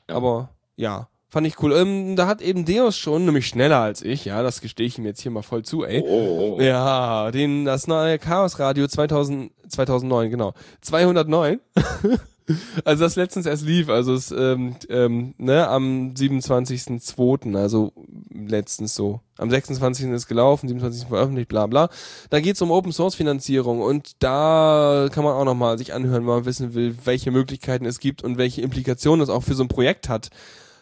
Ja. 0.08 0.16
Aber 0.16 0.50
ja, 0.76 1.08
fand 1.28 1.46
ich 1.46 1.62
cool. 1.62 1.72
Ähm, 1.72 2.16
da 2.16 2.26
hat 2.26 2.40
eben 2.40 2.64
Deus 2.64 2.96
schon, 2.96 3.24
nämlich 3.24 3.46
schneller 3.46 3.78
als 3.78 4.02
ich, 4.02 4.24
ja, 4.24 4.42
das 4.42 4.60
gestehe 4.60 4.86
ich 4.86 4.98
ihm 4.98 5.04
jetzt 5.04 5.20
hier 5.20 5.30
mal 5.30 5.42
voll 5.42 5.62
zu, 5.62 5.84
ey. 5.84 6.02
Oh, 6.04 6.56
oh. 6.56 6.60
Ja, 6.60 7.30
den, 7.30 7.64
das 7.64 7.86
neue 7.86 8.18
Chaos 8.18 8.58
Radio 8.58 8.86
2000, 8.86 9.52
2009, 9.68 10.30
genau. 10.30 10.54
209. 10.80 11.60
also 12.84 13.04
das 13.04 13.16
letztens 13.16 13.46
erst 13.46 13.64
lief, 13.64 13.88
also 13.88 14.14
es, 14.14 14.30
ähm, 14.30 14.76
ähm, 14.88 15.34
ne, 15.38 15.68
am 15.68 16.14
27.02., 16.14 17.56
also 17.56 17.92
letztens 18.32 18.94
so. 18.94 19.20
Am 19.36 19.50
26. 19.50 20.10
ist 20.10 20.26
gelaufen, 20.26 20.68
27. 20.68 21.08
veröffentlicht, 21.08 21.48
bla 21.48 21.66
bla. 21.66 21.90
Da 22.30 22.40
geht's 22.40 22.62
um 22.62 22.70
Open 22.70 22.92
Source 22.92 23.14
Finanzierung 23.14 23.80
und 23.80 24.12
da 24.22 25.08
kann 25.12 25.24
man 25.24 25.34
auch 25.34 25.44
nochmal 25.44 25.78
sich 25.78 25.92
anhören, 25.92 26.22
wenn 26.22 26.34
man 26.34 26.44
wissen 26.44 26.74
will, 26.74 26.96
welche 27.04 27.30
Möglichkeiten 27.30 27.84
es 27.84 28.00
gibt 28.00 28.22
und 28.22 28.38
welche 28.38 28.62
Implikationen 28.62 29.22
es 29.22 29.28
auch 29.28 29.42
für 29.42 29.54
so 29.54 29.62
ein 29.62 29.68
Projekt 29.68 30.08
hat, 30.08 30.30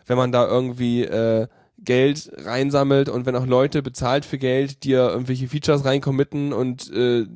wenn 0.07 0.16
man 0.16 0.33
da 0.33 0.47
irgendwie 0.47 1.03
äh, 1.05 1.47
Geld 1.79 2.31
reinsammelt 2.38 3.09
und 3.09 3.27
wenn 3.27 3.37
auch 3.37 3.47
Leute 3.47 3.83
bezahlt 3.83 4.25
für 4.25 4.38
Geld 4.38 4.83
dir 4.85 5.09
irgendwelche 5.11 5.47
Features 5.49 5.85
reincommitten 5.85 6.53
und 6.53 6.90
äh, 6.92 7.27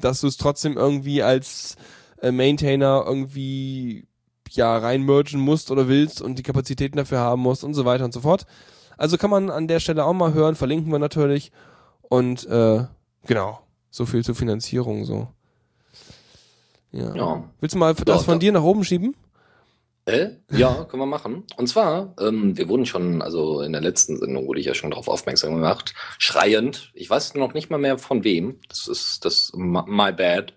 dass 0.00 0.20
du 0.20 0.26
es 0.26 0.36
trotzdem 0.36 0.76
irgendwie 0.76 1.22
als 1.22 1.76
äh, 2.20 2.32
Maintainer 2.32 3.04
irgendwie 3.06 4.06
ja 4.50 4.76
reinmergen 4.76 5.40
musst 5.40 5.70
oder 5.70 5.88
willst 5.88 6.20
und 6.22 6.38
die 6.38 6.42
Kapazitäten 6.42 6.96
dafür 6.96 7.18
haben 7.18 7.42
musst 7.42 7.64
und 7.64 7.74
so 7.74 7.84
weiter 7.84 8.04
und 8.04 8.12
so 8.12 8.20
fort. 8.20 8.46
Also 8.96 9.16
kann 9.16 9.30
man 9.30 9.50
an 9.50 9.68
der 9.68 9.80
Stelle 9.80 10.04
auch 10.04 10.12
mal 10.12 10.34
hören, 10.34 10.54
verlinken 10.54 10.90
wir 10.92 10.98
natürlich 10.98 11.50
und 12.02 12.46
äh, 12.46 12.84
genau, 13.26 13.60
so 13.90 14.06
viel 14.06 14.24
zur 14.24 14.34
Finanzierung 14.34 15.04
so. 15.04 15.28
Ja. 16.92 17.14
Ja. 17.14 17.44
Willst 17.60 17.74
du 17.74 17.78
mal 17.78 17.94
das 17.94 18.24
von 18.24 18.34
da- 18.34 18.38
dir 18.38 18.52
nach 18.52 18.62
oben 18.62 18.84
schieben? 18.84 19.16
Äh? 20.06 20.32
Ja, 20.50 20.84
können 20.84 21.02
wir 21.02 21.06
machen. 21.06 21.44
Und 21.56 21.66
zwar, 21.66 22.14
ähm, 22.20 22.58
wir 22.58 22.68
wurden 22.68 22.84
schon, 22.84 23.22
also 23.22 23.62
in 23.62 23.72
der 23.72 23.80
letzten 23.80 24.18
Sendung 24.18 24.46
wurde 24.46 24.60
ich 24.60 24.66
ja 24.66 24.74
schon 24.74 24.90
darauf 24.90 25.08
aufmerksam 25.08 25.54
gemacht, 25.54 25.94
schreiend. 26.18 26.90
Ich 26.92 27.08
weiß 27.08 27.34
noch 27.36 27.54
nicht 27.54 27.70
mal 27.70 27.78
mehr 27.78 27.96
von 27.96 28.22
wem. 28.22 28.60
Das 28.68 28.86
ist 28.86 29.24
das 29.24 29.52
my 29.54 30.12
bad. 30.12 30.52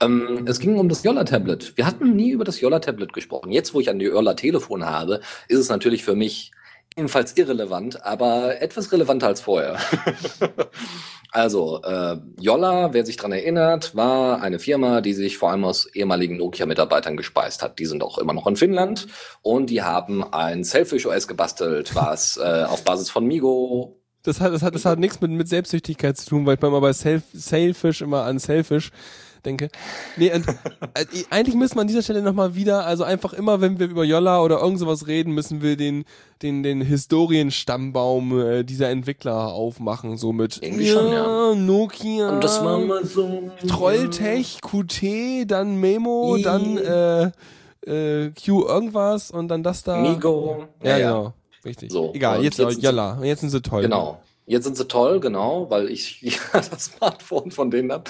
Ähm, 0.00 0.44
es 0.48 0.58
ging 0.58 0.76
um 0.76 0.88
das 0.88 1.04
Yolla-Tablet. 1.04 1.76
Wir 1.76 1.86
hatten 1.86 2.16
nie 2.16 2.30
über 2.30 2.44
das 2.44 2.60
Yolla-Tablet 2.60 3.12
gesprochen. 3.12 3.52
Jetzt, 3.52 3.72
wo 3.72 3.78
ich 3.78 3.88
ein 3.88 4.00
Yolla-Telefon 4.00 4.84
habe, 4.84 5.20
ist 5.46 5.60
es 5.60 5.68
natürlich 5.68 6.02
für 6.02 6.16
mich 6.16 6.50
ebenfalls 6.98 7.36
irrelevant, 7.36 8.04
aber 8.04 8.60
etwas 8.60 8.92
relevanter 8.92 9.28
als 9.28 9.40
vorher. 9.40 9.78
Also, 11.30 11.82
äh, 11.82 12.16
Yolla, 12.40 12.94
wer 12.94 13.04
sich 13.04 13.18
dran 13.18 13.32
erinnert, 13.32 13.94
war 13.94 14.40
eine 14.40 14.58
Firma, 14.58 15.02
die 15.02 15.12
sich 15.12 15.36
vor 15.36 15.50
allem 15.50 15.64
aus 15.64 15.86
ehemaligen 15.86 16.38
Nokia-Mitarbeitern 16.38 17.18
gespeist 17.18 17.62
hat. 17.62 17.78
Die 17.78 17.84
sind 17.84 18.02
auch 18.02 18.16
immer 18.16 18.32
noch 18.32 18.46
in 18.46 18.56
Finnland 18.56 19.06
und 19.42 19.68
die 19.68 19.82
haben 19.82 20.24
ein 20.24 20.64
Selfish 20.64 21.04
OS 21.04 21.28
gebastelt, 21.28 21.94
was 21.94 22.38
äh, 22.38 22.64
auf 22.64 22.82
Basis 22.82 23.10
von 23.10 23.26
Migo. 23.26 24.00
Das 24.22 24.40
hat, 24.40 24.54
das 24.54 24.62
hat, 24.62 24.74
das 24.74 24.86
hat 24.86 24.98
nichts 24.98 25.20
mit, 25.20 25.30
mit 25.30 25.48
Selbstsüchtigkeit 25.48 26.16
zu 26.16 26.30
tun, 26.30 26.46
weil 26.46 26.54
ich 26.54 26.62
mal 26.62 26.80
bei 26.80 26.94
Self, 26.94 27.24
Selfish 27.34 28.00
immer 28.00 28.22
an 28.24 28.38
Selfish 28.38 28.90
denke. 29.48 29.68
Nee, 30.16 30.32
und, 30.32 30.46
äh, 30.94 31.06
eigentlich 31.30 31.54
müssen 31.54 31.76
wir 31.76 31.80
an 31.80 31.88
dieser 31.88 32.02
Stelle 32.02 32.22
nochmal 32.22 32.54
wieder, 32.54 32.84
also 32.86 33.04
einfach 33.04 33.32
immer, 33.32 33.60
wenn 33.60 33.78
wir 33.78 33.88
über 33.88 34.04
Jolla 34.04 34.42
oder 34.42 34.60
irgend 34.60 34.78
sowas 34.78 35.06
reden, 35.06 35.32
müssen 35.32 35.62
wir 35.62 35.76
den, 35.76 36.04
den, 36.42 36.62
den 36.62 36.80
Historienstammbaum 36.80 38.40
äh, 38.40 38.64
dieser 38.64 38.90
Entwickler 38.90 39.48
aufmachen, 39.48 40.16
so 40.16 40.32
mit 40.32 40.60
Irgendwie 40.62 40.88
schon, 40.88 41.12
ja. 41.12 41.54
Nokia, 41.54 42.30
Und 42.30 42.44
das 42.44 42.62
war 42.64 42.78
mal 42.78 43.04
so. 43.04 43.50
Trolltech, 43.66 44.60
QT, 44.60 45.50
dann 45.50 45.76
Memo, 45.76 46.36
I. 46.36 46.42
dann 46.42 46.78
äh, 46.78 47.30
äh, 47.86 48.30
Q 48.30 48.66
irgendwas 48.66 49.30
und 49.30 49.48
dann 49.48 49.62
das 49.62 49.82
da. 49.82 50.00
Migo. 50.00 50.66
Ja, 50.82 50.98
genau. 50.98 51.34
Richtig. 51.64 51.90
So, 51.90 52.12
Egal, 52.14 52.42
jetzt, 52.44 52.58
jetzt 52.58 52.74
sind 52.74 52.82
Jolla. 52.84 53.18
Jetzt 53.22 53.40
sind 53.40 53.50
sie 53.50 53.60
toll. 53.60 53.82
Genau. 53.82 54.20
Jetzt 54.46 54.64
sind 54.64 54.78
sie 54.78 54.88
toll, 54.88 55.20
genau, 55.20 55.68
weil 55.68 55.90
ich 55.90 56.22
ja, 56.22 56.32
das 56.52 56.86
Smartphone 56.86 57.50
von 57.50 57.70
denen 57.70 57.92
habe. 57.92 58.04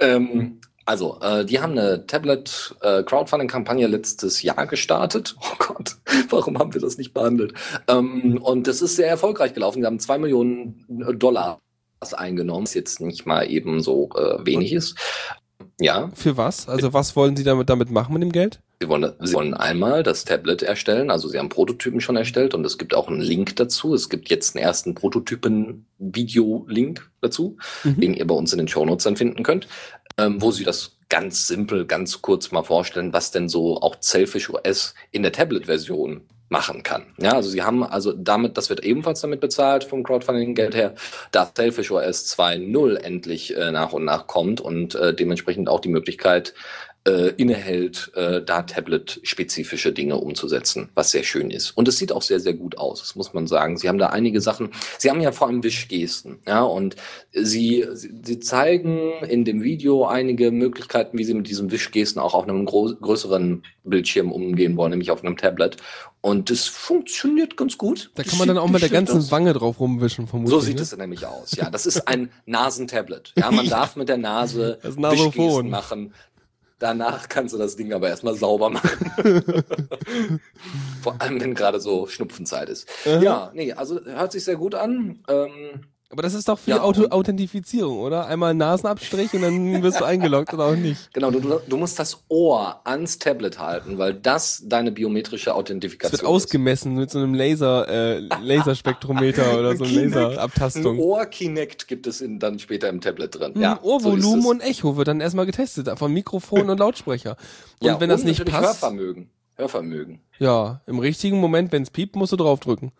Ähm, 0.00 0.60
also, 0.86 1.18
äh, 1.22 1.44
die 1.44 1.60
haben 1.60 1.78
eine 1.78 2.06
Tablet-Crowdfunding-Kampagne 2.06 3.86
letztes 3.86 4.42
Jahr 4.42 4.66
gestartet. 4.66 5.36
Oh 5.44 5.56
Gott, 5.58 5.96
warum 6.30 6.58
haben 6.58 6.74
wir 6.74 6.80
das 6.80 6.98
nicht 6.98 7.14
behandelt? 7.14 7.54
Ähm, 7.88 8.38
und 8.42 8.66
das 8.66 8.82
ist 8.82 8.96
sehr 8.96 9.08
erfolgreich 9.08 9.54
gelaufen. 9.54 9.80
Die 9.80 9.86
haben 9.86 10.00
zwei 10.00 10.18
Millionen 10.18 10.84
Dollar 11.18 11.60
eingenommen, 12.12 12.64
was 12.64 12.74
jetzt 12.74 13.00
nicht 13.00 13.24
mal 13.24 13.50
eben 13.50 13.80
so 13.80 14.10
äh, 14.14 14.44
wenig 14.44 14.74
ist. 14.74 14.94
Ja, 15.80 16.10
Für 16.14 16.36
was? 16.36 16.68
Also 16.68 16.92
was 16.92 17.16
wollen 17.16 17.34
Sie 17.36 17.44
damit, 17.44 17.70
damit 17.70 17.90
machen 17.90 18.12
mit 18.12 18.22
dem 18.22 18.30
Geld? 18.30 18.60
Sie 18.80 18.88
wollen, 18.88 19.10
Sie 19.20 19.32
wollen 19.32 19.54
einmal 19.54 20.02
das 20.02 20.24
Tablet 20.26 20.62
erstellen, 20.62 21.10
also 21.10 21.28
Sie 21.28 21.38
haben 21.38 21.48
Prototypen 21.48 22.02
schon 22.02 22.16
erstellt 22.16 22.52
und 22.54 22.66
es 22.66 22.76
gibt 22.76 22.94
auch 22.94 23.08
einen 23.08 23.22
Link 23.22 23.56
dazu. 23.56 23.94
Es 23.94 24.10
gibt 24.10 24.28
jetzt 24.28 24.54
einen 24.54 24.62
ersten 24.64 24.94
Prototypen-Video-Link 24.94 27.10
dazu, 27.20 27.56
Mhm. 27.84 28.00
den 28.00 28.14
ihr 28.14 28.26
bei 28.26 28.34
uns 28.34 28.52
in 28.52 28.58
den 28.58 28.68
Shownotes 28.68 29.04
dann 29.04 29.16
finden 29.16 29.42
könnt, 29.42 29.66
ähm, 30.18 30.40
wo 30.40 30.50
Sie 30.50 30.64
das 30.64 30.92
ganz 31.08 31.46
simpel, 31.46 31.86
ganz 31.86 32.22
kurz 32.22 32.50
mal 32.50 32.62
vorstellen, 32.62 33.12
was 33.12 33.30
denn 33.30 33.48
so 33.48 33.80
auch 33.80 33.96
Selfish 34.00 34.50
OS 34.50 34.94
in 35.10 35.22
der 35.22 35.32
Tablet-Version 35.32 36.22
machen 36.48 36.82
kann. 36.82 37.06
Ja, 37.18 37.32
also 37.32 37.48
sie 37.48 37.62
haben 37.62 37.82
also 37.82 38.12
damit, 38.12 38.56
das 38.56 38.68
wird 38.68 38.84
ebenfalls 38.84 39.20
damit 39.20 39.40
bezahlt 39.40 39.84
vom 39.84 40.02
Crowdfunding-Geld 40.02 40.74
her, 40.74 40.94
dass 41.32 41.52
Selfish 41.56 41.90
OS 41.90 42.36
2.0 42.36 42.96
endlich 42.96 43.56
äh, 43.56 43.72
nach 43.72 43.92
und 43.92 44.04
nach 44.04 44.26
kommt 44.26 44.60
und 44.60 44.94
äh, 44.94 45.14
dementsprechend 45.14 45.68
auch 45.68 45.80
die 45.80 45.88
Möglichkeit 45.88 46.54
äh, 47.06 47.28
innehält, 47.36 48.10
äh, 48.14 48.42
da 48.42 48.62
Tablet-spezifische 48.62 49.92
Dinge 49.92 50.16
umzusetzen, 50.16 50.88
was 50.94 51.10
sehr 51.10 51.22
schön 51.22 51.50
ist. 51.50 51.70
Und 51.72 51.86
es 51.88 51.98
sieht 51.98 52.12
auch 52.12 52.22
sehr, 52.22 52.40
sehr 52.40 52.54
gut 52.54 52.78
aus, 52.78 53.00
das 53.00 53.14
muss 53.14 53.34
man 53.34 53.46
sagen. 53.46 53.76
Sie 53.76 53.88
haben 53.88 53.98
da 53.98 54.06
einige 54.08 54.40
Sachen, 54.40 54.70
sie 54.98 55.10
haben 55.10 55.20
ja 55.20 55.32
vor 55.32 55.48
allem 55.48 55.62
Wischgesten, 55.62 56.38
ja, 56.46 56.62
und 56.62 56.96
sie, 57.32 57.86
sie, 57.92 58.38
zeigen 58.40 59.12
in 59.28 59.44
dem 59.44 59.62
Video 59.62 60.06
einige 60.06 60.50
Möglichkeiten, 60.50 61.18
wie 61.18 61.24
sie 61.24 61.34
mit 61.34 61.48
diesen 61.48 61.70
Wischgesten 61.70 62.20
auch 62.20 62.34
auf 62.34 62.44
einem 62.48 62.64
größeren 62.64 63.62
Bildschirm 63.84 64.32
umgehen 64.32 64.76
wollen, 64.76 64.90
nämlich 64.90 65.10
auf 65.10 65.22
einem 65.22 65.36
Tablet. 65.36 65.76
Und 66.22 66.48
das 66.48 66.64
funktioniert 66.66 67.58
ganz 67.58 67.76
gut. 67.76 68.10
Da 68.14 68.22
Das 68.22 68.30
kann 68.30 68.38
man 68.38 68.48
dann 68.48 68.56
sieht- 68.56 68.62
auch 68.64 68.68
mit 68.70 68.80
der 68.80 68.88
sieht 68.88 68.94
ganzen 68.94 69.18
aus. 69.18 69.30
Wange 69.30 69.52
drauf 69.52 69.78
rumwischen, 69.78 70.26
vermutlich. 70.26 70.54
So 70.54 70.60
sieht 70.60 70.76
ne? 70.76 70.82
es 70.82 70.96
nämlich 70.96 71.26
aus. 71.26 71.54
Ja, 71.54 71.68
das 71.68 71.84
ist 71.84 72.08
ein 72.08 72.30
Nasentablet. 72.46 73.34
Ja, 73.36 73.50
man 73.50 73.68
darf 73.68 73.94
mit 73.96 74.08
der 74.08 74.16
Nase. 74.16 74.78
Wischgesten 74.82 75.68
machen. 75.68 76.14
Danach 76.78 77.28
kannst 77.28 77.54
du 77.54 77.58
das 77.58 77.76
Ding 77.76 77.92
aber 77.92 78.08
erstmal 78.08 78.34
sauber 78.34 78.68
machen. 78.70 78.90
Vor 81.02 81.20
allem, 81.20 81.40
wenn 81.40 81.54
gerade 81.54 81.80
so 81.80 82.06
Schnupfenzeit 82.06 82.68
ist. 82.68 82.88
Aha. 83.06 83.20
Ja, 83.20 83.50
nee, 83.54 83.72
also 83.72 84.04
hört 84.04 84.32
sich 84.32 84.44
sehr 84.44 84.56
gut 84.56 84.74
an. 84.74 85.22
Ähm, 85.28 85.86
Aber 86.14 86.22
das 86.22 86.34
ist 86.34 86.48
doch 86.48 86.60
für 86.60 86.70
Ja, 86.70 86.80
Auto 86.82 87.08
Authentifizierung, 87.10 87.98
oder? 87.98 88.28
Einmal 88.28 88.54
Nasenabstrich 88.54 89.34
und 89.34 89.42
dann 89.42 89.82
wirst 89.82 89.98
du 89.98 90.04
eingeloggt 90.04 90.54
oder 90.54 90.66
auch 90.66 90.76
nicht. 90.76 91.12
genau, 91.12 91.32
du, 91.32 91.40
du 91.40 91.76
musst 91.76 91.98
das 91.98 92.22
Ohr 92.28 92.80
ans 92.84 93.18
Tablet 93.18 93.58
halten, 93.58 93.98
weil 93.98 94.14
das 94.14 94.62
deine 94.64 94.92
biometrische 94.92 95.46
Das 95.46 95.54
Authentifikation 95.56 96.20
wird 96.20 96.30
ausgemessen 96.30 96.94
mit 96.94 97.10
so 97.10 97.18
einem 97.18 97.34
Laser, 97.34 97.88
äh, 97.88 98.20
Laserspektrometer 98.40 99.58
oder 99.58 99.76
so 99.76 99.82
einer 99.82 99.92
ist. 99.92 100.14
Ein 100.14 100.22
Laserabtastung. 100.22 100.98
Ohr-Kinect 101.00 101.88
gibt 101.88 102.06
es 102.06 102.20
in, 102.20 102.38
dann 102.38 102.60
später 102.60 102.88
im 102.90 103.00
Tablet 103.00 103.34
drin. 103.34 103.52
Ja, 103.56 103.80
so 103.82 103.88
Ohrvolumen 103.90 104.38
ist 104.38 104.44
es. 104.44 104.50
und 104.50 104.60
Echo 104.60 104.96
wird 104.96 105.08
dann 105.08 105.20
erstmal 105.20 105.46
getestet, 105.46 105.90
von 105.98 106.12
Mikrofon 106.12 106.70
und 106.70 106.78
Lautsprecher. 106.78 107.36
Und 107.80 107.88
ja, 107.88 107.98
wenn 107.98 108.08
das 108.08 108.20
und 108.20 108.28
nicht 108.28 108.38
natürlich 108.38 108.54
passt, 108.54 108.82
Hörvermögen. 108.82 109.30
Hörvermögen. 109.56 110.20
ja, 110.38 110.80
im 110.86 111.00
richtigen 111.00 111.40
Moment, 111.40 111.72
wenn 111.72 111.82
es 111.82 111.90
piept, 111.90 112.14
musst 112.14 112.30
du 112.32 112.36
draufdrücken. 112.36 112.92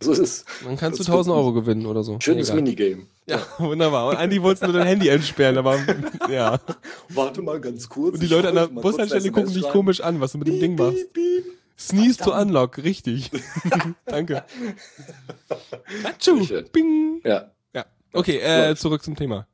So 0.00 0.12
ist 0.12 0.18
es. 0.18 0.44
Dann 0.64 0.76
kannst 0.76 1.00
du 1.00 1.04
Das 1.04 1.10
1000 1.10 1.34
wird 1.34 1.38
Euro 1.38 1.52
gewinnen 1.52 1.86
oder 1.86 2.04
so. 2.04 2.18
Schönes 2.20 2.48
Egal. 2.48 2.62
Minigame. 2.62 3.06
Ja, 3.26 3.40
wunderbar. 3.58 4.08
Und 4.08 4.16
Andi 4.16 4.40
wollte 4.40 4.64
nur 4.64 4.74
dein 4.74 4.86
Handy 4.86 5.08
entsperren, 5.08 5.58
aber 5.58 5.78
ja. 6.30 6.60
Warte 7.08 7.42
mal 7.42 7.60
ganz 7.60 7.88
kurz. 7.88 8.14
Und 8.14 8.22
die 8.22 8.28
Leute 8.28 8.48
an 8.48 8.54
der 8.54 8.68
Bushaltestelle 8.68 9.32
gucken 9.32 9.52
dich 9.52 9.68
komisch 9.68 10.00
an, 10.00 10.20
was 10.20 10.32
du 10.32 10.38
mit 10.38 10.48
dem 10.48 10.60
Ding 10.60 10.76
machst. 10.76 11.12
Piep, 11.12 11.44
piep. 11.44 11.44
Sneeze 11.78 12.18
to 12.18 12.32
unlock, 12.32 12.78
richtig. 12.78 13.30
Danke. 14.06 14.44
Schön. 16.18 16.64
bing. 16.72 17.20
Ja. 17.24 17.52
Ja, 17.72 17.84
okay, 18.12 18.38
äh, 18.38 18.74
zurück 18.74 19.02
zum 19.02 19.14
Thema. 19.14 19.46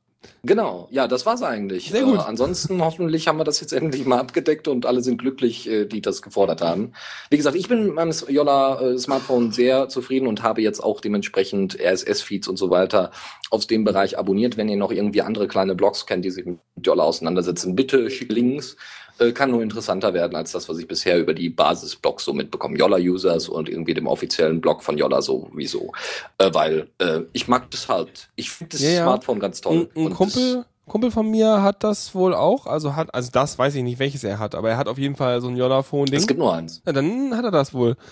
Genau, 0.42 0.88
ja, 0.90 1.08
das 1.08 1.24
war's 1.24 1.42
eigentlich. 1.42 1.90
Sehr 1.90 2.02
gut. 2.02 2.18
Äh, 2.18 2.22
ansonsten 2.22 2.82
hoffentlich 2.82 3.28
haben 3.28 3.38
wir 3.38 3.44
das 3.44 3.60
jetzt 3.60 3.72
endlich 3.72 4.04
mal 4.04 4.18
abgedeckt 4.18 4.68
und 4.68 4.84
alle 4.84 5.02
sind 5.02 5.18
glücklich, 5.18 5.68
äh, 5.68 5.86
die 5.86 6.02
das 6.02 6.20
gefordert 6.20 6.60
haben. 6.60 6.92
Wie 7.30 7.36
gesagt, 7.36 7.56
ich 7.56 7.68
bin 7.68 7.84
mit 7.84 7.94
meinem 7.94 8.12
Yola 8.28 8.80
äh, 8.80 8.98
Smartphone 8.98 9.52
sehr 9.52 9.88
zufrieden 9.88 10.26
und 10.26 10.42
habe 10.42 10.60
jetzt 10.60 10.80
auch 10.80 11.00
dementsprechend 11.00 11.78
RSS-Feeds 11.80 12.48
und 12.48 12.56
so 12.56 12.70
weiter 12.70 13.10
aus 13.50 13.66
dem 13.66 13.84
Bereich 13.84 14.18
abonniert. 14.18 14.56
Wenn 14.56 14.68
ihr 14.68 14.76
noch 14.76 14.92
irgendwie 14.92 15.22
andere 15.22 15.48
kleine 15.48 15.74
Blogs 15.74 16.06
kennt, 16.06 16.24
die 16.24 16.30
sich 16.30 16.44
mit 16.44 16.58
Yola 16.84 17.04
auseinandersetzen, 17.04 17.74
bitte 17.74 18.10
schickt 18.10 18.32
Links. 18.32 18.76
Äh, 19.18 19.32
kann 19.32 19.50
nur 19.52 19.62
interessanter 19.62 20.12
werden 20.12 20.34
als 20.34 20.52
das, 20.52 20.68
was 20.68 20.78
ich 20.78 20.88
bisher 20.88 21.18
über 21.18 21.34
die 21.34 21.48
Basisblogs 21.48 22.24
so 22.24 22.32
mitbekomme. 22.32 22.76
Yola-Users 22.76 23.48
und 23.48 23.68
irgendwie 23.68 23.94
dem 23.94 24.06
offiziellen 24.08 24.60
Blog 24.60 24.82
von 24.82 24.98
Yola 24.98 25.22
sowieso. 25.22 25.92
Äh, 26.38 26.50
weil 26.52 26.88
äh, 26.98 27.20
ich 27.32 27.46
mag 27.46 27.70
das 27.70 27.88
halt. 27.88 28.28
Ich 28.34 28.50
finde 28.50 28.72
das 28.76 28.82
Ja. 28.82 29.04
Smartphone 29.04 29.38
ganz 29.38 29.60
toll. 29.60 29.88
Ein, 29.94 30.00
ein 30.02 30.06
Und 30.08 30.14
Kumpel, 30.14 30.64
Kumpel 30.88 31.10
von 31.12 31.30
mir 31.30 31.62
hat 31.62 31.84
das 31.84 32.14
wohl 32.14 32.34
auch, 32.34 32.66
also 32.66 32.96
hat, 32.96 33.14
also 33.14 33.30
das 33.32 33.58
weiß 33.58 33.74
ich 33.76 33.82
nicht, 33.84 33.98
welches 34.00 34.24
er 34.24 34.38
hat, 34.38 34.54
aber 34.54 34.70
er 34.70 34.76
hat 34.76 34.88
auf 34.88 34.98
jeden 34.98 35.16
Fall 35.16 35.40
so 35.40 35.46
ein 35.48 35.54
Das, 35.54 35.60
Yola-Phone-Ding. 35.60 36.18
es 36.18 36.26
gibt 36.26 36.40
nur 36.40 36.52
eins. 36.52 36.82
Ja, 36.84 36.92
dann 36.92 37.36
hat 37.36 37.44
er 37.44 37.50
das 37.50 37.72
wohl. 37.74 37.96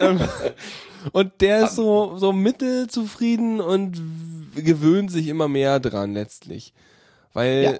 Ähm, 0.00 0.20
und 1.12 1.32
der 1.40 1.64
ist 1.64 1.74
so, 1.74 2.16
so 2.18 2.32
mittelzufrieden 2.32 3.60
und 3.60 4.00
gewöhnt 4.54 5.10
sich 5.10 5.26
immer 5.26 5.48
mehr 5.48 5.80
dran 5.80 6.14
letztlich. 6.14 6.72
Weil, 7.34 7.62
ja. 7.64 7.78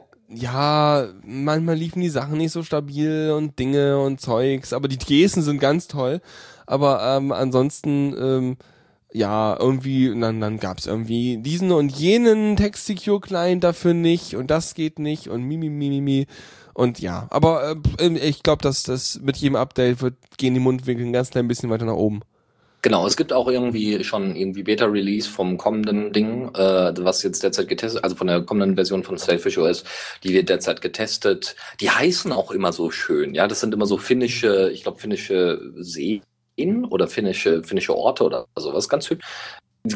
Manchmal 1.25 1.77
liefen 1.77 2.01
die 2.01 2.11
Sachen 2.11 2.39
nicht 2.39 2.53
so 2.53 2.63
stabil 2.63 3.33
und 3.35 3.59
Dinge 3.59 3.99
und 3.99 4.21
Zeugs, 4.21 4.73
aber 4.73 4.89
die 4.89 4.99
Gesten 4.99 5.43
sind 5.43 5.59
ganz 5.59 5.89
toll. 5.89 6.21
Aber 6.67 7.03
ähm, 7.03 7.33
ansonsten, 7.33 8.15
ähm, 8.19 8.57
ja, 9.11 9.57
irgendwie, 9.59 10.09
dann, 10.21 10.41
dann 10.41 10.59
gab's 10.59 10.87
irgendwie 10.87 11.39
diesen 11.39 11.73
und 11.73 11.93
jenen 11.93 12.57
Text-Secure-Client 12.57 13.65
dafür 13.65 13.95
nicht 13.95 14.37
und 14.37 14.51
das 14.51 14.75
geht 14.75 14.99
nicht 14.99 15.29
und 15.29 15.45
mimi, 15.45 15.71
mimi, 15.71 16.01
mimi. 16.03 16.27
Und 16.75 17.01
ja, 17.01 17.27
aber 17.31 17.77
äh, 17.99 18.09
ich 18.19 18.43
glaube, 18.43 18.63
dass 18.63 18.83
das 18.83 19.19
mit 19.21 19.37
jedem 19.39 19.57
Update 19.57 20.03
wird, 20.03 20.15
gehen 20.37 20.55
die 20.55 20.61
Mundwinkel 20.61 21.07
ein 21.07 21.13
ganz 21.13 21.31
klein 21.31 21.49
bisschen 21.49 21.71
weiter 21.71 21.87
nach 21.87 21.95
oben. 21.95 22.21
Genau, 22.81 23.07
es 23.07 23.17
gibt 23.17 23.33
auch 23.33 23.49
irgendwie 23.49 24.05
schon 24.05 24.37
irgendwie 24.37 24.63
Beta-Release 24.63 25.29
vom 25.29 25.59
kommenden 25.59 26.13
Ding, 26.13 26.55
äh, 26.55 26.93
was 26.99 27.25
jetzt 27.25 27.43
derzeit 27.43 27.67
getestet, 27.67 28.05
also 28.05 28.15
von 28.15 28.29
der 28.29 28.43
kommenden 28.43 28.77
Version 28.77 29.03
von 29.03 29.19
Selfish 29.19 29.59
OS, 29.59 29.83
die 30.23 30.33
wird 30.33 30.49
derzeit 30.49 30.81
getestet. 30.81 31.57
Die 31.81 31.91
heißen 31.91 32.31
auch 32.31 32.53
immer 32.53 32.73
so 32.73 32.91
schön, 32.91 33.35
ja, 33.35 33.49
das 33.49 33.61
sind 33.61 33.75
immer 33.75 33.87
so 33.87 33.99
finnische, 33.99 34.71
ich 34.73 34.85
glaube 34.85 35.01
finnische 35.01 35.61
Seen 35.77 36.23
oder 36.89 37.09
finnische 37.09 37.65
finnische 37.65 37.97
Orte 37.97 38.25
oder 38.25 38.47
sowas, 38.57 38.89
ganz 38.89 39.11
hübsch. 39.11 39.27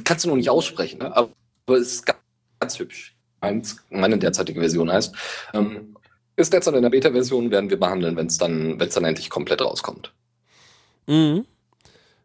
Kannst 0.04 0.24
du 0.24 0.30
noch 0.30 0.36
nicht 0.36 0.50
aussprechen, 0.50 0.98
ne? 0.98 1.16
aber 1.16 1.30
es 1.68 1.92
ist 1.92 2.06
ganz, 2.06 2.18
ganz 2.58 2.78
hübsch. 2.78 3.16
Meine 3.90 4.18
derzeitige 4.18 4.60
Version 4.60 4.90
heißt. 4.90 5.14
Ähm, 5.54 5.96
ist 6.36 6.52
derzeit 6.52 6.74
in 6.74 6.82
der 6.82 6.90
Beta-Version, 6.90 7.50
werden 7.50 7.70
wir 7.70 7.78
behandeln, 7.78 8.16
wenn 8.16 8.26
es 8.26 8.38
dann, 8.38 8.80
wenn 8.80 8.88
es 8.88 8.94
dann 8.94 9.04
endlich 9.04 9.30
komplett 9.30 9.60
rauskommt. 9.60 10.12
Mhm. 11.06 11.44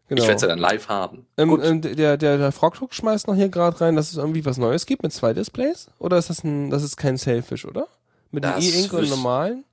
Genau. 0.09 0.21
Ich 0.21 0.27
werde 0.27 0.35
es 0.37 0.41
ja 0.41 0.47
dann 0.47 0.59
live 0.59 0.87
haben. 0.87 1.25
Ähm, 1.37 1.59
ähm, 1.61 1.81
der, 1.81 2.15
der, 2.17 2.37
der 2.37 2.51
Frogtuck 2.53 2.93
schmeißt 2.93 3.27
noch 3.27 3.35
hier 3.35 3.49
gerade 3.49 3.79
rein, 3.81 3.95
dass 3.97 4.11
es 4.11 4.17
irgendwie 4.17 4.45
was 4.45 4.57
Neues 4.57 4.85
gibt 4.85 5.03
mit 5.03 5.11
zwei 5.11 5.33
Displays? 5.33 5.87
Oder 5.99 6.17
ist 6.17 6.29
das 6.29 6.43
ein, 6.43 6.69
das 6.69 6.83
ist 6.83 6.95
kein 6.95 7.17
Selfish, 7.17 7.65
oder? 7.65 7.87
Mit 8.31 8.43
dem 8.45 8.51
E-Ink 8.57 8.93
und 8.93 9.09
normalen? 9.09 9.63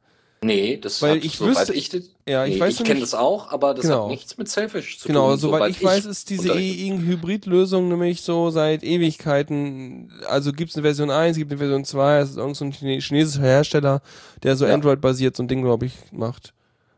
Nee, 0.42 0.76
das 0.76 1.00
Weil 1.00 1.24
ich 1.24 1.36
soweit 1.38 1.56
wüsste- 1.68 1.72
ich, 1.72 1.90
Ja, 2.28 2.44
ich 2.44 2.60
nee, 2.60 2.68
ich 2.68 2.84
kenne 2.84 3.00
das 3.00 3.14
auch, 3.14 3.50
aber 3.50 3.72
das 3.72 3.84
Genau. 3.84 4.02
hat 4.02 4.10
nichts 4.10 4.36
mit 4.36 4.46
Selfish 4.48 4.98
zu 4.98 5.06
Genau, 5.08 5.30
tun. 5.30 5.38
soweit 5.38 5.70
ich 5.70 5.82
weiß, 5.82 6.04
ist 6.04 6.28
diese. 6.28 6.52
E-Ink-Hybrid-Lösung 6.52 7.88
nämlich 7.88 8.20
so 8.22 8.50
seit 8.50 8.82
Ewigkeiten. 8.82 10.12
Also 10.28 10.52
gibt 10.52 10.70
es 10.70 10.76
eine 10.76 10.82
Version 10.82 11.10
1, 11.10 11.36
gibt 11.36 11.50
eine 11.50 11.58
Version 11.58 11.84
2, 11.84 12.18
es 12.18 12.30
ist 12.30 12.36
irgend 12.36 12.56
so 12.56 12.66
chinesischer 12.66 13.42
Hersteller, 13.42 14.02
der 14.42 14.56
so 14.56 14.66
Ja. 14.66 14.74
Android-basiert 14.74 15.36
so 15.36 15.42
ein 15.42 15.48
Ding, 15.48 15.62
glaube 15.62 15.86
ich, 15.86 15.94
macht. 16.12 16.52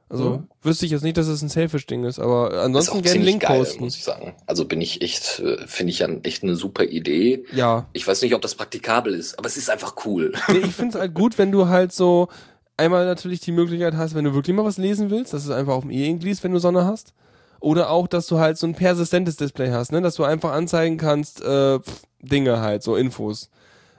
Also 0.09 0.25
Mhm. 0.31 0.49
wüsste 0.63 0.87
ich 0.87 0.93
jetzt 0.93 1.03
nicht, 1.03 1.17
dass 1.17 1.27
es 1.27 1.43
ein 1.43 1.49
Selfish-Ding 1.49 2.05
ist, 2.05 2.21
aber 2.21 2.63
ansonsten 2.63 3.03
gerne 3.03 3.25
Link 3.25 3.43
geil, 3.43 3.59
posten. 3.59 3.83
muss 3.83 3.97
ich 3.97 4.05
sagen. 4.05 4.35
Also 4.47 4.65
bin 4.65 4.81
ich 4.81 5.03
echt, 5.03 5.41
äh, 5.41 5.67
finde 5.67 5.91
ich 5.91 5.99
ja 5.99 6.09
echt 6.23 6.43
eine 6.45 6.55
super 6.55 6.85
Idee. 6.85 7.45
Ja. 7.53 7.89
Ich 7.93 8.07
weiß 8.07 8.23
nicht, 8.23 8.35
ob 8.35 8.41
das 8.43 8.55
praktikabel 8.55 9.15
ist, 9.15 9.37
aber 9.39 9.49
es 9.49 9.57
ist 9.57 9.69
einfach 9.69 9.97
cool. 10.05 10.33
Nee, 10.49 10.59
ich 10.59 10.75
finde 10.75 10.97
es 10.97 11.01
halt 11.01 11.13
gut, 11.15 11.39
wenn 11.39 11.51
du 11.51 11.67
halt 11.69 11.93
so 11.93 12.29
einmal 12.77 13.05
natürlich 13.05 13.41
die 13.41 13.53
Möglichkeit 13.53 13.95
hast, 13.95 14.15
wenn 14.15 14.25
du 14.25 14.33
wirklich 14.35 14.55
mal 14.55 14.65
was 14.65 14.79
lesen 14.79 15.11
willst, 15.11 15.33
dass 15.33 15.45
es 15.45 15.51
einfach 15.51 15.75
auf 15.75 15.83
dem 15.83 15.91
E-Ink 15.91 16.23
liest, 16.23 16.45
wenn 16.45 16.53
du 16.53 16.59
Sonne 16.61 16.85
hast. 16.85 17.13
Oder 17.59 17.91
auch, 17.91 18.07
dass 18.07 18.27
du 18.27 18.39
halt 18.39 18.59
so 18.59 18.67
ein 18.67 18.75
persistentes 18.75 19.37
Display 19.37 19.71
hast, 19.71 19.91
ne? 19.91 20.03
Dass 20.03 20.15
du 20.15 20.25
einfach 20.25 20.53
anzeigen 20.53 20.99
kannst, 20.99 21.41
äh, 21.43 21.81
Dinge 22.21 22.61
halt, 22.61 22.83
so 22.83 22.95
Infos. 22.97 23.51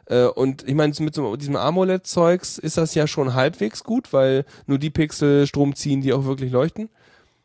Äh, 0.10 0.26
und 0.26 0.68
ich 0.68 0.76
meine, 0.76 0.94
mit 1.00 1.16
so 1.16 1.36
diesem 1.36 1.56
AMOLED-Zeugs 1.56 2.58
ist 2.58 2.78
das 2.78 2.96
ja 2.96 3.08
schon 3.08 3.34
halbwegs 3.34 3.84
gut, 3.84 4.14
weil 4.14 4.46
nur 4.66 4.80
die 4.80 4.90
Pixel 4.90 5.48
Strom 5.48 5.76
ziehen, 5.76 6.02
die 6.02 6.14
auch 6.14 6.26
wirklich 6.26 6.52
leuchten. 6.52 6.90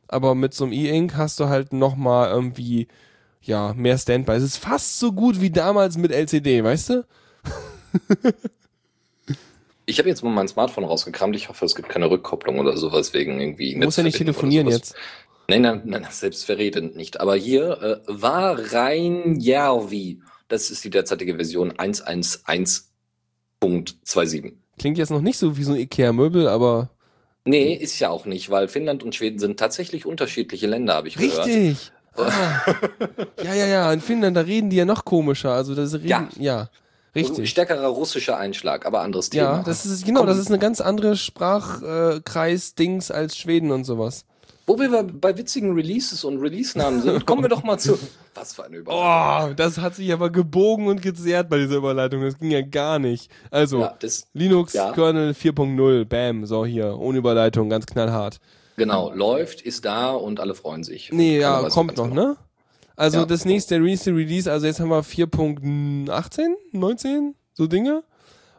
Aber 0.09 0.35
mit 0.35 0.55
so 0.55 0.65
einem 0.65 0.73
E-Ink 0.73 1.17
hast 1.17 1.41
du 1.41 1.49
halt 1.49 1.73
nochmal 1.73 2.31
irgendwie, 2.31 2.89
ja, 3.41 3.73
mehr 3.75 3.99
Standby. 3.99 4.33
Es 4.33 4.43
ist 4.43 4.59
fast 4.59 4.99
so 4.99 5.13
gut 5.13 5.41
wie 5.41 5.51
damals 5.51 5.97
mit 5.97 6.13
LCD, 6.13 6.63
weißt 6.63 6.91
du? 6.91 7.05
Ich 9.85 9.99
habe 9.99 10.09
jetzt 10.09 10.23
mal 10.23 10.31
mein 10.31 10.47
Smartphone 10.47 10.85
rausgekramt. 10.85 11.35
Ich 11.35 11.49
hoffe, 11.49 11.65
es 11.65 11.75
gibt 11.75 11.89
keine 11.89 12.09
Rückkopplung 12.09 12.61
oder 12.61 12.77
sowas 12.77 13.13
wegen 13.15 13.41
irgendwie. 13.41 13.75
Du 13.75 13.81
musst 13.81 13.99
ja 13.99 14.05
nicht 14.05 14.17
telefonieren 14.17 14.69
jetzt. 14.69 14.95
Nein, 15.49 15.63
nein, 15.63 15.83
nein, 15.85 16.07
selbstverredend 16.09 16.97
nicht. 16.97 17.21
Aber 17.21 17.35
hier 17.35 17.83
äh, 17.83 17.97
war 18.07 18.73
Reinjärvi. 18.73 20.21
Das 20.53 20.71
ist 20.71 20.85
die 20.85 20.91
derzeitige 20.91 21.35
Version 21.37 21.73
111.27. 21.73 24.53
Klingt 24.79 24.99
jetzt 24.99 25.09
noch 25.09 25.23
nicht 25.23 25.39
so 25.39 25.57
wie 25.57 25.63
so 25.63 25.73
ein 25.73 25.79
Ikea-Möbel, 25.79 26.47
aber. 26.47 26.91
Nee, 27.47 27.73
ist 27.73 27.99
ja 28.01 28.11
auch 28.11 28.27
nicht, 28.27 28.51
weil 28.51 28.69
Finnland 28.69 29.03
und 29.03 29.15
Schweden 29.15 29.39
sind 29.39 29.59
tatsächlich 29.59 30.05
unterschiedliche 30.05 30.67
Länder, 30.67 30.93
habe 30.93 31.09
ich 31.09 31.17
gehört. 31.17 31.47
Richtig! 31.47 31.91
Ah. 32.17 32.61
ja, 33.43 33.55
ja, 33.55 33.67
ja. 33.67 33.91
In 33.95 34.03
Finnland, 34.03 34.37
da 34.37 34.43
reden 34.43 34.69
die 34.69 34.77
ja 34.77 34.85
noch 34.85 35.07
komischer. 35.07 35.53
Also 35.53 35.75
das 35.75 35.95
reden, 35.95 36.09
ja, 36.09 36.29
Ja. 36.39 36.69
richtig. 37.15 37.49
Stärkerer 37.49 37.87
russischer 37.87 38.37
Einschlag, 38.37 38.85
aber 38.85 39.01
anderes 39.01 39.31
Thema. 39.31 39.43
Ja, 39.43 39.63
das 39.63 39.87
ist 39.87 40.05
genau, 40.05 40.27
das 40.27 40.37
ist 40.37 40.49
eine 40.49 40.59
ganz 40.59 40.83
andere 40.83 41.17
Sprachkreis-Dings 41.17 43.11
als 43.11 43.39
Schweden 43.39 43.71
und 43.71 43.85
sowas. 43.85 44.27
Wo 44.67 44.79
wir 44.79 45.03
bei 45.03 45.39
witzigen 45.39 45.73
Releases 45.75 46.25
und 46.25 46.43
Release-Namen 46.43 47.01
sind, 47.01 47.25
kommen 47.25 47.41
wir 47.41 47.49
doch 47.49 47.63
mal 47.63 47.79
zu. 47.79 47.99
Was 48.35 48.55
für 48.55 48.65
eine 48.65 48.79
Überleitung. 48.79 49.51
Oh, 49.51 49.55
das 49.55 49.79
hat 49.79 49.95
sich 49.95 50.13
aber 50.13 50.31
gebogen 50.31 50.87
und 50.87 51.03
gezerrt 51.03 51.49
bei 51.51 51.59
dieser 51.59 51.77
Überleitung. 51.77 52.23
Das 52.23 52.39
ging 52.39 52.51
ja 52.51 52.63
gar 52.63 52.99
nicht. 52.99 53.31
Also, 53.51 53.81
Ja, 53.81 53.95
das, 54.01 54.27
Linux 54.33 54.73
Ja. 54.73 54.93
Kernel 54.93 55.33
4.0, 55.33 56.05
bam, 56.07 56.47
so 56.47 56.65
hier, 56.65 56.97
ohne 56.99 57.19
Überleitung, 57.19 57.69
ganz 57.69 57.85
knallhart. 57.87 58.39
genau, 58.77 59.13
läuft, 59.13 59.61
ist 59.61 59.85
da 59.85 60.13
und 60.13 60.41
alle 60.41 60.55
freuen 60.55 60.83
sich. 60.83 61.11
Nee, 61.13 61.39
ja, 61.41 61.69
kommt 61.69 61.97
noch, 61.99 62.09
genau. 62.09 62.29
ne? 62.29 62.37
Also 62.97 63.19
Ja. 63.21 63.25
das 63.27 63.45
nächste, 63.45 63.79
nächste 63.81 64.11
Release, 64.15 64.51
also 64.51 64.67
jetzt 64.67 64.81
haben 64.81 64.89
wir 64.91 65.03
4.18, 65.05 66.55
19, 66.73 67.35
so 67.53 67.67
Dinge. 67.67 68.03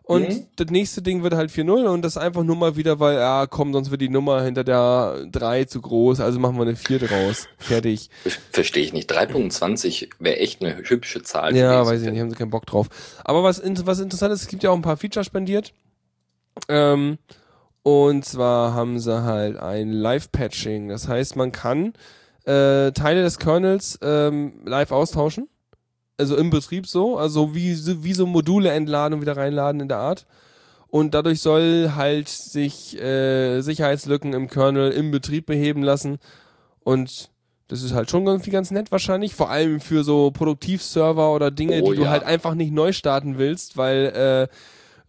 Und 0.06 0.28
Mhm. 0.30 0.47
das 0.58 0.68
nächste 0.68 1.01
Ding 1.01 1.24
wird 1.24 1.34
halt 1.34 1.49
4.0 1.49 1.88
und 1.88 2.01
das 2.01 2.18
einfach 2.18 2.43
nur 2.43 2.58
mal 2.58 2.76
wieder, 2.76 2.99
weil, 2.99 3.16
ja, 3.18 3.47
komm, 3.47 3.72
sonst 3.72 3.89
wird 3.89 4.01
die 4.01 4.10
Nummer 4.10 4.41
hinter 4.43 4.66
der 4.66 5.26
3 5.32 5.64
zu 5.64 5.80
groß, 5.80 6.20
also 6.20 6.39
machen 6.39 6.58
wir 6.58 6.64
eine 6.64 6.76
4 6.76 6.99
draus. 6.99 7.47
Fertig. 7.58 8.10
Verstehe 8.51 8.84
ich 8.84 8.91
nicht. 8.91 9.10
3.20 9.10 10.10
wäre 10.20 10.38
echt 10.38 10.62
eine 10.62 10.78
hübsche 10.89 11.24
Zahl. 11.24 11.56
Ja, 11.56 11.86
weiß 11.86 12.01
ich 12.01 12.10
nicht, 12.12 12.20
haben 12.20 12.30
sie 12.30 12.36
keinen 12.36 12.49
Bock 12.49 12.66
drauf. 12.66 12.89
Aber 13.24 13.43
was, 13.43 13.62
was 13.64 13.99
interessant 14.01 14.34
ist, 14.34 14.41
es 14.41 14.47
gibt 14.49 14.64
ja 14.64 14.72
auch 14.72 14.76
ein 14.76 14.82
paar 14.82 14.97
Feature 14.97 15.24
spendiert. 15.24 15.74
Ähm, 16.68 17.18
und 17.82 18.26
zwar 18.26 18.74
haben 18.74 18.99
sie 18.99 19.24
halt 19.24 19.58
ein 19.58 19.91
Live-Patching. 19.91 20.89
Das 20.89 21.08
heißt, 21.08 21.36
man 21.38 21.51
kann 21.54 21.93
äh, 22.45 22.91
Teile 22.91 23.24
des 23.24 23.39
Kernels 23.39 23.99
ähm, 24.01 24.62
live 24.66 24.91
austauschen. 24.91 25.47
Also 26.18 26.36
im 26.38 26.49
Betrieb 26.49 26.88
so. 26.88 27.18
Also 27.18 27.55
wie, 27.55 27.74
so- 27.74 28.03
wie 28.03 28.14
so 28.14 28.26
Module 28.26 28.72
entladen 28.72 29.16
und 29.16 29.22
wieder 29.22 29.38
reinladen 29.38 29.82
in 29.82 29.88
der 29.88 29.97
Art. 29.97 30.26
Und 30.88 31.14
dadurch 31.16 31.41
soll 31.41 31.93
halt 31.95 32.30
sich 32.30 32.99
äh, 33.01 33.61
Sicherheitslücken 33.61 34.34
im 34.34 34.47
Kernel 34.47 34.91
im 34.91 35.09
Betrieb 35.09 35.47
beheben 35.47 35.82
lassen. 35.82 36.20
Und 36.82 37.32
das 37.68 37.82
ist 37.82 37.93
halt 37.93 38.11
schon 38.11 38.28
irgendwie 38.28 38.51
ganz 38.51 38.70
nett 38.70 38.91
wahrscheinlich. 38.91 39.34
Vor 39.34 39.49
allem 39.49 39.80
für 39.80 40.03
so 40.03 40.30
Produktivserver 40.30 41.34
oder 41.34 41.49
Dinge, 41.49 41.82
Oh 41.82 41.89
die 41.91 41.97
du 41.97 42.03
ja. 42.03 42.09
halt 42.11 42.24
einfach 42.24 42.53
nicht 42.53 42.72
neu 42.72 42.91
starten 42.91 43.39
willst, 43.39 43.76
weil 43.78 44.49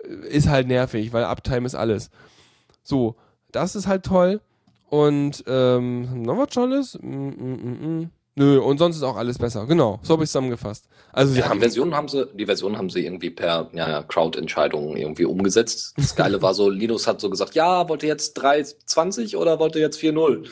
äh, 0.02 0.26
ist 0.28 0.48
halt 0.48 0.68
nervig, 0.68 1.12
weil 1.12 1.24
Uptime 1.24 1.66
ist 1.66 1.74
alles. 1.74 2.10
So, 2.82 3.16
das 3.52 3.76
ist 3.76 3.86
halt 3.86 4.04
toll. 4.06 4.40
Und 4.88 5.44
ähm, 5.46 6.22
noch 6.22 6.38
was 6.38 6.48
Tolles? 6.48 6.98
Mm, 7.02 7.08
mm, 7.08 7.58
mm, 7.62 8.00
mm. 8.00 8.10
Nö, 8.36 8.58
und 8.58 8.78
sonst 8.78 8.96
ist 8.96 9.02
auch 9.04 9.16
alles 9.16 9.38
besser. 9.38 9.64
Genau, 9.66 10.00
so 10.02 10.14
habe 10.14 10.24
ich 10.24 10.30
zusammengefasst. 10.30 10.88
Also 11.12 11.34
Ja, 11.34 11.42
die 11.42 11.48
haben 11.48 11.60
Version 11.60 11.94
haben 11.94 12.08
sie, 12.08 12.26
die 12.34 12.46
Version 12.46 12.76
haben 12.76 12.90
sie 12.90 13.06
irgendwie 13.06 13.30
per 13.30 13.70
ja, 13.72 13.88
ja, 13.88 14.02
Crowd-Entscheidung 14.02 14.96
irgendwie 14.96 15.24
umgesetzt. 15.24 15.94
Das 15.96 16.16
Geile 16.16 16.42
war 16.42 16.52
so, 16.52 16.68
Linus 16.68 17.06
hat 17.06 17.20
so 17.20 17.30
gesagt, 17.30 17.54
ja, 17.54 17.88
wollt 17.88 18.02
ihr 18.02 18.08
jetzt 18.08 18.36
3.20 18.42 19.36
oder 19.36 19.60
wollt 19.60 19.76
ihr 19.76 19.82
jetzt 19.82 20.00
4.0? 20.00 20.48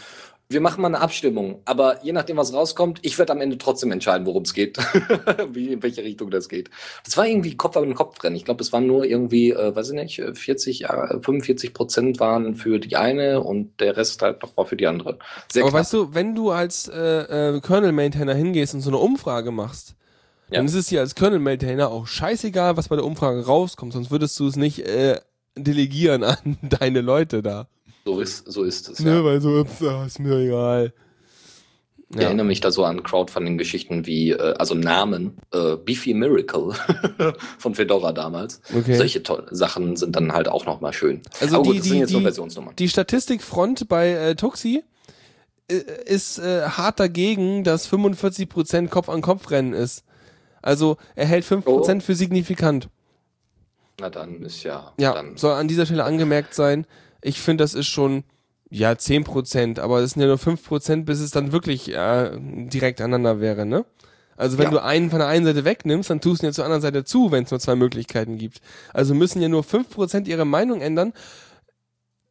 Wir 0.53 0.61
machen 0.61 0.83
mal 0.83 0.89
eine 0.89 1.01
Abstimmung, 1.01 1.61
aber 1.65 2.05
je 2.05 2.13
nachdem, 2.13 2.37
was 2.37 2.53
rauskommt, 2.53 2.99
ich 3.03 3.19
werde 3.19 3.33
am 3.33 3.41
Ende 3.41 3.59
trotzdem 3.59 3.91
entscheiden, 3.93 4.27
worum 4.27 4.43
es 4.43 4.55
geht, 4.55 4.79
wie, 5.53 5.73
in 5.73 5.83
welche 5.83 6.03
Richtung 6.05 6.31
das 6.31 6.49
geht. 6.49 6.71
Das 7.05 7.17
war 7.17 7.27
irgendwie 7.27 7.57
Kopf 7.57 7.77
an 7.77 7.95
Kopf 7.95 8.23
rennen. 8.23 8.37
Ich 8.37 8.45
glaube, 8.45 8.63
es 8.63 8.73
waren 8.73 8.87
nur 8.87 9.05
irgendwie, 9.05 9.51
äh, 9.51 9.75
weiß 9.75 9.91
ich 9.91 9.95
nicht, 9.95 10.19
äh, 10.19 10.35
40, 10.35 10.85
äh, 10.85 11.21
45 11.21 11.75
Prozent 11.75 12.21
waren 12.21 12.55
für 12.55 12.79
die 12.79 12.97
eine 12.97 13.41
und 13.43 13.81
der 13.81 13.97
Rest 13.97 14.21
halt 14.23 14.43
noch 14.43 14.57
mal 14.57 14.65
für 14.65 14.77
die 14.77 14.87
andere. 14.87 15.19
Sehr 15.51 15.63
Aber 15.63 15.71
knapp. 15.71 15.81
weißt 15.81 15.93
du, 15.95 16.15
wenn 16.15 16.35
du 16.35 16.51
als 16.51 16.89
äh, 16.89 17.57
äh, 17.57 17.61
Kernel-Maintainer 17.61 18.35
hingehst 18.35 18.75
und 18.75 18.81
so 18.83 18.91
eine 18.91 18.99
Umfrage 18.99 19.51
machst, 19.51 19.95
Ja. 20.51 20.59
dann 20.59 20.67
ist 20.67 20.75
es 20.75 20.87
dir 20.89 21.01
als 21.01 21.15
Kernel-Maintainer 21.15 21.89
auch 21.91 22.07
scheißegal, 22.07 22.77
was 22.77 22.89
bei 22.89 22.97
der 22.97 23.05
Umfrage 23.05 23.45
rauskommt, 23.47 23.93
sonst 23.93 24.11
würdest 24.11 24.39
du 24.39 24.47
es 24.47 24.57
nicht 24.57 24.81
äh, 24.87 25.19
delegieren 25.57 26.25
an 26.25 26.59
deine 26.63 27.01
Leute 27.01 27.43
da. 27.43 27.69
So 28.05 28.21
ist, 28.21 28.51
so 28.51 28.63
ist 28.65 28.89
es. 28.89 29.01
Ne, 29.01 29.17
Ja. 29.17 29.25
weil 29.25 29.41
so, 29.41 29.61
ups, 29.61 29.83
ah, 29.83 30.05
ist 30.07 30.19
mir 30.19 30.37
egal. 30.39 30.93
Ich 32.15 32.21
erinnere 32.21 32.45
mich 32.45 32.61
da 32.61 32.71
so 32.71 32.85
an 32.85 33.03
Crowdfunding-Geschichten 33.03 34.05
wie, 34.05 34.33
äh, 34.33 34.55
also 34.59 34.75
Namen, 34.75 35.39
äh, 35.51 35.77
Beefy 35.77 36.13
Miracle 36.13 36.73
von 37.59 37.75
Fedora 37.75 38.13
damals. 38.13 38.61
Okay. 38.77 38.97
Solche 38.97 39.23
Sachen 39.51 39.97
sind 39.97 40.15
dann 40.15 40.33
halt 40.35 40.47
auch 40.47 40.67
nochmal 40.67 40.93
schön. 40.93 41.23
Also 41.41 41.55
Aber 41.57 41.63
die- 41.65 41.69
gut, 41.71 41.77
das 41.79 41.85
die- 41.85 41.89
sind 41.89 41.99
jetzt 42.01 42.11
nur 42.11 42.21
die- 42.21 42.25
Versionsnummern. 42.27 42.77
Die 42.77 42.89
Statistikfront 42.91 43.89
bei 43.89 44.11
äh, 44.11 44.35
Tuxi 44.35 44.85
äh, 45.71 45.77
ist 46.05 46.39
äh, 46.39 46.63
hart 46.69 47.01
dagegen, 47.01 47.65
dass 47.65 47.91
45% 47.91 48.89
Kopf-an-Kopf-Rennen 48.91 49.73
ist. 49.73 50.05
Also 50.61 50.99
er 51.17 51.25
hält 51.27 51.47
5% 51.47 52.03
für 52.03 52.15
signifikant. 52.15 52.89
Na 54.01 54.11
dann 54.11 54.43
ist 54.43 54.65
ja, 54.65 54.93
Ja, 54.99 55.15
dann, 55.15 55.39
soll 55.39 55.53
an 55.55 55.67
dieser 55.67 55.87
Stelle 55.87 56.05
angemerkt 56.05 56.53
sein. 56.53 56.87
Ich 57.23 57.41
finde, 57.41 57.65
das 57.65 57.75
ist 57.75 57.87
schon, 57.89 58.25
ja, 58.71 58.91
10%, 58.93 59.79
aber 59.81 60.01
es 60.01 60.13
sind 60.13 60.23
ja 60.23 60.29
nur 60.29 60.37
5%, 60.39 61.05
bis 61.05 61.21
es 61.21 61.31
dann 61.31 61.53
wirklich 61.53 61.93
äh, 61.95 62.31
direkt 62.41 63.01
aneinander 63.01 63.41
wäre, 63.41 63.65
ne? 63.67 63.85
Also 64.37 64.59
wenn 64.59 64.65
Ja. 64.67 64.71
du 64.71 64.83
einen 64.83 65.11
von 65.11 65.19
der 65.21 65.29
einen 65.29 65.45
Seite 65.45 65.65
wegnimmst, 65.65 66.11
dann 66.11 66.21
tust 66.21 66.43
du 66.43 66.47
ihn 66.47 66.49
ja 66.49 66.53
zur 66.53 66.65
anderen 66.65 66.81
Seite 66.83 67.05
zu, 67.05 67.31
wenn 67.31 67.45
es 67.45 67.51
nur 67.51 67.61
zwei 67.61 67.77
Möglichkeiten 67.77 68.39
gibt. 68.39 68.61
Also 68.93 69.15
müssen 69.15 69.41
ja 69.43 69.49
nur 69.49 69.63
5% 69.63 70.27
ihre 70.27 70.45
Meinung 70.47 70.81
ändern, 70.81 71.13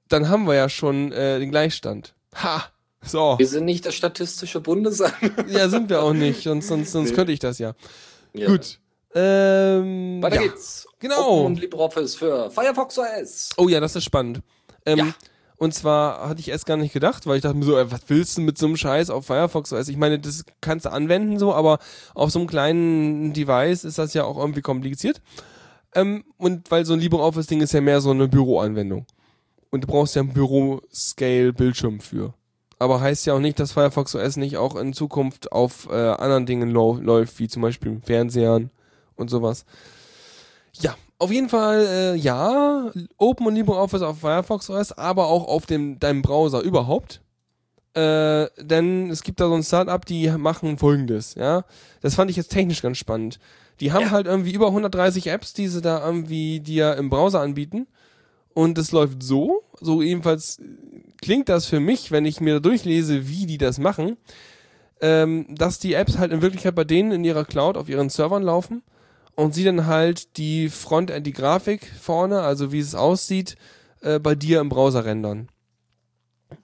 dann 0.09 0.27
haben 0.27 0.45
wir 0.45 0.55
ja 0.55 0.67
schon 0.67 1.11
äh, 1.11 1.39
den 1.39 1.51
Gleichstand. 1.51 2.13
Ha! 2.35 2.65
So. 3.03 3.35
wir 3.39 3.47
sind 3.47 3.65
nicht 3.65 3.85
das 3.85 3.95
statistische 3.95 4.59
Bundesamt. 4.61 5.13
Ja, 5.47 5.69
sind 5.69 5.89
wir 5.89 6.03
auch 6.03 6.13
nicht, 6.13 6.43
sonst, 6.43 6.67
sonst, 6.67 6.91
sonst 6.91 7.09
Nee. 7.11 7.15
könnte 7.15 7.31
ich 7.31 7.39
das 7.39 7.57
ja. 7.59 7.73
Ja. 8.33 8.47
Gut. 8.47 8.79
Ähm, 9.15 10.21
Weiter 10.21 10.35
ja. 10.35 10.41
geht's. 10.43 10.87
Genau. 10.99 11.39
Open 11.39 11.45
und 11.47 11.59
LibreOffice 11.61 12.15
für 12.15 12.49
Firefox 12.51 12.97
OS. 12.99 13.49
Oh 13.57 13.67
ja, 13.69 13.79
das 13.79 13.95
ist 13.95 14.03
spannend. 14.03 14.41
Ähm, 14.85 14.97
Ja. 14.97 15.13
Und 15.57 15.75
zwar 15.75 16.27
hatte 16.27 16.39
ich 16.39 16.49
erst 16.49 16.65
gar 16.65 16.75
nicht 16.75 16.91
gedacht, 16.91 17.27
weil 17.27 17.35
ich 17.35 17.43
dachte 17.43 17.55
mir 17.55 17.65
so, 17.65 17.77
ey, 17.77 17.91
was 17.91 18.01
willst 18.07 18.35
du 18.35 18.41
mit 18.41 18.57
so 18.57 18.65
einem 18.65 18.77
Scheiß 18.77 19.11
auf 19.11 19.27
Firefox 19.27 19.71
OS? 19.71 19.89
Ich 19.89 19.97
meine, 19.97 20.17
das 20.17 20.43
kannst 20.59 20.87
du 20.87 20.91
anwenden 20.91 21.37
so, 21.37 21.53
aber 21.53 21.77
auf 22.15 22.31
so 22.31 22.39
einem 22.39 22.47
kleinen 22.47 23.31
Device 23.33 23.83
ist 23.83 23.99
das 23.99 24.15
ja 24.15 24.23
auch 24.23 24.37
irgendwie 24.37 24.63
kompliziert. 24.63 25.21
Ähm, 25.93 26.23
und 26.37 26.71
weil 26.71 26.83
so 26.85 26.93
ein 26.93 26.99
LibreOffice-Ding 26.99 27.61
ist 27.61 27.73
ja 27.73 27.81
mehr 27.81 28.01
so 28.01 28.09
eine 28.09 28.27
Büroanwendung. 28.27 29.05
Und 29.69 29.83
du 29.83 29.87
brauchst 29.87 30.15
ja 30.15 30.23
einen 30.23 30.33
Büro-Scale-Bildschirm 30.33 31.99
für. 31.99 32.33
Aber 32.79 32.99
heißt 32.99 33.27
ja 33.27 33.35
auch 33.35 33.39
nicht, 33.39 33.59
dass 33.59 33.73
Firefox 33.73 34.15
OS 34.15 34.37
nicht 34.37 34.57
auch 34.57 34.75
in 34.75 34.93
Zukunft 34.93 35.51
auf 35.51 35.87
äh, 35.91 35.93
anderen 35.93 36.47
Dingen 36.47 36.71
läuft, 36.71 37.37
wie 37.37 37.47
zum 37.47 37.61
Beispiel 37.61 38.01
Fernsehern 38.03 38.71
und 39.15 39.29
sowas. 39.29 39.65
Ja, 40.79 40.95
auf 41.21 41.31
jeden 41.31 41.49
Fall, 41.49 41.85
äh, 41.85 42.15
ja, 42.15 42.91
Open 43.17 43.45
und 43.45 43.55
LibreOffice 43.55 44.01
auf 44.01 44.19
Firefox 44.19 44.69
OS, 44.71 44.91
aber 44.91 45.27
auch 45.27 45.47
auf 45.47 45.67
dem, 45.67 45.99
deinem 45.99 46.23
Browser 46.23 46.61
überhaupt. 46.61 47.21
Äh, 47.93 48.47
denn 48.59 49.11
es 49.11 49.21
gibt 49.21 49.39
da 49.39 49.47
so 49.47 49.53
ein 49.53 49.63
Startup, 49.63 50.03
die 50.03 50.29
machen 50.31 50.77
folgendes, 50.79 51.35
ja. 51.35 51.63
Das 52.01 52.15
fand 52.15 52.31
ich 52.31 52.37
jetzt 52.37 52.49
technisch 52.51 52.81
ganz 52.81 52.97
spannend. 52.97 53.37
Die 53.81 53.91
haben 53.91 54.05
Ja. 54.05 54.11
halt 54.11 54.25
irgendwie 54.25 54.51
über 54.51 54.67
130 54.67 55.27
Apps, 55.27 55.53
die 55.53 55.67
sie 55.67 55.81
da 55.81 56.03
irgendwie 56.03 56.59
dir 56.59 56.95
im 56.95 57.09
Browser 57.11 57.41
anbieten. 57.41 57.85
Und 58.53 58.77
es 58.79 58.91
läuft 58.91 59.21
so, 59.21 59.61
so 59.79 60.01
jedenfalls 60.01 60.59
klingt 61.21 61.49
das 61.49 61.67
für 61.67 61.79
mich, 61.79 62.11
wenn 62.11 62.25
ich 62.25 62.41
mir 62.41 62.59
durchlese, 62.59 63.27
wie 63.29 63.45
die 63.45 63.57
das 63.59 63.77
machen, 63.77 64.17
ähm, 65.01 65.45
dass 65.49 65.77
die 65.77 65.93
Apps 65.93 66.17
halt 66.17 66.31
in 66.31 66.41
Wirklichkeit 66.41 66.73
bei 66.75 66.83
denen 66.83 67.11
in 67.11 67.23
ihrer 67.23 67.45
Cloud 67.45 67.77
auf 67.77 67.89
ihren 67.89 68.09
Servern 68.09 68.43
laufen 68.43 68.81
und 69.41 69.55
sie 69.55 69.63
dann 69.63 69.87
halt 69.87 70.37
die 70.37 70.69
Frontend, 70.69 71.25
die 71.25 71.33
Grafik 71.33 71.91
vorne, 71.99 72.41
also 72.41 72.71
wie 72.71 72.79
es 72.79 72.93
aussieht, 72.93 73.55
äh, 74.01 74.19
bei 74.19 74.35
dir 74.35 74.59
im 74.59 74.69
Browser 74.69 75.03
rendern. 75.03 75.47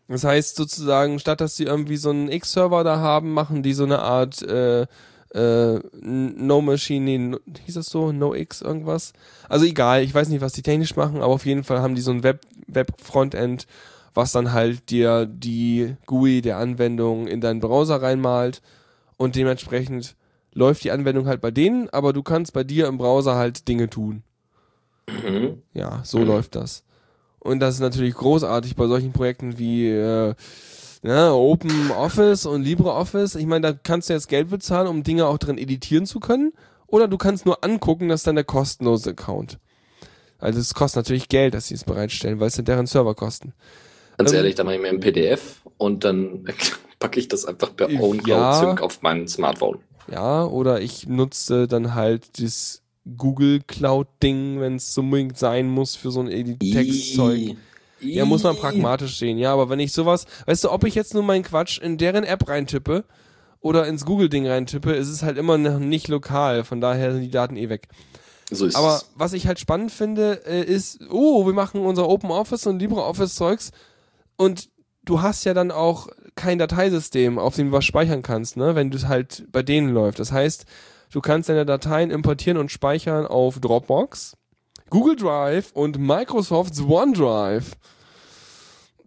Das 0.07 0.23
heißt 0.23 0.55
sozusagen, 0.55 1.17
statt 1.17 1.41
dass 1.41 1.55
sie 1.55 1.63
irgendwie 1.63 1.97
so 1.97 2.11
einen 2.11 2.29
X-Server 2.29 2.83
da 2.83 2.99
haben, 2.99 3.33
machen 3.33 3.63
die 3.63 3.73
so 3.73 3.83
eine 3.83 3.99
Art 3.99 4.43
äh, 4.43 4.85
äh, 5.33 5.79
No 6.01 6.61
Machine, 6.61 7.39
hieß 7.65 7.73
das 7.73 7.87
so? 7.87 8.11
No 8.11 8.35
X 8.35 8.61
irgendwas? 8.61 9.13
Also 9.49 9.65
egal, 9.65 10.03
ich 10.03 10.13
weiß 10.13 10.29
nicht, 10.29 10.41
was 10.41 10.53
die 10.53 10.61
technisch 10.61 10.95
machen, 10.95 11.23
aber 11.23 11.33
auf 11.33 11.47
jeden 11.47 11.63
Fall 11.63 11.79
haben 11.79 11.95
die 11.95 12.01
so 12.01 12.11
ein 12.11 12.21
Web, 12.21 12.41
Web-Frontend, 12.67 13.65
was 14.13 14.33
dann 14.33 14.53
halt 14.53 14.91
dir 14.91 15.25
die 15.25 15.95
GUI 16.05 16.41
der 16.41 16.57
Anwendung 16.57 17.25
in 17.25 17.41
deinen 17.41 17.59
Browser 17.59 18.03
reinmalt 18.03 18.61
und 19.17 19.35
dementsprechend 19.35 20.15
läuft 20.57 20.83
die 20.83 20.91
Anwendung 20.91 21.27
halt 21.27 21.39
bei 21.39 21.51
denen, 21.51 21.87
aber 21.89 22.13
du 22.13 22.23
kannst 22.23 22.51
bei 22.53 22.63
dir 22.63 22.87
im 22.87 22.97
Browser 22.97 23.35
halt 23.35 23.67
Dinge 23.67 23.89
tun. 23.89 24.23
Mhm. 25.07 25.61
Ja, 25.73 26.01
so 26.03 26.19
Mhm. 26.19 26.27
läuft 26.27 26.55
das. 26.55 26.83
Und 27.39 27.59
das 27.59 27.75
ist 27.75 27.81
natürlich 27.81 28.15
großartig 28.15 28.75
bei 28.75 28.87
solchen 28.87 29.13
Projekten 29.13 29.57
wie 29.59 29.87
äh, 29.87 30.33
ja, 31.03 31.31
Open 31.31 31.91
Office 31.91 32.45
und 32.45 32.63
LibreOffice. 32.63 33.35
Ich 33.35 33.45
meine, 33.45 33.71
da 33.71 33.79
kannst 33.81 34.09
du 34.09 34.13
jetzt 34.13 34.27
Geld 34.27 34.49
bezahlen, 34.49 34.87
um 34.87 35.03
Dinge 35.03 35.27
auch 35.27 35.37
drin 35.37 35.57
editieren 35.57 36.05
zu 36.05 36.19
können. 36.19 36.51
Oder 36.87 37.07
du 37.07 37.17
kannst 37.17 37.45
nur 37.45 37.63
angucken, 37.63 38.09
das 38.09 38.21
ist 38.21 38.27
dann 38.27 38.35
der 38.35 38.43
kostenlose 38.43 39.11
Account. 39.11 39.59
Also 40.39 40.59
es 40.59 40.73
kostet 40.73 40.97
natürlich 41.03 41.29
Geld, 41.29 41.53
dass 41.53 41.67
sie 41.67 41.75
es 41.75 41.83
bereitstellen, 41.83 42.39
weil 42.39 42.47
es 42.47 42.55
sind 42.55 42.67
deren 42.67 42.87
Serverkosten. 42.87 43.53
Ganz 44.17 44.31
Ähm, 44.31 44.37
ehrlich, 44.37 44.55
da 44.55 44.63
mache 44.63 44.75
ich 44.75 44.81
mir 44.81 44.89
ein 44.89 44.99
PDF 44.99 45.61
und 45.77 46.03
dann 46.03 46.45
packe 46.99 47.19
ich 47.19 47.27
das 47.27 47.45
einfach 47.45 47.75
per 47.75 47.89
Ja. 47.89 47.99
OwnCloud 48.01 48.55
Sync 48.55 48.81
auf 48.81 49.01
mein 49.03 49.27
Smartphone. 49.27 49.79
Ja, 50.11 50.45
oder 50.45 50.81
ich 50.81 51.07
nutze 51.07 51.67
dann 51.67 51.93
halt 51.95 52.41
das 52.41 52.81
Google 53.17 53.61
Cloud 53.65 54.07
Ding, 54.21 54.59
wenn 54.59 54.75
es 54.75 54.97
unbedingt 54.97 55.37
sein 55.37 55.67
muss 55.69 55.95
für 55.95 56.11
so 56.11 56.19
ein 56.21 56.29
Edit-Textzeug. 56.29 57.37
I- 57.39 57.57
Ja, 57.99 58.25
muss 58.25 58.43
man 58.43 58.55
pragmatisch 58.55 59.17
sehen, 59.17 59.37
ja, 59.39 59.51
aber 59.53 59.69
wenn 59.69 59.79
ich 59.79 59.91
sowas, 59.91 60.25
weißt 60.45 60.65
du, 60.65 60.71
ob 60.71 60.83
ich 60.83 60.93
jetzt 60.93 61.13
nur 61.15 61.23
meinen 61.23 61.43
Quatsch 61.43 61.79
in 61.79 61.97
deren 61.97 62.23
App 62.23 62.47
reintippe 62.47 63.05
oder 63.59 63.87
ins 63.87 64.05
Google-Ding 64.05 64.47
reintippe, 64.47 64.93
ist 64.93 65.07
es 65.09 65.23
halt 65.23 65.37
immer 65.37 65.57
noch 65.57 65.79
nicht 65.79 66.07
lokal, 66.07 66.63
von 66.63 66.79
daher 66.79 67.11
sind 67.11 67.21
die 67.23 67.31
Daten 67.31 67.57
eh 67.57 67.69
weg. 67.69 67.87
So 68.51 68.65
ist 68.67 68.75
Aber 68.75 68.97
es. 68.97 69.09
was 69.15 69.33
ich 69.33 69.47
halt 69.47 69.59
spannend 69.59 69.91
finde, 69.91 70.45
äh, 70.45 70.63
ist, 70.63 70.99
oh, 71.09 71.45
wir 71.47 71.53
machen 71.53 71.81
unser 71.81 72.07
Open 72.07 72.29
Office 72.29 72.67
und 72.67 72.79
LibreOffice 72.79 73.33
Zeugs 73.35 73.71
und 74.37 74.69
du 75.03 75.21
hast 75.21 75.43
ja 75.45 75.53
dann 75.55 75.71
auch 75.71 76.07
kein 76.37 76.57
Dateisystem, 76.57 77.37
auf 77.37 77.55
dem 77.55 77.67
du 77.67 77.73
was 77.73 77.83
speichern 77.83 78.21
kannst, 78.21 78.55
ne, 78.55 78.75
wenn 78.75 78.89
du 78.91 79.07
halt 79.07 79.45
bei 79.51 79.61
denen 79.63 79.93
läuft. 79.93 80.19
Das 80.19 80.31
heißt, 80.31 80.65
du 81.11 81.19
kannst 81.19 81.49
deine 81.49 81.65
Dateien 81.65 82.11
importieren 82.11 82.57
und 82.57 82.71
speichern 82.71 83.25
auf 83.25 83.59
Dropbox, 83.59 84.37
Google 84.89 85.17
Drive 85.17 85.71
und 85.73 85.99
Microsofts 85.99 86.81
OneDrive. 86.81 87.73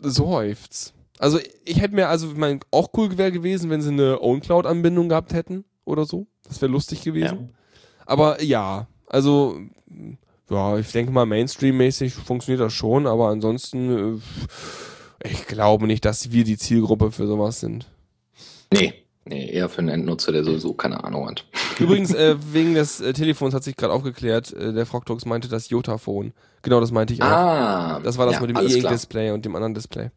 Seufzt. 0.02 0.94
Also 1.18 1.38
ich 1.64 1.80
hätte 1.80 1.94
mir, 1.94 2.08
also 2.08 2.28
mein, 2.34 2.60
auch 2.70 2.88
cool 2.96 3.16
wäre 3.18 3.32
gewesen, 3.32 3.70
wenn 3.70 3.82
sie 3.82 3.90
eine 3.90 4.20
OwnCloud-Anbindung 4.22 5.10
gehabt 5.10 5.34
hätten 5.34 5.64
oder 5.84 6.06
so. 6.06 6.26
Das 6.48 6.60
wäre 6.62 6.72
lustig 6.72 7.02
gewesen. 7.02 7.52
Aber 8.06 8.42
ja, 8.42 8.86
also 9.06 9.58
ja, 10.50 10.78
ich 10.78 10.90
denke 10.90 11.12
mal 11.12 11.26
Mainstream-mäßig 11.26 12.14
funktioniert 12.14 12.60
das 12.60 12.72
schon, 12.72 13.06
aber 13.06 13.28
ansonsten 13.28 14.16
äh, 14.16 14.20
ich 15.22 15.46
glaube 15.46 15.86
nicht, 15.86 16.04
dass 16.04 16.32
wir 16.32 16.44
die 16.44 16.56
Zielgruppe 16.58 17.12
für 17.12 17.26
sowas 17.26 17.60
sind. 17.60 17.86
Nee, 18.72 18.94
nee, 19.24 19.50
eher 19.50 19.68
für 19.68 19.78
einen 19.78 19.88
Endnutzer, 19.88 20.32
der 20.32 20.44
sowieso 20.44 20.74
keine 20.74 21.04
Ahnung 21.04 21.28
hat. 21.28 21.44
Übrigens, 21.78 22.14
äh, 22.14 22.36
wegen 22.52 22.74
des 22.74 23.00
äh, 23.00 23.12
Telefons 23.12 23.54
hat 23.54 23.64
sich 23.64 23.76
gerade 23.76 23.92
aufgeklärt, 23.92 24.52
äh, 24.52 24.72
der 24.72 24.86
Frogtox 24.86 25.26
meinte 25.26 25.48
das 25.48 25.70
Jotaphone. 25.70 26.32
Genau, 26.62 26.80
das 26.80 26.90
meinte 26.92 27.14
ich 27.14 27.22
auch. 27.22 27.26
Ah, 27.26 28.00
das 28.02 28.18
war 28.18 28.26
das 28.26 28.36
ja, 28.36 28.40
mit 28.40 28.50
dem. 28.50 28.56
E-Ink-Display 28.56 29.30
und 29.30 29.44
dem 29.44 29.54
anderen 29.54 29.74
Display. 29.74 30.10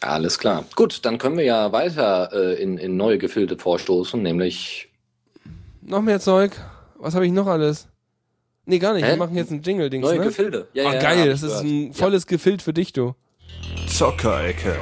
Alles 0.00 0.38
klar. 0.38 0.64
Gut, 0.74 1.04
dann 1.04 1.18
können 1.18 1.36
wir 1.38 1.44
ja 1.44 1.70
weiter 1.72 2.30
äh, 2.32 2.60
in, 2.60 2.76
in 2.76 2.96
neue 2.96 3.18
Gefilde 3.18 3.56
vorstoßen, 3.56 4.20
nämlich 4.20 4.88
Noch 5.80 6.02
mehr 6.02 6.18
Zeug? 6.20 6.52
Was 6.98 7.14
habe 7.14 7.24
ich 7.26 7.32
noch 7.32 7.46
alles? 7.46 7.88
Nee, 8.66 8.78
gar 8.78 8.94
nicht. 8.94 9.04
Hä? 9.04 9.10
Wir 9.10 9.16
machen 9.16 9.36
jetzt 9.36 9.50
ein 9.50 9.62
Jingle-Dings, 9.62 10.04
neue 10.04 10.18
ne? 10.18 10.24
Gefilde. 10.24 10.68
Ja, 10.72 10.88
Ah, 10.88 10.94
ja, 10.94 11.00
geil, 11.00 11.28
das 11.28 11.42
ist 11.42 11.60
ein 11.62 11.92
volles 11.92 12.26
Gefild 12.26 12.62
für 12.62 12.72
dich, 12.72 12.92
du. 12.92 13.14
Zockerecke. 13.86 14.76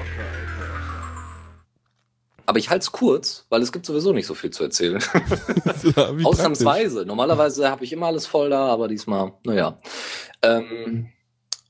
Aber 2.46 2.58
ich 2.58 2.68
halte 2.68 2.82
es 2.82 2.90
kurz, 2.90 3.46
weil 3.48 3.62
es 3.62 3.70
gibt 3.70 3.86
sowieso 3.86 4.12
nicht 4.12 4.26
so 4.26 4.34
viel 4.34 4.50
zu 4.50 4.64
erzählen. 4.64 5.02
Ja, 5.96 6.12
Ausnahmsweise. 6.24 7.06
Normalerweise 7.06 7.70
habe 7.70 7.84
ich 7.84 7.92
immer 7.92 8.06
alles 8.06 8.26
voll 8.26 8.50
da, 8.50 8.66
aber 8.66 8.86
diesmal, 8.86 9.32
naja. 9.44 9.78
Ähm, 10.42 11.08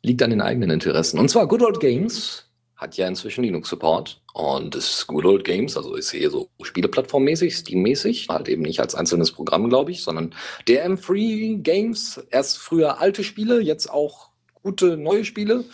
liegt 0.03 0.23
an 0.23 0.31
den 0.31 0.41
eigenen 0.41 0.71
Interessen. 0.71 1.19
Und 1.21 1.29
zwar 1.29 1.47
Good 1.47 1.63
Old 1.63 1.81
Games 1.81 2.51
hat 2.77 2.97
ja 2.97 3.07
inzwischen 3.07 3.45
Linux-Support. 3.45 4.23
Und 4.33 4.75
das 4.75 5.07
Good 5.07 5.27
Old 5.27 5.45
Games, 5.45 5.77
also 5.77 5.95
ist 5.95 6.11
hier 6.13 6.31
so 6.31 6.49
Spieleplattformmäßig, 6.63 7.55
Steam-mäßig, 7.55 8.29
halt 8.29 8.49
eben 8.49 8.63
nicht 8.63 8.81
als 8.81 8.95
einzelnes 8.95 9.33
Programm, 9.33 9.69
glaube 9.69 9.91
ich, 9.91 10.03
sondern 10.03 10.35
DRM-Free 10.67 11.57
Games, 11.57 12.21
erst 12.31 12.59
früher 12.59 13.01
alte 13.01 13.23
Spiele, 13.23 13.61
jetzt 13.61 13.91
auch 13.91 14.31
gute 14.63 14.97
neue 14.97 15.25
Spiele 15.25 15.65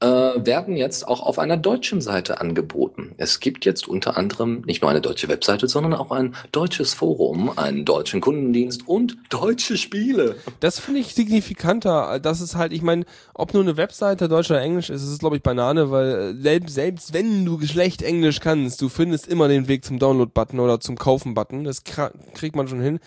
äh, 0.00 0.06
werden 0.06 0.76
jetzt 0.76 1.06
auch 1.06 1.20
auf 1.20 1.38
einer 1.38 1.56
deutschen 1.56 2.00
Seite 2.00 2.40
angeboten. 2.40 3.12
Es 3.18 3.40
gibt 3.40 3.64
jetzt 3.64 3.86
unter 3.86 4.16
anderem 4.16 4.62
nicht 4.66 4.82
nur 4.82 4.90
eine 4.90 5.00
deutsche 5.00 5.28
Webseite, 5.28 5.68
sondern 5.68 5.94
auch 5.94 6.10
ein 6.10 6.34
deutsches 6.52 6.94
Forum, 6.94 7.56
einen 7.56 7.84
deutschen 7.84 8.20
Kundendienst 8.20 8.88
und 8.88 9.18
deutsche 9.28 9.76
Spiele. 9.76 10.36
Das 10.60 10.78
finde 10.78 11.00
ich 11.00 11.14
signifikanter. 11.14 12.18
Das 12.20 12.40
ist 12.40 12.56
halt, 12.56 12.72
ich 12.72 12.82
meine, 12.82 13.04
ob 13.34 13.52
nur 13.52 13.62
eine 13.62 13.76
Webseite 13.76 14.28
Deutsch 14.28 14.50
oder 14.50 14.62
Englisch 14.62 14.90
ist, 14.90 15.02
ist 15.02 15.20
glaube 15.20 15.36
ich 15.36 15.42
Banane, 15.42 15.90
weil 15.90 16.08
äh, 16.08 16.34
selbst, 16.40 16.74
selbst 16.74 17.12
wenn 17.12 17.44
du 17.44 17.60
schlecht 17.60 18.02
Englisch 18.02 18.40
kannst, 18.40 18.80
du 18.80 18.88
findest 18.88 19.28
immer 19.28 19.48
den 19.48 19.68
Weg 19.68 19.84
zum 19.84 19.98
Download-Button 19.98 20.60
oder 20.60 20.80
zum 20.80 20.96
Kaufen-Button. 20.96 21.64
Das 21.64 21.84
kriegt 21.84 22.56
man 22.56 22.68
schon 22.68 22.80
hin. 22.80 23.00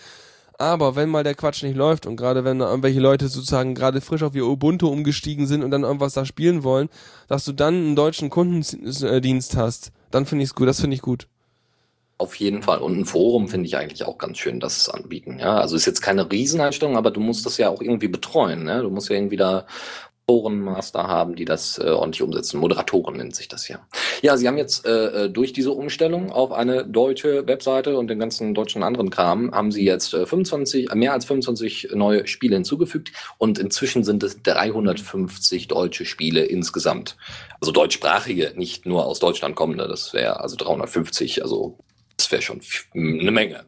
Aber 0.58 0.94
wenn 0.94 1.08
mal 1.08 1.24
der 1.24 1.34
Quatsch 1.34 1.62
nicht 1.62 1.76
läuft 1.76 2.06
und 2.06 2.16
gerade 2.16 2.44
wenn 2.44 2.60
da 2.60 2.68
irgendwelche 2.68 3.00
Leute 3.00 3.28
sozusagen 3.28 3.74
gerade 3.74 4.00
frisch 4.00 4.22
auf 4.22 4.34
ihr 4.34 4.46
Ubuntu 4.46 4.88
umgestiegen 4.88 5.46
sind 5.46 5.64
und 5.64 5.70
dann 5.70 5.82
irgendwas 5.82 6.12
da 6.12 6.24
spielen 6.24 6.62
wollen, 6.62 6.88
dass 7.28 7.44
du 7.44 7.52
dann 7.52 7.74
einen 7.74 7.96
deutschen 7.96 8.30
Kundendienst 8.30 9.56
hast, 9.56 9.90
dann 10.10 10.26
finde 10.26 10.44
ich 10.44 10.50
es 10.50 10.54
gut. 10.54 10.68
Das 10.68 10.80
finde 10.80 10.94
ich 10.94 11.02
gut. 11.02 11.26
Auf 12.16 12.36
jeden 12.36 12.62
Fall. 12.62 12.78
Und 12.78 12.96
ein 12.96 13.04
Forum 13.04 13.48
finde 13.48 13.66
ich 13.66 13.76
eigentlich 13.76 14.04
auch 14.04 14.18
ganz 14.18 14.38
schön, 14.38 14.60
dass 14.60 14.76
es 14.76 14.88
anbieten. 14.88 15.40
Ja, 15.40 15.56
also 15.56 15.74
ist 15.74 15.86
jetzt 15.86 16.00
keine 16.00 16.30
Rieseneinstellung, 16.30 16.96
aber 16.96 17.10
du 17.10 17.20
musst 17.20 17.44
das 17.44 17.58
ja 17.58 17.68
auch 17.70 17.82
irgendwie 17.82 18.08
betreuen. 18.08 18.62
Ne? 18.62 18.82
Du 18.82 18.90
musst 18.90 19.08
ja 19.08 19.16
irgendwie 19.16 19.36
da 19.36 19.66
Forenmaster 20.26 21.06
haben, 21.06 21.34
die 21.34 21.44
das 21.44 21.78
äh, 21.78 21.90
ordentlich 21.90 22.22
umsetzen. 22.22 22.58
Moderatoren 22.58 23.16
nennt 23.16 23.36
sich 23.36 23.48
das 23.48 23.68
ja. 23.68 23.86
Ja, 24.22 24.36
sie 24.36 24.48
haben 24.48 24.56
jetzt 24.56 24.86
äh, 24.86 25.24
äh, 25.24 25.30
durch 25.30 25.52
diese 25.52 25.72
Umstellung 25.72 26.32
auf 26.32 26.52
eine 26.52 26.86
deutsche 26.86 27.46
Webseite 27.46 27.98
und 27.98 28.08
den 28.08 28.18
ganzen 28.18 28.54
deutschen 28.54 28.82
anderen 28.82 29.10
Kram, 29.10 29.52
haben 29.52 29.70
sie 29.70 29.84
jetzt 29.84 30.14
äh, 30.14 30.24
25, 30.24 30.94
mehr 30.94 31.12
als 31.12 31.26
25 31.26 31.90
neue 31.94 32.26
Spiele 32.26 32.56
hinzugefügt 32.56 33.12
und 33.36 33.58
inzwischen 33.58 34.02
sind 34.02 34.22
es 34.22 34.42
350 34.42 35.68
deutsche 35.68 36.06
Spiele 36.06 36.44
insgesamt. 36.44 37.16
Also 37.60 37.72
deutschsprachige, 37.72 38.54
nicht 38.56 38.86
nur 38.86 39.04
aus 39.04 39.18
Deutschland 39.18 39.56
kommende, 39.56 39.88
das 39.88 40.14
wäre 40.14 40.40
also 40.40 40.56
350, 40.56 41.42
also 41.42 41.78
das 42.16 42.32
wäre 42.32 42.40
schon 42.40 42.60
eine 42.94 43.30
Menge. 43.30 43.66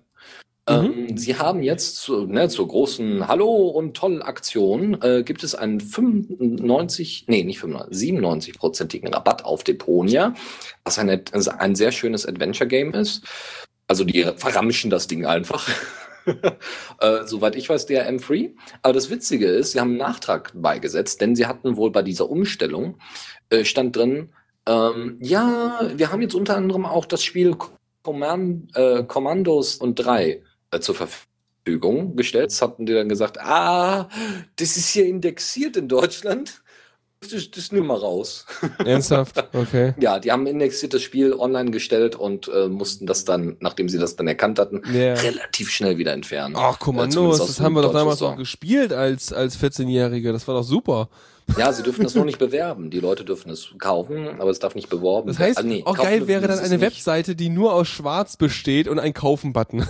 Mhm. 0.69 0.75
Ähm, 0.75 1.17
Sie 1.17 1.37
haben 1.37 1.63
jetzt 1.63 1.97
zu, 1.97 2.27
ne, 2.27 2.49
zur 2.49 2.69
großen 2.69 3.29
Hallo 3.29 3.69
und 3.69 3.97
toll 3.97 4.23
Aktion 4.23 5.01
äh, 5.03 5.23
gibt 5.23 5.45
es 5.45 5.55
einen 5.55 5.81
95, 5.81 7.27
nee, 7.29 7.45
nicht 7.45 7.61
95, 7.61 8.13
97-prozentigen 8.13 9.13
Rabatt 9.15 9.45
auf 9.45 9.65
Deponia, 9.65 10.35
was 10.85 10.99
ein, 10.99 11.23
also 11.33 11.53
ein 11.53 11.75
sehr 11.75 11.93
schönes 11.93 12.27
Adventure-Game 12.27 12.95
ist. 12.95 13.25
Also 13.89 14.05
die 14.05 14.25
verramschen 14.37 14.91
das 14.91 15.07
Ding 15.07 15.25
einfach. 15.25 15.69
äh, 17.01 17.25
soweit 17.25 17.55
ich 17.55 17.69
weiß, 17.69 17.87
DRM-free. 17.87 18.51
Aber 18.83 18.93
das 18.93 19.11
Witzige 19.11 19.47
ist, 19.47 19.73
sie 19.73 19.81
haben 19.81 19.91
einen 19.91 19.99
Nachtrag 19.99 20.51
beigesetzt, 20.55 21.21
denn 21.21 21.37
sie 21.37 21.47
hatten 21.47 21.77
wohl 21.77 21.93
bei 21.93 22.03
dieser 22.03 22.29
Umstellung, 22.29 22.99
äh, 23.51 23.65
stand 23.65 23.95
drin, 23.95 24.31
ähm, 24.69 25.19
ja, 25.21 25.81
wir 25.95 26.11
haben 26.11 26.23
jetzt 26.23 26.35
unter 26.35 26.57
anderem 26.57 26.85
auch 26.87 27.05
das 27.05 27.23
Spiel 27.23 27.57
Command, 28.03 28.77
äh, 28.77 29.05
Commandos 29.05 29.77
und 29.77 29.95
3 29.97 30.25
äh, 30.29 30.43
zur 30.81 30.95
Verfügung 30.95 32.17
gestellt. 32.17 32.51
Das 32.51 32.63
hatten 32.63 32.87
die 32.87 32.93
dann 32.95 33.09
gesagt, 33.09 33.39
ah, 33.41 34.09
das 34.57 34.77
ist 34.77 34.89
hier 34.89 35.07
indexiert 35.07 35.77
in 35.77 35.89
Deutschland. 35.89 36.63
Das, 37.21 37.51
das 37.51 37.73
nimm 37.73 37.87
mal 37.87 37.97
raus. 37.97 38.45
Ernsthaft? 38.85 39.43
Okay. 39.55 39.95
ja, 39.99 40.19
die 40.21 40.31
haben 40.31 40.47
indexiert 40.47 40.93
das 40.93 41.03
Spiel 41.03 41.33
online 41.33 41.71
gestellt 41.71 42.15
und 42.15 42.47
äh, 42.49 42.69
mussten 42.69 43.07
das 43.07 43.25
dann, 43.25 43.57
nachdem 43.61 43.89
sie 43.89 43.99
das 43.99 44.17
dann 44.17 44.29
erkannt 44.29 44.59
hatten, 44.59 44.83
Yeah. 44.93 45.15
relativ 45.15 45.71
schnell 45.71 45.97
wieder 45.97 46.13
entfernen. 46.13 46.55
Ach, 46.59 46.75
Äh, 46.77 46.79
Kommandos, 46.79 47.15
zumindest 47.15 47.41
aus 47.41 47.49
das 47.49 47.61
haben 47.61 47.75
wir 47.75 47.83
doch 47.83 47.95
damals 47.95 48.19
Store. 48.19 48.33
auch 48.33 48.37
gespielt 48.37 48.93
als, 48.93 49.33
als 49.33 49.59
14-Jährige. 49.59 50.31
Das 50.33 50.47
war 50.47 50.55
doch 50.57 50.63
super. 50.63 51.09
Ja, 51.57 51.73
sie 51.73 51.83
dürfen 51.83 52.03
das 52.05 52.15
nur 52.17 52.27
nicht 52.27 52.39
bewerben. 52.39 52.91
Die 52.91 53.01
Leute 53.01 53.25
dürfen 53.25 53.51
es 53.51 53.71
kaufen, 53.79 54.39
aber 54.39 54.51
es 54.51 54.59
darf 54.59 54.75
nicht 54.75 54.91
beworben 54.91 55.29
Das 55.29 55.39
heißt, 55.39 55.57
werden. 55.57 55.71
Ah, 55.71 55.75
nee, 55.75 55.83
auch 55.87 55.97
geil 55.97 56.29
wäre 56.29 56.47
dann 56.47 56.59
eine. 56.59 56.81
Webseite, 56.83 57.35
die 57.35 57.49
nur 57.49 57.73
aus 57.73 57.89
Schwarz 57.89 58.37
besteht 58.37 58.89
und 58.89 58.99
ein 58.99 59.15
Kaufen-Button. 59.15 59.89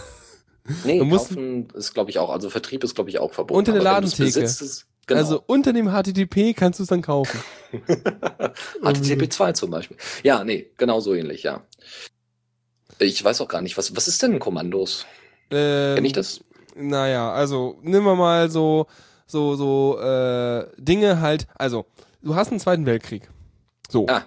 Nee, 0.85 0.99
Man 0.99 1.09
muss- 1.09 1.29
kaufen 1.29 1.69
ist, 1.75 1.95
glaube 1.95 2.11
ich, 2.11 2.19
auch, 2.19 2.31
also 2.31 2.51
Vertrieb 2.51 2.83
ist, 2.85 2.95
glaube 2.95 3.11
ich, 3.11 3.19
auch 3.19 3.33
verboten. 3.33 3.59
Unter 3.59 3.73
der 3.73 3.83
Ladentheke. 3.83 4.25
besitzt, 4.25 4.87
Genau. 5.09 5.21
Also 5.21 5.43
unter 5.47 5.73
dem 5.73 5.89
HTTP 5.93 6.53
kannst 6.53 6.81
du 6.81 6.83
es 6.83 6.89
dann 6.89 7.01
kaufen. 7.01 7.39
HTTP2 8.83 9.55
zum 9.55 9.71
Beispiel. 9.71 9.97
Ja, 10.25 10.43
nee, 10.43 10.71
genau 10.77 10.99
so 11.01 11.15
ähnlich, 11.15 11.43
ja. 11.45 11.63
Ich 12.99 13.23
weiß 13.23 13.41
auch 13.41 13.49
gar 13.49 13.61
nicht, 13.63 13.77
was, 13.77 13.95
was 13.95 14.09
ist 14.09 14.23
denn 14.23 14.39
Kommandos? 14.41 15.07
Ähm, 15.51 15.95
Kenn 15.97 16.05
ich 16.05 16.13
das? 16.13 16.41
Naja, 16.75 17.31
also 17.33 17.79
nehmen 17.83 18.05
wir 18.05 18.17
mal 18.17 18.51
so, 18.51 18.87
so, 19.27 19.55
so 19.55 19.99
äh, 20.01 20.67
Dinge 20.77 21.21
halt. 21.21 21.47
Also, 21.55 21.87
du 22.23 22.35
hast 22.35 22.51
einen 22.51 22.61
Zweiten 22.61 22.85
Weltkrieg. 22.87 23.29
So. 23.89 24.07
Ah, 24.09 24.25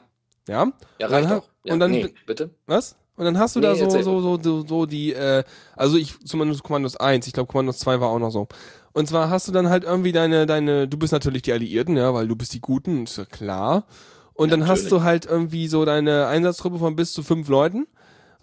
Ja? 0.47 0.65
ja, 0.65 1.07
Dann 1.07 1.11
reicht 1.11 1.27
ha- 1.29 1.35
doch. 1.39 1.49
Ja, 1.65 1.73
und 1.73 1.79
dann- 1.81 1.91
nee, 1.91 2.13
bitte? 2.25 2.51
Was? 2.67 2.95
Und 3.19 3.25
dann 3.25 3.37
hast 3.37 3.53
du 3.53 3.59
Nee, 3.59 3.65
da 3.65 3.75
so, 3.75 3.89
so, 3.89 4.21
so, 4.21 4.39
so, 4.41 4.65
so 4.65 4.85
die, 4.85 5.11
äh, 5.11 5.43
also 5.75 5.97
ich, 5.97 6.17
zumindest 6.25 6.63
Kommandos 6.63 6.95
1, 6.95 7.27
ich 7.27 7.33
glaube 7.33 7.51
Kommandos 7.51 7.79
2 7.79 7.99
war 7.99 8.07
auch 8.07 8.17
noch 8.17 8.31
so. 8.31 8.47
Und 8.93 9.09
zwar 9.09 9.29
hast 9.29 9.45
du 9.49 9.51
dann 9.51 9.67
halt 9.69 9.83
irgendwie 9.83 10.13
deine, 10.13 10.45
deine, 10.45 10.87
du 10.87 10.97
bist 10.97 11.11
natürlich 11.11 11.41
die 11.41 11.51
Alliierten, 11.51 11.97
ja, 11.97 12.13
weil 12.13 12.29
du 12.29 12.37
bist 12.37 12.53
die 12.53 12.61
Guten, 12.61 13.03
ist 13.03 13.17
ja 13.17 13.25
klar. 13.25 13.83
Und 14.35 14.53
dann 14.53 14.61
hast 14.61 14.83
Natürlich. 14.83 14.89
du 14.89 15.03
halt 15.03 15.25
irgendwie 15.25 15.67
so 15.67 15.83
deine 15.83 16.27
Einsatzgruppe 16.27 16.79
von 16.79 16.95
bis 16.95 17.11
zu 17.11 17.21
fünf 17.21 17.49
Leuten. 17.49 17.87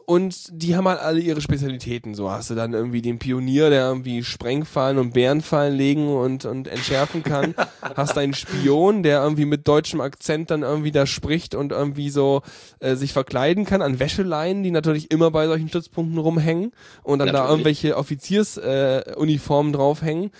Und 0.07 0.46
die 0.52 0.76
haben 0.76 0.86
halt 0.86 1.00
alle 1.00 1.18
ihre 1.18 1.40
Spezialitäten. 1.40 2.14
So 2.14 2.30
hast 2.30 2.48
du 2.48 2.54
dann 2.54 2.74
irgendwie 2.74 3.02
den 3.02 3.18
Pionier, 3.18 3.70
der 3.70 3.88
irgendwie 3.88 4.22
Sprengfallen 4.22 4.98
und 4.98 5.12
Bärenfallen 5.12 5.76
legen 5.76 6.09
und, 6.09 6.44
und 6.44 6.68
entschärfen 6.68 7.24
kann. 7.24 7.57
hast 7.96 8.16
einen 8.16 8.32
Spion, 8.32 9.02
der 9.02 9.20
irgendwie 9.24 9.46
mit 9.46 9.66
deutschem 9.66 10.00
Akzent 10.00 10.52
dann 10.52 10.62
irgendwie 10.62 10.92
da 10.92 11.07
spricht 11.07 11.57
und 11.57 11.72
irgendwie 11.72 12.11
so 12.11 12.42
äh, 12.78 12.94
sich 12.94 13.12
verkleiden 13.12 13.64
kann 13.64 13.82
an 13.82 13.98
Wäscheleinen, 13.98 14.62
die 14.62 14.70
natürlich 14.70 15.11
immer 15.11 15.32
bei 15.32 15.48
solchen 15.48 15.68
Stützpunkten 15.68 16.18
rumhängen 16.18 16.70
und 17.02 17.18
dann 17.18 17.26
da 17.26 17.32
Natürlich. 17.32 17.50
irgendwelche 17.50 17.96
Offiziersuniformen 17.96 19.74
äh, 19.74 19.76
draufhängen. 19.76 20.30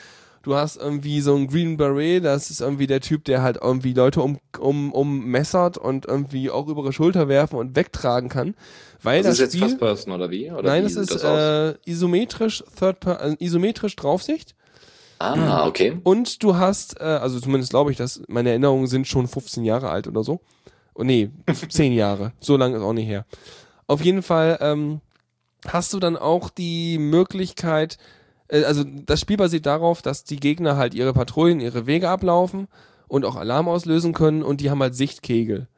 Du 0.47 0.55
hast 0.55 0.77
irgendwie 0.77 1.21
so 1.23 1.35
einen 1.35 1.49
Green 1.49 1.77
Beret, 1.77 2.25
das 2.25 2.51
ist 2.51 2.61
irgendwie 2.61 2.87
der 2.87 3.01
Typ, 3.01 3.25
der 3.25 3.43
halt 3.43 3.59
irgendwie 3.61 3.95
Leute 3.95 4.23
um, 4.23 4.39
um, 4.61 4.93
um 4.93 5.25
messert 5.27 5.77
und 5.77 6.07
irgendwie 6.07 6.51
auch 6.51 6.69
über 6.69 6.83
ihre 6.83 6.93
Schulter 6.93 7.27
werfen 7.27 7.57
und 7.59 7.75
wegtragen 7.75 8.29
kann. 8.29 8.55
Weil 9.03 9.25
Das 9.25 9.27
das, 9.27 9.35
ist 9.35 9.41
jetzt 9.41 9.53
Spiel, 9.57 9.63
First 9.71 9.81
Person 9.81 10.13
oder 10.13 10.31
wie? 10.31 10.49
Oder 10.53 10.63
nein, 10.63 10.85
wie 10.87 10.95
das 10.95 11.11
ist 11.11 11.25
aus? 11.25 11.37
äh, 11.37 11.75
isometrisch, 11.91 12.63
Third 12.79 13.01
per, 13.01 13.21
äh, 13.25 13.35
isometrisch 13.41 13.97
Draufsicht. 13.97 14.55
ah, 15.19 15.67
okay. 15.67 15.99
Und 16.05 16.41
du 16.45 16.55
hast, 16.55 17.01
äh, 17.01 17.03
also 17.03 17.41
zumindest 17.41 17.71
glaube 17.71 17.91
ich, 17.91 17.97
dass 17.97 18.23
meine 18.29 18.51
Erinnerungen 18.51 18.87
sind 18.87 19.09
schon 19.09 19.27
15 19.27 19.65
Jahre 19.65 19.91
alt 19.91 20.07
oder 20.07 20.23
so. 20.23 20.39
Oh, 20.95 21.03
nee, 21.03 21.29
10 21.69 21.93
Jahre. 21.93 22.31
So 22.39 22.57
lange 22.57 22.77
ist 22.77 22.83
auch 22.85 22.93
nicht 22.93 23.09
her. 23.09 23.27
Auf 23.89 24.01
jeden 24.01 24.23
Fall 24.23 24.59
ähm, 24.61 25.01
hast 25.67 25.93
du 25.93 25.99
dann 25.99 26.17
auch 26.17 26.51
die 26.51 26.99
Möglichkeit, 26.99 27.99
also 28.51 28.85
das 28.85 29.21
Spiel 29.21 29.37
basiert 29.37 29.67
darauf, 29.67 30.03
dass 30.03 30.25
die 30.25 30.41
Gegner 30.41 30.77
halt 30.77 30.95
ihre 30.95 31.13
Patrouillen, 31.13 31.61
ihre 31.61 31.87
Wege 31.87 32.09
ablaufen 32.09 32.69
und 33.09 33.25
auch 33.25 33.37
Alarm 33.37 33.69
auslösen 33.69 34.13
können 34.13 34.43
und 34.43 34.61
die 34.61 34.71
haben 34.71 34.83
halt 34.83 34.95
Sichtkegel. 34.95 35.69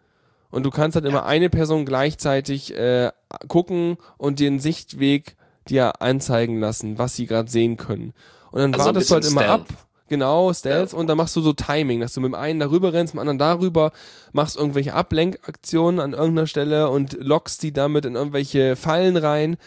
Und 0.50 0.62
du 0.64 0.70
kannst 0.70 0.94
halt 0.94 1.04
immer 1.04 1.26
eine 1.26 1.50
Person 1.50 1.84
gleichzeitig 1.84 2.74
äh, 2.74 3.10
gucken 3.48 3.98
und 4.16 4.40
den 4.40 4.60
Sichtweg 4.60 5.36
dir 5.68 6.00
anzeigen 6.00 6.58
lassen, 6.58 6.98
was 6.98 7.16
sie 7.16 7.26
gerade 7.26 7.50
sehen 7.50 7.76
können. 7.76 8.14
Und 8.50 8.60
dann 8.60 8.74
Also 8.74 8.86
wartest 8.86 9.10
du 9.10 9.14
halt 9.14 9.26
immer 9.26 9.46
ab. 9.46 9.64
Stealth. 9.66 9.84
Genau, 10.08 10.52
Stealth. 10.54 10.88
Stealth. 10.88 10.94
Und 10.94 11.06
dann 11.06 11.18
machst 11.18 11.36
du 11.36 11.42
so 11.42 11.52
Timing, 11.52 12.00
dass 12.00 12.14
du 12.14 12.20
mit 12.20 12.30
dem 12.30 12.34
einen 12.34 12.60
darüber 12.60 12.94
rennst, 12.94 13.14
mit 13.14 13.18
dem 13.18 13.28
anderen 13.28 13.38
darüber, 13.38 13.92
machst 14.32 14.56
irgendwelche 14.56 14.94
Ablenkaktionen 14.94 16.00
an 16.00 16.14
irgendeiner 16.14 16.46
Stelle 16.46 16.88
und 16.88 17.18
lockst 17.20 17.62
die 17.62 17.72
damit 17.72 18.06
in 18.06 18.14
irgendwelche 18.14 18.74
Fallen 18.76 19.18
rein. 19.18 19.58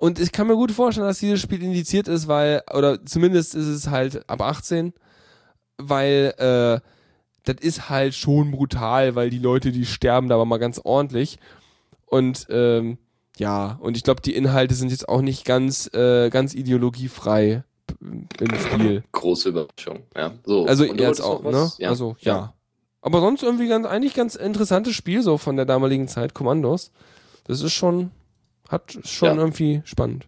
Und 0.00 0.18
ich 0.18 0.32
kann 0.32 0.46
mir 0.46 0.56
gut 0.56 0.72
vorstellen, 0.72 1.06
dass 1.06 1.18
dieses 1.18 1.40
Spiel 1.40 1.62
indiziert 1.62 2.08
ist, 2.08 2.26
weil, 2.26 2.62
oder 2.72 3.04
zumindest 3.04 3.54
ist 3.54 3.66
es 3.66 3.90
halt 3.90 4.26
ab 4.30 4.40
18, 4.40 4.94
weil 5.76 6.32
äh, 6.38 6.80
das 7.44 7.56
ist 7.60 7.90
halt 7.90 8.14
schon 8.14 8.50
brutal, 8.50 9.14
weil 9.14 9.28
die 9.28 9.38
Leute, 9.38 9.72
die 9.72 9.84
sterben 9.84 10.30
da 10.30 10.36
aber 10.36 10.46
mal 10.46 10.56
ganz 10.56 10.80
ordentlich. 10.82 11.38
Und 12.06 12.46
ähm, 12.48 12.96
ja, 13.36 13.78
und 13.82 13.94
ich 13.94 14.02
glaube, 14.02 14.22
die 14.22 14.34
Inhalte 14.34 14.74
sind 14.74 14.90
jetzt 14.90 15.06
auch 15.06 15.20
nicht 15.20 15.44
ganz, 15.44 15.92
äh, 15.92 16.30
ganz 16.30 16.54
ideologiefrei 16.54 17.62
im 18.00 18.54
Spiel. 18.58 19.04
Große 19.12 19.50
Überraschung. 19.50 20.04
Ja, 20.16 20.32
so. 20.46 20.64
Also 20.64 20.84
jetzt 20.84 21.20
auch, 21.20 21.42
ne? 21.42 21.52
was? 21.52 21.78
Also 21.78 22.16
ja. 22.20 22.54
Aber 23.02 23.20
sonst 23.20 23.42
irgendwie 23.42 23.68
ganz, 23.68 23.86
eigentlich 23.86 24.14
ganz 24.14 24.34
interessantes 24.34 24.94
Spiel 24.94 25.20
so 25.20 25.36
von 25.36 25.56
der 25.56 25.66
damaligen 25.66 26.08
Zeit, 26.08 26.32
Kommandos. 26.32 26.90
Das 27.44 27.60
ist 27.60 27.74
schon, 27.74 28.12
Hat 28.70 28.98
schon 29.04 29.28
Ja. 29.28 29.34
irgendwie 29.36 29.82
spannend. 29.84 30.26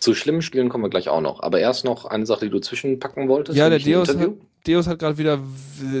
Zu 0.00 0.14
schlimmen 0.14 0.42
Spielen 0.42 0.68
kommen 0.68 0.84
wir 0.84 0.90
gleich 0.90 1.08
auch 1.08 1.20
noch. 1.20 1.40
Aber 1.42 1.58
erst 1.60 1.84
noch 1.84 2.04
eine 2.04 2.26
Sache, 2.26 2.44
die 2.46 2.50
du 2.50 2.60
zwischenpacken 2.60 3.28
wolltest. 3.28 3.56
Ja, 3.58 3.68
der 3.68 3.78
Deus 3.78 4.08
hat. 4.08 4.30
Deus 4.66 4.86
hat 4.86 4.98
gerade 4.98 5.16
wieder 5.18 5.38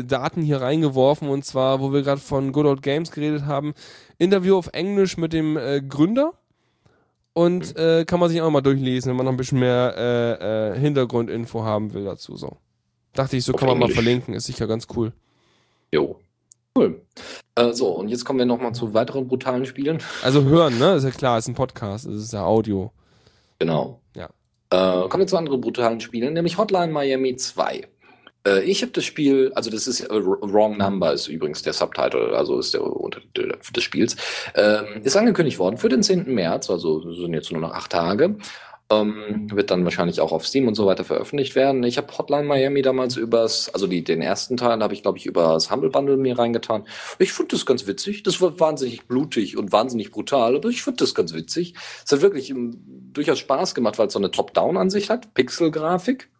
Daten 0.06 0.42
hier 0.42 0.60
reingeworfen 0.60 1.28
und 1.28 1.44
zwar, 1.44 1.80
wo 1.80 1.92
wir 1.92 2.02
gerade 2.02 2.20
von 2.20 2.52
Good 2.52 2.66
Old 2.66 2.82
Games 2.82 3.10
geredet 3.12 3.46
haben, 3.46 3.72
Interview 4.18 4.56
auf 4.56 4.68
Englisch 4.72 5.16
mit 5.16 5.32
dem 5.32 5.56
äh, 5.56 5.80
Gründer 5.80 6.34
und 7.32 7.74
Mhm. 7.76 7.80
äh, 7.80 8.04
kann 8.04 8.20
man 8.20 8.28
sich 8.28 8.42
auch 8.42 8.50
mal 8.50 8.60
durchlesen, 8.60 9.10
wenn 9.10 9.16
man 9.16 9.26
noch 9.26 9.32
ein 9.32 9.36
bisschen 9.38 9.60
mehr 9.60 9.94
äh, 9.96 10.72
äh, 10.74 10.78
Hintergrundinfo 10.78 11.62
haben 11.62 11.94
will 11.94 12.04
dazu. 12.04 12.36
So 12.36 12.56
dachte 13.14 13.36
ich, 13.36 13.44
so 13.44 13.54
Auf 13.54 13.60
kann 13.60 13.68
man 13.68 13.78
mal 13.78 13.88
verlinken, 13.90 14.34
ist 14.34 14.44
sicher 14.46 14.66
ganz 14.66 14.86
cool. 14.96 15.12
Jo. 15.92 16.18
Cool. 16.78 17.02
Äh, 17.56 17.72
so, 17.72 17.88
und 17.88 18.08
jetzt 18.08 18.24
kommen 18.24 18.38
wir 18.38 18.46
nochmal 18.46 18.72
zu 18.72 18.94
weiteren 18.94 19.26
brutalen 19.26 19.66
Spielen. 19.66 19.98
Also 20.22 20.44
hören, 20.44 20.78
ne, 20.78 20.94
ist 20.94 21.04
ja 21.04 21.10
klar, 21.10 21.38
ist 21.38 21.48
ein 21.48 21.54
Podcast, 21.54 22.06
es 22.06 22.22
ist 22.24 22.32
ja 22.32 22.44
Audio. 22.44 22.92
Genau. 23.58 24.00
Ja. 24.14 24.28
Äh, 24.70 25.08
kommen 25.08 25.22
wir 25.22 25.26
zu 25.26 25.36
anderen 25.36 25.60
brutalen 25.60 26.00
Spielen, 26.00 26.34
nämlich 26.34 26.56
Hotline 26.56 26.92
Miami 26.92 27.34
2. 27.34 27.88
Äh, 28.46 28.60
ich 28.60 28.82
habe 28.82 28.92
das 28.92 29.04
Spiel, 29.04 29.52
also 29.54 29.70
das 29.70 29.88
ist 29.88 30.00
äh, 30.00 30.08
Wrong 30.10 30.76
Number 30.76 31.12
ist 31.12 31.26
übrigens 31.26 31.62
der 31.62 31.72
Subtitle, 31.72 32.36
also 32.36 32.58
ist 32.60 32.74
der 32.74 32.82
Untertitel 32.84 33.58
des 33.74 33.82
Spiels, 33.82 34.16
ähm, 34.54 35.02
ist 35.02 35.16
angekündigt 35.16 35.58
worden 35.58 35.78
für 35.78 35.88
den 35.88 36.02
10. 36.02 36.32
März, 36.32 36.70
also 36.70 37.12
sind 37.12 37.34
jetzt 37.34 37.50
nur 37.50 37.60
noch 37.60 37.72
acht 37.72 37.90
Tage. 37.90 38.36
Ähm, 38.90 39.50
wird 39.52 39.70
dann 39.70 39.84
wahrscheinlich 39.84 40.22
auch 40.22 40.32
auf 40.32 40.46
Steam 40.46 40.66
und 40.66 40.74
so 40.74 40.86
weiter 40.86 41.04
veröffentlicht 41.04 41.54
werden. 41.54 41.82
Ich 41.82 41.98
habe 41.98 42.16
Hotline 42.16 42.44
Miami 42.44 42.80
damals 42.80 43.16
übers, 43.16 43.68
also 43.74 43.86
die, 43.86 44.02
den 44.02 44.22
ersten 44.22 44.56
Teil 44.56 44.82
habe 44.82 44.94
ich, 44.94 45.02
glaube 45.02 45.18
ich, 45.18 45.26
übers 45.26 45.70
Humble 45.70 45.90
Bundle 45.90 46.16
mir 46.16 46.38
reingetan. 46.38 46.86
Ich 47.18 47.32
fand 47.32 47.52
das 47.52 47.66
ganz 47.66 47.86
witzig. 47.86 48.22
Das 48.22 48.40
war 48.40 48.58
wahnsinnig 48.58 49.06
blutig 49.06 49.58
und 49.58 49.72
wahnsinnig 49.72 50.10
brutal, 50.10 50.56
aber 50.56 50.70
ich 50.70 50.82
fand 50.82 51.02
das 51.02 51.14
ganz 51.14 51.34
witzig. 51.34 51.74
Es 52.06 52.12
hat 52.12 52.22
wirklich 52.22 52.48
ähm, 52.48 52.80
durchaus 53.12 53.38
Spaß 53.40 53.74
gemacht, 53.74 53.98
weil 53.98 54.06
es 54.06 54.14
so 54.14 54.18
eine 54.18 54.30
Top-Down-Ansicht 54.30 55.10
hat, 55.10 55.34
Pixel-Grafik. 55.34 56.30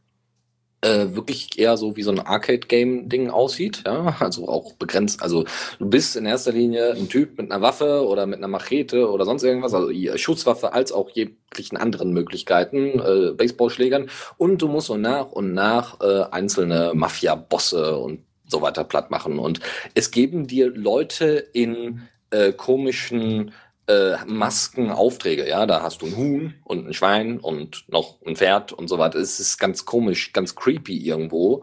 Äh, 0.81 1.17
wirklich 1.17 1.59
eher 1.59 1.77
so 1.77 1.97
wie 1.97 2.05
so 2.05 2.13
ein 2.13 2.21
Arcade-Game-Ding 2.21 3.31
aussieht, 3.31 3.83
ja, 3.85 4.15
also 4.21 4.49
auch 4.49 4.75
begrenzt, 4.75 5.21
also 5.25 5.45
du 5.81 5.91
bist 5.91 6.15
in 6.15 6.25
erster 6.25 6.53
Linie 6.53 6.93
ein 6.93 7.09
Typ 7.09 7.37
mit 7.37 7.51
einer 7.51 7.61
Waffe 7.61 8.07
oder 8.07 8.27
mit 8.27 8.39
einer 8.39 8.47
Machete 8.47 9.11
oder 9.11 9.25
sonst 9.25 9.43
irgendwas, 9.43 9.75
also 9.75 9.91
Schusswaffe 10.17 10.73
als 10.75 10.93
auch 10.93 11.11
jeglichen 11.11 11.79
anderen 11.79 12.13
Möglichkeiten, 12.13 13.01
äh, 13.01 13.33
Baseballschlägern. 13.33 14.09
Und 14.37 14.63
du 14.63 14.69
musst 14.69 14.87
so 14.87 14.97
nach 14.97 15.33
und 15.33 15.53
nach 15.53 16.01
äh, 16.01 16.23
einzelne 16.31 16.93
Mafia-Bosse 16.95 17.99
und 17.99 18.21
so 18.47 18.63
weiter 18.63 18.85
platt 18.85 19.11
machen. 19.11 19.41
Und 19.41 19.59
es 19.95 20.13
geben 20.13 20.47
dir 20.47 20.71
Leute 20.71 21.45
in 21.53 22.03
äh, 22.31 22.53
komischen 22.53 23.51
äh, 23.89 24.17
Maskenaufträge, 24.27 25.49
ja, 25.49 25.67
da 25.67 25.83
hast 25.83 26.03
du 26.03 26.07
ein 26.07 26.17
Huhn 26.17 26.55
und 26.65 26.87
ein 26.87 26.95
Schwein 26.95 27.41
und 27.41 27.85
noch 27.89 28.19
ein 28.27 28.37
Pferd 28.37 28.73
und 28.73 28.89
so 28.89 28.99
weiter. 28.99 29.19
Es 29.19 29.41
ist 29.41 29.59
ganz 29.59 29.85
komisch, 29.85 30.33
ganz 30.33 30.55
creepy 30.55 30.99
irgendwo. 30.99 31.63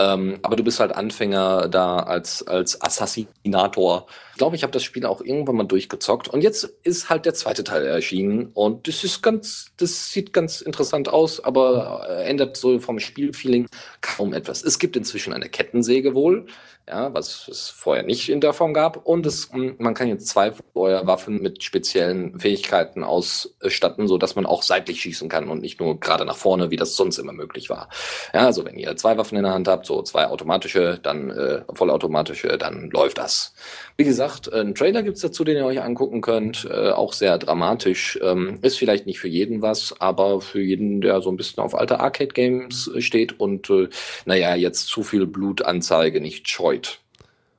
Ähm, 0.00 0.38
aber 0.42 0.54
du 0.54 0.62
bist 0.62 0.78
halt 0.78 0.92
Anfänger 0.92 1.68
da 1.68 1.98
als, 1.98 2.46
als 2.46 2.80
Assassinator. 2.80 4.06
Ich 4.30 4.38
glaube, 4.38 4.54
ich 4.54 4.62
habe 4.62 4.72
das 4.72 4.84
Spiel 4.84 5.04
auch 5.04 5.20
irgendwann 5.20 5.56
mal 5.56 5.64
durchgezockt. 5.64 6.28
Und 6.28 6.42
jetzt 6.42 6.64
ist 6.84 7.10
halt 7.10 7.26
der 7.26 7.34
zweite 7.34 7.64
Teil 7.64 7.84
erschienen. 7.84 8.50
Und 8.54 8.86
das 8.86 9.02
ist 9.02 9.22
ganz, 9.22 9.72
das 9.76 10.12
sieht 10.12 10.32
ganz 10.32 10.60
interessant 10.60 11.08
aus, 11.08 11.42
aber 11.42 12.06
äh, 12.08 12.24
ändert 12.28 12.56
so 12.56 12.78
vom 12.78 13.00
Spielfeeling 13.00 13.66
kaum 14.00 14.32
etwas. 14.32 14.62
Es 14.62 14.78
gibt 14.78 14.96
inzwischen 14.96 15.32
eine 15.32 15.48
Kettensäge 15.48 16.14
wohl, 16.14 16.46
ja, 16.88 17.12
was 17.12 17.48
es 17.48 17.68
vorher 17.68 18.02
nicht 18.02 18.28
in 18.28 18.40
der 18.40 18.52
Form 18.52 18.72
gab. 18.72 19.06
Und 19.06 19.26
es, 19.26 19.50
man 19.52 19.94
kann 19.94 20.08
jetzt 20.08 20.28
zwei 20.28 20.52
Feuerwaffen 20.72 21.42
mit 21.42 21.62
speziellen 21.62 22.38
Fähigkeiten 22.38 23.04
ausstatten, 23.04 24.08
so 24.08 24.16
dass 24.16 24.36
man 24.36 24.46
auch 24.46 24.62
seitlich 24.62 25.02
schießen 25.02 25.28
kann 25.28 25.48
und 25.48 25.60
nicht 25.60 25.80
nur 25.80 26.00
gerade 26.00 26.24
nach 26.24 26.36
vorne, 26.36 26.70
wie 26.70 26.76
das 26.76 26.96
sonst 26.96 27.18
immer 27.18 27.32
möglich 27.32 27.68
war. 27.68 27.88
Ja, 28.32 28.46
also 28.46 28.64
wenn 28.64 28.78
ihr 28.78 28.96
zwei 28.96 29.18
Waffen 29.18 29.36
in 29.36 29.44
der 29.44 29.52
Hand 29.52 29.68
habt, 29.68 29.86
so 29.86 30.02
zwei 30.02 30.26
automatische, 30.26 30.98
dann 31.02 31.30
äh, 31.30 31.62
vollautomatische, 31.72 32.56
dann 32.58 32.90
läuft 32.90 33.18
das. 33.18 33.52
Wie 33.96 34.04
gesagt, 34.04 34.52
einen 34.52 34.74
Trailer 34.74 35.02
gibt's 35.02 35.20
dazu, 35.20 35.44
den 35.44 35.56
ihr 35.56 35.66
euch 35.66 35.82
angucken 35.82 36.20
könnt. 36.20 36.68
Äh, 36.70 36.90
auch 36.90 37.12
sehr 37.12 37.36
dramatisch. 37.36 38.18
Ähm, 38.22 38.58
ist 38.62 38.78
vielleicht 38.78 39.06
nicht 39.06 39.18
für 39.18 39.28
jeden 39.28 39.60
was, 39.60 39.94
aber 40.00 40.40
für 40.40 40.60
jeden, 40.60 41.00
der 41.00 41.20
so 41.20 41.30
ein 41.30 41.36
bisschen 41.36 41.62
auf 41.62 41.74
alte 41.74 42.00
Arcade-Games 42.00 42.92
steht 42.98 43.38
und 43.40 43.68
äh, 43.70 43.88
naja, 44.24 44.54
jetzt 44.54 44.86
zu 44.86 45.02
viel 45.02 45.26
Blutanzeige 45.26 46.20
nicht 46.20 46.48
scheut. 46.48 46.77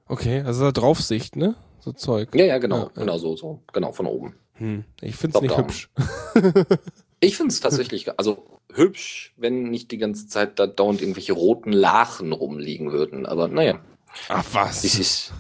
Okay, 0.08 0.42
also 0.42 0.66
da 0.66 0.72
Draufsicht, 0.72 1.36
ne? 1.36 1.56
So 1.80 1.92
Zeug. 1.94 2.34
Ja, 2.36 2.46
ja, 2.46 2.58
genau, 2.58 2.84
Ja, 2.84 2.92
genau 2.96 3.18
so, 3.18 3.36
so, 3.36 3.62
genau 3.74 3.92
von 3.92 4.06
oben. 4.06 4.36
Hm. 4.54 4.84
Ich 5.02 5.16
find's 5.16 5.40
nicht 5.40 5.52
Top-down. 5.54 5.66
hübsch. 5.66 5.90
Ich 7.22 7.36
finde 7.36 7.52
es 7.52 7.60
tatsächlich, 7.60 8.18
also 8.18 8.60
hübsch, 8.74 9.34
wenn 9.36 9.64
nicht 9.64 9.92
die 9.92 9.98
ganze 9.98 10.28
Zeit 10.28 10.58
da 10.58 10.68
dauernd 10.68 11.02
irgendwelche 11.02 11.34
roten 11.34 11.74
Lachen 11.74 12.32
rumliegen 12.32 12.94
würden. 12.94 13.26
Aber 13.26 13.50
naja, 13.50 13.82
Ach 14.30 14.46
was. 14.54 14.86
ist. 14.86 15.34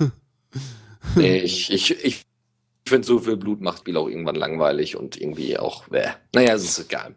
nee, 1.15 1.37
ich, 1.39 1.71
ich, 1.71 2.03
ich 2.03 2.23
finde 2.85 3.07
so 3.07 3.19
viel 3.19 3.37
Blut 3.37 3.61
macht 3.61 3.79
Spiel 3.79 3.95
auch 3.95 4.09
irgendwann 4.09 4.35
langweilig 4.35 4.97
und 4.97 5.19
irgendwie 5.19 5.57
auch. 5.57 5.87
Bäh. 5.87 6.09
Naja, 6.35 6.55
es 6.55 6.63
ist 6.65 6.79
egal. 6.79 7.15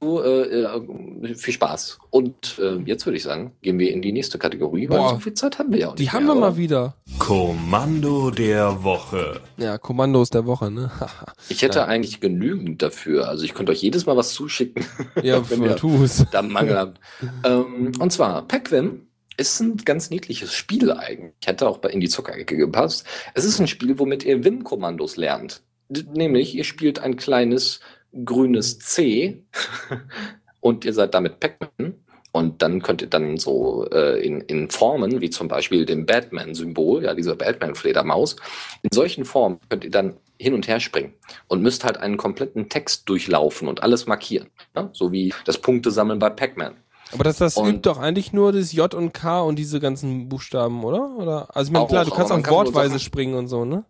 Äh, 0.00 0.62
äh, 0.62 1.34
viel 1.34 1.54
Spaß. 1.54 1.98
Und 2.10 2.56
äh, 2.60 2.76
jetzt 2.84 3.04
würde 3.04 3.16
ich 3.16 3.24
sagen, 3.24 3.52
gehen 3.62 3.78
wir 3.80 3.92
in 3.92 4.00
die 4.00 4.12
nächste 4.12 4.38
Kategorie, 4.38 4.88
weil 4.88 4.98
Boah. 4.98 5.10
so 5.10 5.18
viel 5.18 5.34
Zeit 5.34 5.58
haben 5.58 5.72
wir 5.72 5.80
ja 5.80 5.88
auch 5.90 5.96
Die 5.96 6.04
nicht 6.04 6.12
haben 6.12 6.26
mehr, 6.26 6.34
wir 6.36 6.40
mal 6.40 6.48
oder? 6.50 6.56
wieder. 6.56 6.94
Kommando 7.18 8.30
der 8.30 8.84
Woche. 8.84 9.40
Ja, 9.56 9.76
Kommandos 9.78 10.30
der 10.30 10.46
Woche, 10.46 10.70
ne? 10.70 10.90
Ich 11.48 11.62
hätte 11.62 11.80
Ja. 11.80 11.84
eigentlich 11.86 12.20
genügend 12.20 12.80
dafür. 12.82 13.28
Also 13.28 13.44
ich 13.44 13.54
könnte 13.54 13.72
euch 13.72 13.82
jedes 13.82 14.06
Mal 14.06 14.16
was 14.16 14.32
zuschicken. 14.34 14.84
ja, 15.22 15.42
wenn 15.50 15.62
wir 15.64 15.76
tu's. 15.76 16.24
da 16.30 16.42
Mangel 16.42 16.76
habt. 16.78 17.00
ähm, 17.44 17.92
und 17.98 18.12
zwar, 18.12 18.46
Pac-Wim 18.46 19.06
ist 19.36 19.60
ein 19.60 19.76
ganz 19.78 20.10
niedliches 20.10 20.52
Spiel 20.54 20.90
eigentlich. 20.92 21.32
Hätte 21.44 21.68
auch 21.68 21.78
bei 21.78 21.90
in 21.90 22.00
die 22.00 22.08
Zuckerecke 22.08 22.56
gepasst. 22.56 23.04
Es 23.34 23.44
ist 23.44 23.60
ein 23.60 23.66
Spiel, 23.68 23.98
womit 23.98 24.24
ihr 24.24 24.44
Wim-Kommandos 24.44 25.16
lernt. 25.16 25.62
Nämlich, 25.88 26.54
ihr 26.54 26.64
spielt 26.64 26.98
ein 26.98 27.16
kleines 27.16 27.80
grünes 28.24 28.78
C 28.78 29.44
und 30.60 30.84
ihr 30.84 30.92
seid 30.92 31.14
damit 31.14 31.40
Pac-Man. 31.40 31.94
Und 32.30 32.60
dann 32.62 32.82
könnt 32.82 33.00
ihr 33.00 33.08
dann 33.08 33.38
so 33.38 33.86
äh, 33.90 34.24
in, 34.24 34.42
in 34.42 34.70
Formen, 34.70 35.20
wie 35.20 35.30
zum 35.30 35.48
Beispiel 35.48 35.86
dem 35.86 36.04
Batman-Symbol, 36.04 37.02
ja, 37.02 37.14
dieser 37.14 37.34
Batman-Fledermaus, 37.34 38.36
in 38.82 38.90
solchen 38.92 39.24
Formen 39.24 39.58
könnt 39.68 39.84
ihr 39.84 39.90
dann 39.90 40.18
hin 40.38 40.54
und 40.54 40.68
her 40.68 40.78
springen 40.78 41.14
und 41.48 41.62
müsst 41.62 41.84
halt 41.84 41.96
einen 41.96 42.16
kompletten 42.16 42.68
Text 42.68 43.08
durchlaufen 43.08 43.66
und 43.66 43.82
alles 43.82 44.06
markieren. 44.06 44.48
Ja? 44.76 44.90
So 44.92 45.10
wie 45.10 45.34
das 45.46 45.58
Punkte 45.58 45.90
sammeln 45.90 46.18
bei 46.18 46.30
Pac-Man. 46.30 46.74
Aber 47.12 47.24
das, 47.24 47.38
das 47.38 47.56
Und- 47.56 47.68
übt 47.68 47.88
doch 47.88 47.98
eigentlich 47.98 48.32
nur 48.32 48.52
das 48.52 48.72
J 48.72 48.92
und 48.94 49.14
K 49.14 49.40
und 49.40 49.56
diese 49.56 49.80
ganzen 49.80 50.28
Buchstaben, 50.28 50.84
oder? 50.84 51.16
Oder? 51.16 51.56
Also 51.56 51.68
ich 51.68 51.72
meine, 51.72 51.86
Auch, 51.86 51.88
klar, 51.88 52.04
du 52.04 52.10
kannst 52.10 52.30
auch 52.30 52.36
wohl 52.36 52.50
wortweise 52.50 52.98
springen 53.00 53.34
und 53.34 53.48
so, 53.48 53.64
ne? 53.64 53.84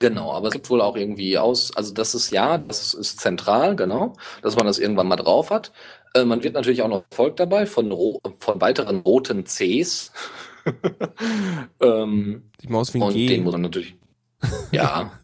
Genau, 0.00 0.32
aber 0.32 0.48
es 0.48 0.52
gibt 0.54 0.70
wohl 0.70 0.80
auch 0.80 0.96
irgendwie 0.96 1.38
aus, 1.38 1.74
also 1.76 1.92
das 1.92 2.14
ist 2.14 2.30
ja, 2.30 2.58
das 2.58 2.94
ist 2.94 3.18
zentral, 3.18 3.74
genau, 3.74 4.14
dass 4.42 4.54
man 4.54 4.66
das 4.66 4.78
irgendwann 4.78 5.08
mal 5.08 5.16
drauf 5.16 5.50
hat. 5.50 5.72
Äh, 6.14 6.24
man 6.24 6.42
wird 6.42 6.54
natürlich 6.54 6.82
auch 6.82 6.88
noch 6.88 7.04
verfolgt 7.10 7.40
dabei 7.40 7.66
von, 7.66 7.90
von 8.38 8.60
weiteren 8.60 9.00
roten 9.00 9.44
Cs. 9.44 10.12
ähm, 11.80 12.50
Die 12.62 12.68
Maus 12.68 12.94
wie 12.94 12.98
ein 12.98 13.02
und 13.02 13.12
G. 13.14 13.26
den 13.26 13.42
muss 13.42 13.52
man 13.52 13.62
natürlich. 13.62 13.96
Ja. 14.70 15.17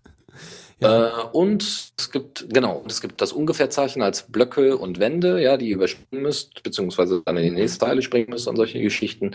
Ja. 0.85 1.09
Äh, 1.09 1.27
und 1.33 1.63
es 1.97 2.11
gibt, 2.11 2.47
genau, 2.53 2.83
es 2.87 3.01
gibt 3.01 3.21
das 3.21 3.33
Ungefährzeichen 3.33 4.03
als 4.03 4.25
Blöcke 4.25 4.77
und 4.77 4.99
Wände, 4.99 5.43
ja, 5.43 5.57
die 5.57 5.71
ihr 5.71 5.77
überspringen 5.77 6.23
müsst, 6.23 6.63
beziehungsweise 6.63 7.23
dann 7.25 7.37
in 7.37 7.45
die 7.45 7.51
nächste 7.51 7.87
Teile 7.87 8.03
springen 8.03 8.31
müsst 8.31 8.47
und 8.49 8.57
solche 8.57 8.81
Geschichten. 8.81 9.35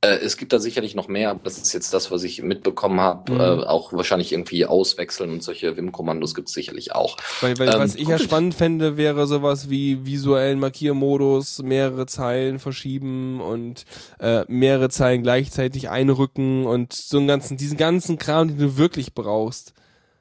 Äh, 0.00 0.16
es 0.16 0.36
gibt 0.36 0.52
da 0.52 0.58
sicherlich 0.58 0.94
noch 0.94 1.08
mehr, 1.08 1.30
aber 1.30 1.40
das 1.44 1.58
ist 1.58 1.72
jetzt 1.72 1.92
das, 1.92 2.10
was 2.10 2.22
ich 2.24 2.42
mitbekommen 2.42 3.00
habe. 3.00 3.32
Mhm. 3.32 3.40
Äh, 3.40 3.66
auch 3.66 3.92
wahrscheinlich 3.92 4.32
irgendwie 4.32 4.66
auswechseln 4.66 5.30
und 5.30 5.42
solche 5.42 5.76
Wim-Kommandos 5.76 6.34
gibt 6.34 6.48
es 6.48 6.54
sicherlich 6.54 6.94
auch. 6.94 7.16
Weil, 7.40 7.58
weil 7.58 7.68
Ähm, 7.68 7.80
was 7.80 7.94
ich 7.94 8.08
ja 8.08 8.18
spannend 8.18 8.54
fände, 8.54 8.96
wäre 8.96 9.26
sowas 9.26 9.70
wie 9.70 10.04
visuellen 10.06 10.58
Markiermodus, 10.58 11.62
mehrere 11.62 12.06
Zeilen 12.06 12.58
verschieben 12.58 13.40
und 13.40 13.84
äh, 14.20 14.44
mehrere 14.48 14.88
Zeilen 14.88 15.22
gleichzeitig 15.22 15.90
einrücken 15.90 16.64
und 16.66 16.92
so 16.92 17.18
einen 17.18 17.28
ganzen, 17.28 17.56
diesen 17.56 17.76
ganzen 17.76 18.18
Kram, 18.18 18.48
den 18.48 18.58
du 18.58 18.76
wirklich 18.76 19.14
brauchst. 19.14 19.74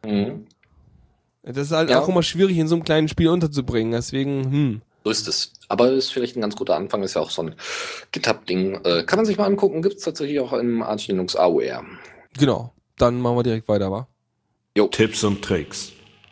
Mhm. 0.06 0.46
Das 1.46 1.58
ist 1.68 1.72
halt 1.72 1.90
Ja. 1.90 2.02
auch 2.02 2.08
immer 2.10 2.24
schwierig 2.24 2.58
in 2.58 2.68
so 2.68 2.76
einem 2.76 2.84
kleinen 2.84 3.08
Spiel 3.08 3.30
unterzubringen. 3.30 3.92
Deswegen, 3.92 4.44
hm. 4.52 4.82
So 5.04 5.12
ist 5.12 5.28
es. 5.28 5.54
Aber 5.68 5.92
ist 5.92 6.12
vielleicht 6.12 6.36
ein 6.36 6.42
ganz 6.42 6.56
guter 6.56 6.76
Anfang, 6.76 7.04
ist 7.04 7.14
ja 7.14 7.22
auch 7.22 7.30
so 7.30 7.44
ein 7.44 7.56
GitHub-Ding. 8.12 8.82
Äh, 8.84 9.04
kann 9.04 9.18
man 9.18 9.26
sich 9.28 9.38
mal 9.38 9.46
angucken, 9.46 9.84
gibt 9.84 9.98
es 9.98 10.04
tatsächlich 10.04 10.40
auch 10.40 10.54
im 10.54 10.82
Arch 10.82 11.08
Linux 11.08 11.36
AOR. 11.36 11.84
Genau. 12.38 12.74
Dann 12.98 13.22
machen 13.22 13.38
wir 13.38 13.44
direkt 13.44 13.68
weiter, 13.68 13.92
wa? 13.92 14.08
Tipps 14.92 15.24
und 15.24 15.44
Tricks. 15.44 15.92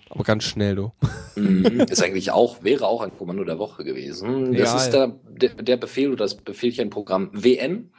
Aber 0.09 0.23
ganz 0.23 0.43
schnell, 0.43 0.75
du. 0.75 0.91
Mhm. 1.35 1.81
ist 1.89 2.03
eigentlich 2.03 2.29
auch, 2.31 2.63
wäre 2.63 2.85
auch 2.87 3.01
ein 3.01 3.17
Kommando 3.17 3.43
der 3.43 3.57
Woche 3.57 3.83
gewesen. 3.83 4.53
Das 4.53 4.69
Ja, 4.71 4.77
ist 4.77 4.89
der, 4.91 5.19
der, 5.29 5.49
der 5.55 5.77
Befehl 5.77 6.09
oder 6.09 6.25
das 6.25 6.35
Befehlchenprogramm 6.35 7.31
WN, 7.33 7.91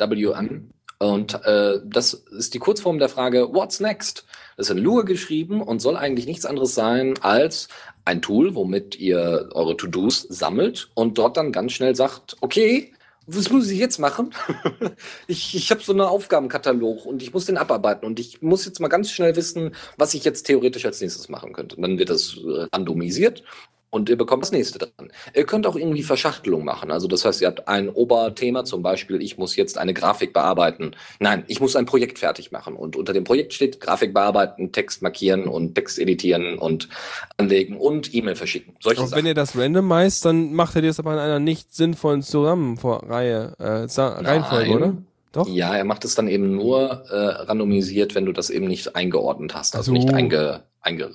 WN, 0.00 0.72
Und 0.98 1.34
äh, 1.44 1.78
das 1.84 2.14
ist 2.14 2.54
die 2.54 2.58
Kurzform 2.58 2.98
der 2.98 3.08
Frage, 3.08 3.48
what's 3.52 3.78
next? 3.78 4.24
Das 4.56 4.68
ist 4.68 4.76
in 4.76 4.82
Lua 4.82 5.02
geschrieben 5.02 5.62
und 5.62 5.80
soll 5.80 5.96
eigentlich 5.96 6.26
nichts 6.26 6.46
anderes 6.46 6.74
sein 6.74 7.14
als 7.20 7.68
ein 8.04 8.22
Tool, 8.22 8.54
womit 8.54 8.98
ihr 8.98 9.50
eure 9.52 9.76
To-Dos 9.76 10.26
sammelt 10.28 10.90
und 10.94 11.18
dort 11.18 11.36
dann 11.36 11.52
ganz 11.52 11.72
schnell 11.72 11.94
sagt, 11.94 12.36
okay, 12.40 12.92
was 13.26 13.50
muss 13.50 13.70
ich 13.70 13.78
jetzt 13.78 13.98
machen? 13.98 14.34
ich 15.28 15.54
ich 15.54 15.70
habe 15.70 15.80
so 15.80 15.92
einen 15.92 16.00
Aufgabenkatalog 16.00 17.06
und 17.06 17.22
ich 17.22 17.32
muss 17.32 17.46
den 17.46 17.56
abarbeiten 17.56 18.04
und 18.04 18.18
ich 18.18 18.42
muss 18.42 18.64
jetzt 18.64 18.80
mal 18.80 18.88
ganz 18.88 19.10
schnell 19.10 19.36
wissen, 19.36 19.74
was 19.96 20.14
ich 20.14 20.24
jetzt 20.24 20.44
theoretisch 20.44 20.84
als 20.84 21.00
nächstes 21.00 21.28
machen 21.28 21.52
könnte. 21.52 21.76
Und 21.76 21.82
dann 21.82 21.98
wird 21.98 22.10
das 22.10 22.36
äh, 22.36 22.66
randomisiert 22.72 23.44
und 23.92 24.08
ihr 24.08 24.16
bekommt 24.16 24.42
das 24.42 24.52
nächste 24.52 24.78
dran. 24.78 25.12
Ihr 25.34 25.44
könnt 25.44 25.66
auch 25.66 25.76
irgendwie 25.76 26.02
Verschachtelung 26.02 26.64
machen. 26.64 26.90
Also 26.90 27.06
das 27.08 27.26
heißt, 27.26 27.42
ihr 27.42 27.46
habt 27.46 27.68
ein 27.68 27.90
Oberthema, 27.90 28.64
zum 28.64 28.82
Beispiel, 28.82 29.20
ich 29.20 29.36
muss 29.36 29.54
jetzt 29.54 29.76
eine 29.76 29.92
Grafik 29.92 30.32
bearbeiten. 30.32 30.92
Nein, 31.20 31.44
ich 31.46 31.60
muss 31.60 31.76
ein 31.76 31.84
Projekt 31.84 32.18
fertig 32.18 32.52
machen. 32.52 32.74
Und 32.74 32.96
unter 32.96 33.12
dem 33.12 33.24
Projekt 33.24 33.52
steht 33.52 33.80
Grafik 33.80 34.14
bearbeiten, 34.14 34.72
Text 34.72 35.02
markieren 35.02 35.44
und 35.44 35.74
Text 35.74 35.98
editieren 35.98 36.56
und 36.56 36.88
anlegen 37.36 37.76
und 37.76 38.14
E-Mail 38.14 38.34
verschicken. 38.34 38.74
Solche 38.80 39.02
Auch 39.02 39.12
wenn 39.12 39.26
ihr 39.26 39.34
das 39.34 39.58
randomized, 39.58 40.24
dann 40.24 40.54
macht 40.54 40.74
ihr 40.74 40.82
das 40.82 40.98
aber 40.98 41.12
in 41.12 41.18
einer 41.18 41.38
nicht 41.38 41.74
sinnvollen 41.74 42.22
Zusammenreihe, 42.22 43.52
äh, 43.58 43.86
Reihenfolge, 43.94 44.70
Nein. 44.70 44.76
oder? 44.76 44.96
Doch? 45.32 45.48
Ja, 45.48 45.74
er 45.76 45.84
macht 45.84 46.06
es 46.06 46.14
dann 46.14 46.28
eben 46.28 46.56
nur 46.56 47.04
äh, 47.10 47.14
randomisiert, 47.14 48.14
wenn 48.14 48.24
du 48.24 48.32
das 48.32 48.48
eben 48.48 48.68
nicht 48.68 48.96
eingeordnet 48.96 49.54
hast, 49.54 49.76
also, 49.76 49.92
also 49.92 50.02
nicht 50.04 50.14
einge, 50.14 50.62
einge 50.82 51.10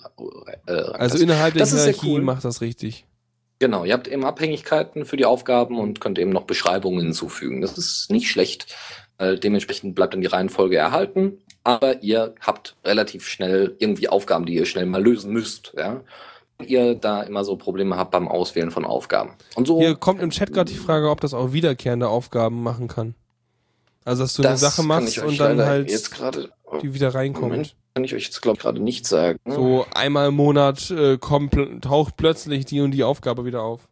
äh, 0.68 0.72
Also 0.72 1.18
innerhalb 1.18 1.54
der 1.54 1.62
das 1.62 1.72
Hierarchie 1.72 2.16
cool. 2.16 2.22
macht 2.22 2.44
das 2.44 2.62
richtig. 2.62 3.06
Genau, 3.60 3.86
ihr 3.86 3.94
habt 3.94 4.08
eben 4.08 4.24
Abhängigkeiten 4.24 5.06
für 5.06 5.18
die 5.18 5.26
Aufgaben 5.26 5.80
und 5.80 6.00
könnt 6.00 6.20
eben 6.20 6.32
noch 6.32 6.44
Beschreibungen 6.44 7.00
hinzufügen. 7.02 7.62
Das 7.62 7.78
ist 7.78 8.12
nicht 8.12 8.30
schlecht. 8.30 8.76
Äh, 9.18 9.38
dementsprechend 9.38 9.96
bleibt 9.96 10.14
dann 10.14 10.22
die 10.22 10.28
Reihenfolge 10.28 10.78
erhalten, 10.78 11.40
aber 11.64 12.04
ihr 12.04 12.36
habt 12.40 12.76
relativ 12.86 13.28
schnell 13.28 13.76
irgendwie 13.80 14.10
Aufgaben, 14.10 14.46
die 14.46 14.54
ihr 14.54 14.66
schnell 14.68 14.86
mal 14.86 15.04
lösen 15.04 15.34
müsst. 15.34 15.74
Ja? 15.76 16.02
ihr 16.66 16.96
da 16.96 17.22
immer 17.22 17.44
so 17.44 17.56
Probleme 17.56 17.98
habt 17.98 18.12
beim 18.12 18.28
Auswählen 18.28 18.72
von 18.72 18.86
Aufgaben. 18.86 19.32
Und 19.56 19.68
so. 19.68 19.80
Hier 19.80 19.96
kommt 19.96 20.22
im 20.22 20.30
Chat 20.30 20.54
gerade 20.54 20.72
die 20.72 20.78
Frage, 20.78 21.10
ob 21.10 21.22
das 21.22 21.34
auch 21.34 21.54
wiederkehrende 21.54 22.08
Aufgaben 22.08 22.64
machen 22.64 22.88
kann. 22.88 23.16
Also, 24.06 24.24
dass 24.24 24.34
du 24.34 24.42
das 24.42 24.50
eine 24.50 24.58
Sache 24.58 24.84
machst 24.84 25.18
und 25.20 25.40
dann 25.40 25.60
halt 25.60 25.90
die 26.82 26.94
wieder 26.94 27.14
reinkommt. 27.14 27.52
Moment, 27.52 27.76
kann 27.98 28.04
ich 28.04 28.14
euch 28.14 28.26
jetzt, 28.26 28.44
glaube 28.44 28.58
ich, 28.58 28.62
gerade 28.62 28.80
nicht 28.80 29.08
sagen. 29.08 29.40
So 29.48 29.88
einmal 29.92 30.28
im 30.28 30.36
Monat 30.36 30.92
äh, 30.92 31.18
kommt, 31.18 31.56
taucht 31.82 32.16
plötzlich 32.16 32.64
die 32.66 32.80
und 32.82 32.92
die 32.92 33.04
Aufgabe 33.04 33.44
wieder 33.44 33.64
auf. 33.64 33.88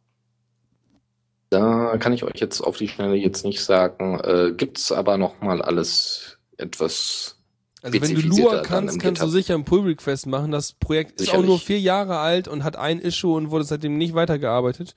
Da 1.50 1.98
kann 1.98 2.14
ich 2.14 2.24
euch 2.24 2.40
jetzt 2.40 2.62
auf 2.62 2.78
die 2.78 2.88
Schnelle 2.88 3.16
jetzt 3.16 3.46
nicht 3.46 3.64
sagen. 3.64 4.20
Äh, 4.20 4.54
gibt's 4.56 4.92
aber 4.92 5.18
noch 5.18 5.42
mal 5.42 5.60
alles 5.60 6.38
etwas 6.58 7.40
also 7.82 8.00
wenn 8.00 8.14
du 8.14 8.22
Lua 8.22 8.62
kannst, 8.62 9.00
kannst 9.00 9.24
du 9.24 9.28
sicher 9.28 9.56
einen 9.56 9.66
Pull-Request 9.66 10.28
machen. 10.28 10.52
Das 10.52 10.74
Projekt 10.74 11.18
Sicherlich. 11.18 11.40
ist 11.40 11.44
auch 11.44 11.48
nur 11.48 11.60
vier 11.60 11.80
Jahre 11.80 12.20
alt 12.20 12.48
und 12.48 12.64
hat 12.64 12.76
ein 12.76 13.00
Issue 13.00 13.36
und 13.36 13.50
wurde 13.50 13.64
seitdem 13.64 13.98
nicht 13.98 14.14
weitergearbeitet. 14.14 14.94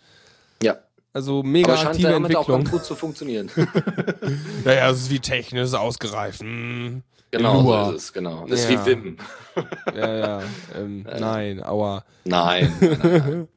Ja. 0.62 0.76
Also 1.14 1.42
mega 1.42 1.72
Aber 1.72 1.88
aktive 1.88 2.10
damit 2.10 2.30
Entwicklung. 2.30 2.66
auch 2.66 2.70
gut 2.70 2.84
zu 2.84 2.94
funktionieren. 2.94 3.50
naja, 4.64 4.90
es 4.90 5.00
ist 5.00 5.10
wie 5.10 5.20
technisch, 5.20 5.72
ausgereift. 5.72 6.40
Hm. 6.40 7.02
Genau, 7.30 7.62
so 7.62 7.90
ist 7.90 8.02
es, 8.02 8.12
genau. 8.12 8.46
Das 8.46 8.68
ja. 8.68 8.74
ist 8.74 8.86
wie 8.86 8.90
Wim. 8.90 9.16
ja, 9.94 10.16
ja. 10.16 10.42
Ähm, 10.76 11.06
äh, 11.10 11.20
nein, 11.20 11.62
aua. 11.62 12.04
Nein. 12.24 12.72
nein, 12.80 13.48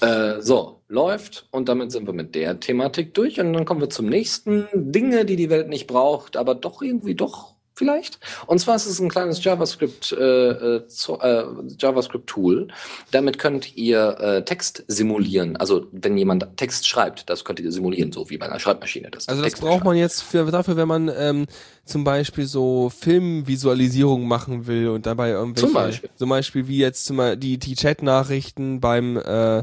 nein. 0.00 0.10
äh, 0.10 0.40
so, 0.40 0.80
läuft 0.88 1.46
und 1.50 1.68
damit 1.68 1.92
sind 1.92 2.06
wir 2.06 2.14
mit 2.14 2.34
der 2.34 2.60
Thematik 2.60 3.14
durch 3.14 3.40
und 3.40 3.52
dann 3.52 3.64
kommen 3.64 3.80
wir 3.80 3.90
zum 3.90 4.06
nächsten. 4.06 4.68
Dinge, 4.72 5.24
die 5.24 5.36
die 5.36 5.50
Welt 5.50 5.68
nicht 5.68 5.86
braucht, 5.86 6.36
aber 6.36 6.54
doch 6.54 6.82
irgendwie 6.82 7.14
doch 7.14 7.54
vielleicht. 7.80 8.20
Und 8.46 8.58
zwar 8.58 8.76
ist 8.76 8.84
es 8.84 9.00
ein 9.00 9.08
kleines 9.08 9.42
JavaScript, 9.42 10.12
äh, 10.12 10.50
äh, 10.50 10.76
äh, 10.76 11.44
JavaScript-Tool. 11.78 12.68
Damit 13.10 13.38
könnt 13.38 13.74
ihr 13.74 14.20
äh, 14.20 14.44
Text 14.44 14.84
simulieren. 14.86 15.56
Also 15.56 15.86
wenn 15.90 16.18
jemand 16.18 16.46
Text 16.58 16.86
schreibt, 16.86 17.30
das 17.30 17.42
könnt 17.46 17.58
ihr 17.58 17.72
simulieren, 17.72 18.12
so 18.12 18.28
wie 18.28 18.36
bei 18.36 18.46
einer 18.46 18.60
Schreibmaschine. 18.60 19.10
Das 19.10 19.28
also 19.28 19.40
das 19.40 19.52
Text 19.52 19.62
braucht 19.62 19.84
man 19.84 19.96
jetzt 19.96 20.22
für, 20.22 20.44
dafür, 20.50 20.76
wenn 20.76 20.88
man 20.88 21.10
ähm, 21.16 21.46
zum 21.86 22.04
Beispiel 22.04 22.44
so 22.44 22.90
Filmvisualisierung 22.90 24.28
machen 24.28 24.66
will 24.66 24.88
und 24.88 25.06
dabei 25.06 25.30
irgendwelche, 25.30 25.66
zum 25.66 25.72
Beispiel, 25.72 26.10
zum 26.14 26.28
Beispiel 26.28 26.68
wie 26.68 26.78
jetzt 26.78 27.06
zum 27.06 27.40
die, 27.40 27.56
die 27.56 27.76
Chat-Nachrichten 27.76 28.80
beim 28.80 29.16
äh, 29.16 29.62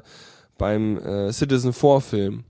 beim 0.58 0.98
äh, 0.98 1.32
Citizen 1.32 1.72
4 1.72 2.02
Film. 2.02 2.44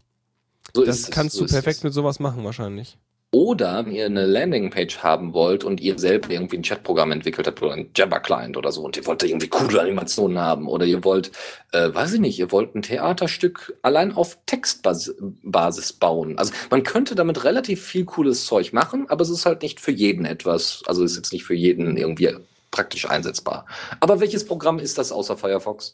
So 0.74 0.86
das 0.86 1.12
kannst 1.12 1.36
so 1.36 1.46
du 1.46 1.52
perfekt 1.52 1.84
mit 1.84 1.94
sowas 1.94 2.20
machen 2.22 2.46
wahrscheinlich. 2.46 2.98
Oder 3.32 3.86
wenn 3.86 3.92
ihr 3.92 4.06
eine 4.06 4.26
Landingpage 4.26 5.00
haben 5.00 5.34
wollt 5.34 5.66
und 5.66 5.82
ihr 5.82 6.00
selber 6.00 6.30
irgendwie 6.30 6.58
ein 6.58 6.64
Chatprogramm 6.64 7.12
entwickelt 7.12 7.46
habt 7.46 7.62
oder 7.62 7.74
ein 7.74 7.90
Jabber-Client 7.94 8.56
oder 8.56 8.72
so 8.72 8.84
und 8.84 8.96
ihr 8.96 9.06
wollt 9.06 9.22
irgendwie 9.22 9.50
coole 9.50 9.82
Animationen 9.82 10.40
haben 10.40 10.70
oder 10.70 10.86
ihr 10.86 11.04
wollt, 11.04 11.34
äh, 11.74 11.94
weiß 11.94 12.14
ich 12.14 12.20
nicht, 12.22 12.40
ihr 12.40 12.54
wollt 12.54 12.74
ein 12.74 12.84
Theaterstück 12.84 13.78
allein 13.82 14.16
auf 14.16 14.38
Textbasis 14.46 15.94
bauen. 15.94 16.38
Also 16.38 16.54
man 16.70 16.84
könnte 16.84 17.16
damit 17.16 17.44
relativ 17.44 17.84
viel 17.84 18.06
cooles 18.06 18.46
Zeug 18.46 18.72
machen, 18.72 19.10
aber 19.10 19.24
es 19.24 19.30
ist 19.30 19.46
halt 19.46 19.62
nicht 19.62 19.82
für 19.82 19.92
jeden 19.92 20.24
etwas, 20.24 20.84
also 20.88 21.04
ist 21.04 21.18
jetzt 21.18 21.34
nicht 21.34 21.44
für 21.44 21.54
jeden 21.54 21.98
irgendwie 21.98 22.34
praktisch 22.72 23.10
einsetzbar. 23.10 23.66
Aber 24.00 24.22
welches 24.22 24.46
Programm 24.46 24.80
ist 24.80 24.98
das 24.98 25.12
außer 25.12 25.36
Firefox? 25.36 25.94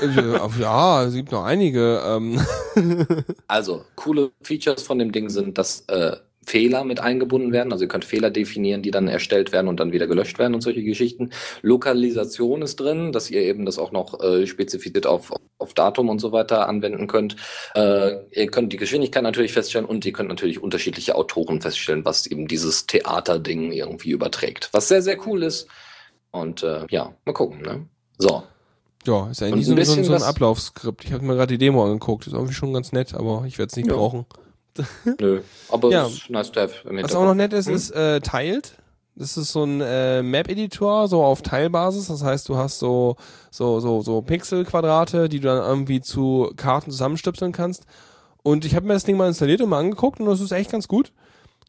Äh, 0.00 0.08
ja, 0.58 1.04
es 1.04 1.14
gibt 1.14 1.32
noch 1.32 1.44
einige. 1.44 2.00
Ähm. 2.04 2.40
also, 3.46 3.84
coole 3.96 4.30
Features 4.40 4.82
von 4.82 4.98
dem 4.98 5.12
Ding 5.12 5.28
sind, 5.28 5.58
dass 5.58 5.80
äh, 5.88 6.16
Fehler 6.44 6.84
mit 6.84 7.00
eingebunden 7.00 7.52
werden. 7.52 7.72
Also 7.72 7.84
ihr 7.84 7.88
könnt 7.88 8.04
Fehler 8.04 8.30
definieren, 8.30 8.82
die 8.82 8.90
dann 8.90 9.08
erstellt 9.08 9.52
werden 9.52 9.68
und 9.68 9.78
dann 9.78 9.92
wieder 9.92 10.06
gelöscht 10.06 10.38
werden 10.38 10.54
und 10.54 10.62
solche 10.62 10.82
Geschichten. 10.82 11.30
Lokalisation 11.62 12.62
ist 12.62 12.80
drin, 12.80 13.12
dass 13.12 13.30
ihr 13.30 13.42
eben 13.42 13.66
das 13.66 13.78
auch 13.78 13.92
noch 13.92 14.20
äh, 14.20 14.46
spezifiziert 14.46 15.06
auf, 15.06 15.32
auf 15.58 15.74
Datum 15.74 16.08
und 16.08 16.18
so 16.18 16.32
weiter 16.32 16.66
anwenden 16.68 17.06
könnt. 17.06 17.36
Äh, 17.74 18.16
ihr 18.32 18.46
könnt 18.50 18.72
die 18.72 18.78
Geschwindigkeit 18.78 19.22
natürlich 19.22 19.52
feststellen 19.52 19.86
und 19.86 20.04
ihr 20.06 20.12
könnt 20.12 20.30
natürlich 20.30 20.62
unterschiedliche 20.62 21.14
Autoren 21.14 21.60
feststellen, 21.60 22.04
was 22.04 22.26
eben 22.26 22.48
dieses 22.48 22.86
Theaterding 22.86 23.72
irgendwie 23.72 24.10
überträgt. 24.10 24.70
Was 24.72 24.88
sehr, 24.88 25.02
sehr 25.02 25.18
cool 25.26 25.42
ist. 25.42 25.68
Und 26.30 26.62
äh, 26.62 26.86
ja, 26.90 27.14
mal 27.24 27.32
gucken. 27.32 27.60
Ne? 27.62 27.86
So. 28.18 28.44
Ja, 29.06 29.30
ist 29.30 29.42
eigentlich 29.42 29.66
so, 29.66 29.76
so, 29.76 30.02
so 30.02 30.14
ein 30.14 30.22
Ablaufskript. 30.22 31.04
Ich 31.04 31.12
habe 31.12 31.24
mir 31.24 31.34
gerade 31.34 31.54
die 31.54 31.58
Demo 31.58 31.84
angeguckt. 31.84 32.26
Ist 32.26 32.34
irgendwie 32.34 32.54
schon 32.54 32.72
ganz 32.72 32.92
nett, 32.92 33.14
aber 33.14 33.44
ich 33.46 33.58
werde 33.58 33.70
es 33.70 33.76
nicht 33.76 33.88
ja. 33.88 33.94
brauchen. 33.94 34.26
Nö, 35.20 35.40
aber 35.68 35.90
ja. 35.90 36.06
ist 36.06 36.30
nice 36.30 36.50
to 36.52 36.60
have. 36.60 36.74
Was 36.84 37.14
auch 37.14 37.24
noch 37.24 37.34
nett 37.34 37.52
ist, 37.52 37.66
hm? 37.66 37.74
ist 37.74 37.90
äh, 37.90 38.20
Tiled. 38.20 38.74
Das 39.16 39.36
ist 39.36 39.52
so 39.52 39.64
ein 39.64 39.80
äh, 39.82 40.22
Map-Editor, 40.22 41.08
so 41.08 41.22
auf 41.22 41.42
Teilbasis. 41.42 42.06
Das 42.06 42.22
heißt, 42.22 42.48
du 42.48 42.56
hast 42.56 42.78
so, 42.78 43.16
so, 43.50 43.80
so, 43.80 44.00
so 44.00 44.22
Pixel-Quadrate, 44.22 45.28
die 45.28 45.40
du 45.40 45.48
dann 45.48 45.62
irgendwie 45.62 46.00
zu 46.00 46.52
Karten 46.56 46.90
zusammenstöpseln 46.90 47.52
kannst. 47.52 47.84
Und 48.42 48.64
ich 48.64 48.74
habe 48.74 48.86
mir 48.86 48.94
das 48.94 49.04
Ding 49.04 49.16
mal 49.16 49.28
installiert 49.28 49.60
und 49.60 49.68
mal 49.68 49.80
angeguckt 49.80 50.20
und 50.20 50.26
das 50.26 50.40
ist 50.40 50.52
echt 50.52 50.70
ganz 50.70 50.88
gut. 50.88 51.12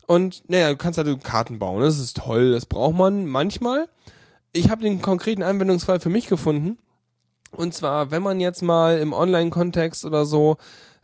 Und 0.07 0.43
naja, 0.49 0.69
du 0.69 0.77
kannst 0.77 0.97
halt 0.97 1.23
Karten 1.23 1.59
bauen. 1.59 1.81
Das 1.81 1.99
ist 1.99 2.17
toll. 2.17 2.51
Das 2.51 2.65
braucht 2.65 2.95
man 2.95 3.25
manchmal. 3.25 3.87
Ich 4.53 4.69
habe 4.69 4.83
den 4.83 5.01
konkreten 5.01 5.43
Anwendungsfall 5.43 5.99
für 5.99 6.09
mich 6.09 6.27
gefunden. 6.27 6.77
Und 7.51 7.73
zwar, 7.73 8.11
wenn 8.11 8.23
man 8.23 8.39
jetzt 8.39 8.61
mal 8.61 8.97
im 8.99 9.13
Online-Kontext 9.13 10.05
oder 10.05 10.25
so 10.25 10.57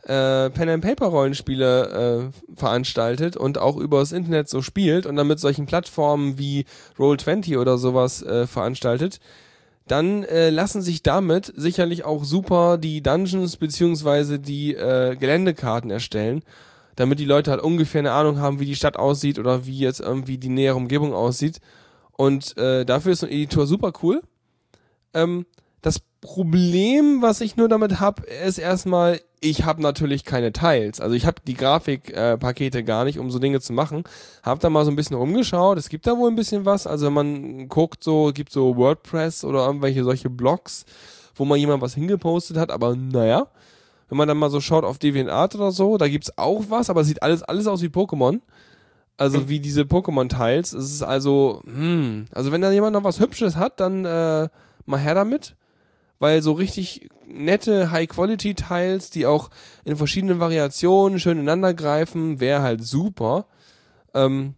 äh, 0.04 0.50
Pen 0.50 0.68
and 0.68 0.84
Paper 0.84 1.06
Rollenspiele 1.06 2.30
äh, 2.30 2.56
veranstaltet 2.56 3.36
und 3.36 3.58
auch 3.58 3.76
übers 3.76 4.12
Internet 4.12 4.48
so 4.48 4.62
spielt 4.62 5.06
und 5.06 5.16
dann 5.16 5.26
mit 5.26 5.40
solchen 5.40 5.66
Plattformen 5.66 6.38
wie 6.38 6.64
Roll20 6.98 7.58
oder 7.58 7.78
sowas 7.78 8.22
äh, 8.22 8.46
veranstaltet, 8.46 9.20
dann 9.86 10.22
äh, 10.24 10.50
lassen 10.50 10.82
sich 10.82 11.02
damit 11.02 11.52
sicherlich 11.56 12.04
auch 12.04 12.24
super 12.24 12.78
die 12.78 13.02
Dungeons 13.02 13.56
beziehungsweise 13.56 14.38
die 14.38 14.74
äh, 14.74 15.16
Geländekarten 15.16 15.90
erstellen, 15.90 16.42
damit 16.96 17.18
die 17.18 17.24
Leute 17.24 17.50
halt 17.50 17.62
ungefähr 17.62 18.00
eine 18.00 18.12
Ahnung 18.12 18.38
haben, 18.38 18.60
wie 18.60 18.66
die 18.66 18.76
Stadt 18.76 18.96
aussieht 18.96 19.38
oder 19.38 19.66
wie 19.66 19.78
jetzt 19.78 20.00
irgendwie 20.00 20.38
die 20.38 20.48
nähere 20.48 20.76
Umgebung 20.76 21.14
aussieht. 21.14 21.60
Und 22.12 22.56
äh, 22.58 22.84
dafür 22.84 23.12
ist 23.12 23.20
so 23.20 23.26
ein 23.26 23.32
Editor 23.32 23.66
super 23.66 23.92
cool. 24.02 24.22
Ähm, 25.14 25.46
das 25.80 26.00
Problem, 26.20 27.22
was 27.22 27.40
ich 27.40 27.56
nur 27.56 27.68
damit 27.68 28.00
habe, 28.00 28.22
ist 28.24 28.58
erstmal, 28.58 29.20
ich 29.40 29.64
habe 29.64 29.80
natürlich 29.80 30.24
keine 30.24 30.52
Teils. 30.52 31.00
Also 31.00 31.14
ich 31.14 31.26
habe 31.26 31.40
die 31.46 31.54
Grafikpakete 31.54 32.78
äh, 32.78 32.82
gar 32.82 33.04
nicht, 33.04 33.20
um 33.20 33.30
so 33.30 33.38
Dinge 33.38 33.60
zu 33.60 33.72
machen. 33.72 34.02
Hab 34.42 34.58
da 34.58 34.68
mal 34.68 34.84
so 34.84 34.90
ein 34.90 34.96
bisschen 34.96 35.16
rumgeschaut. 35.16 35.78
Es 35.78 35.88
gibt 35.88 36.08
da 36.08 36.16
wohl 36.16 36.28
ein 36.28 36.36
bisschen 36.36 36.64
was. 36.64 36.88
Also 36.88 37.06
wenn 37.06 37.12
man 37.12 37.68
guckt, 37.68 38.02
so 38.02 38.32
gibt 38.34 38.50
so 38.50 38.76
WordPress 38.76 39.44
oder 39.44 39.64
irgendwelche 39.66 40.02
solche 40.02 40.28
Blogs, 40.28 40.86
wo 41.36 41.44
man 41.44 41.60
jemand 41.60 41.82
was 41.82 41.94
hingepostet 41.94 42.56
hat. 42.56 42.72
Aber 42.72 42.96
naja, 42.96 43.46
wenn 44.08 44.18
man 44.18 44.26
dann 44.26 44.38
mal 44.38 44.50
so 44.50 44.60
schaut 44.60 44.84
auf 44.84 44.98
DeviantArt 44.98 45.54
oder 45.54 45.70
so, 45.70 45.98
da 45.98 46.08
gibt's 46.08 46.36
auch 46.36 46.64
was, 46.68 46.90
aber 46.90 47.02
es 47.02 47.06
sieht 47.06 47.22
alles 47.22 47.44
alles 47.44 47.68
aus 47.68 47.80
wie 47.80 47.88
Pokémon. 47.88 48.40
Also 49.18 49.48
wie 49.48 49.58
diese 49.60 49.82
Pokémon-Teils. 49.82 50.72
Es 50.72 50.92
ist 50.92 51.02
also, 51.02 51.62
hm, 51.64 52.26
also 52.32 52.52
wenn 52.52 52.60
da 52.60 52.70
jemand 52.70 52.92
noch 52.94 53.04
was 53.04 53.20
Hübsches 53.20 53.56
hat, 53.56 53.80
dann 53.80 54.04
äh, 54.04 54.48
mal 54.86 54.98
her 54.98 55.14
damit 55.14 55.56
weil 56.18 56.42
so 56.42 56.52
richtig 56.52 57.08
nette 57.26 57.90
High-Quality-Teils, 57.90 59.10
die 59.10 59.26
auch 59.26 59.50
in 59.84 59.96
verschiedenen 59.96 60.40
Variationen 60.40 61.18
schön 61.20 61.38
ineinander 61.38 61.74
greifen, 61.74 62.40
wäre 62.40 62.62
halt 62.62 62.84
super. 62.84 63.46
Ähm, 64.14 64.54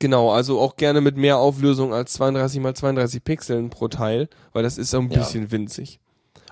Genau, 0.00 0.30
also 0.32 0.60
auch 0.60 0.76
gerne 0.76 1.00
mit 1.00 1.16
mehr 1.16 1.38
Auflösung 1.38 1.94
als 1.94 2.12
32 2.14 2.60
mal 2.60 2.74
32 2.74 3.24
Pixeln 3.24 3.70
pro 3.70 3.88
Teil, 3.88 4.28
weil 4.52 4.62
das 4.62 4.76
ist 4.76 4.90
so 4.90 4.98
ein 4.98 5.08
Ja. 5.10 5.20
bisschen 5.20 5.50
winzig. 5.50 5.98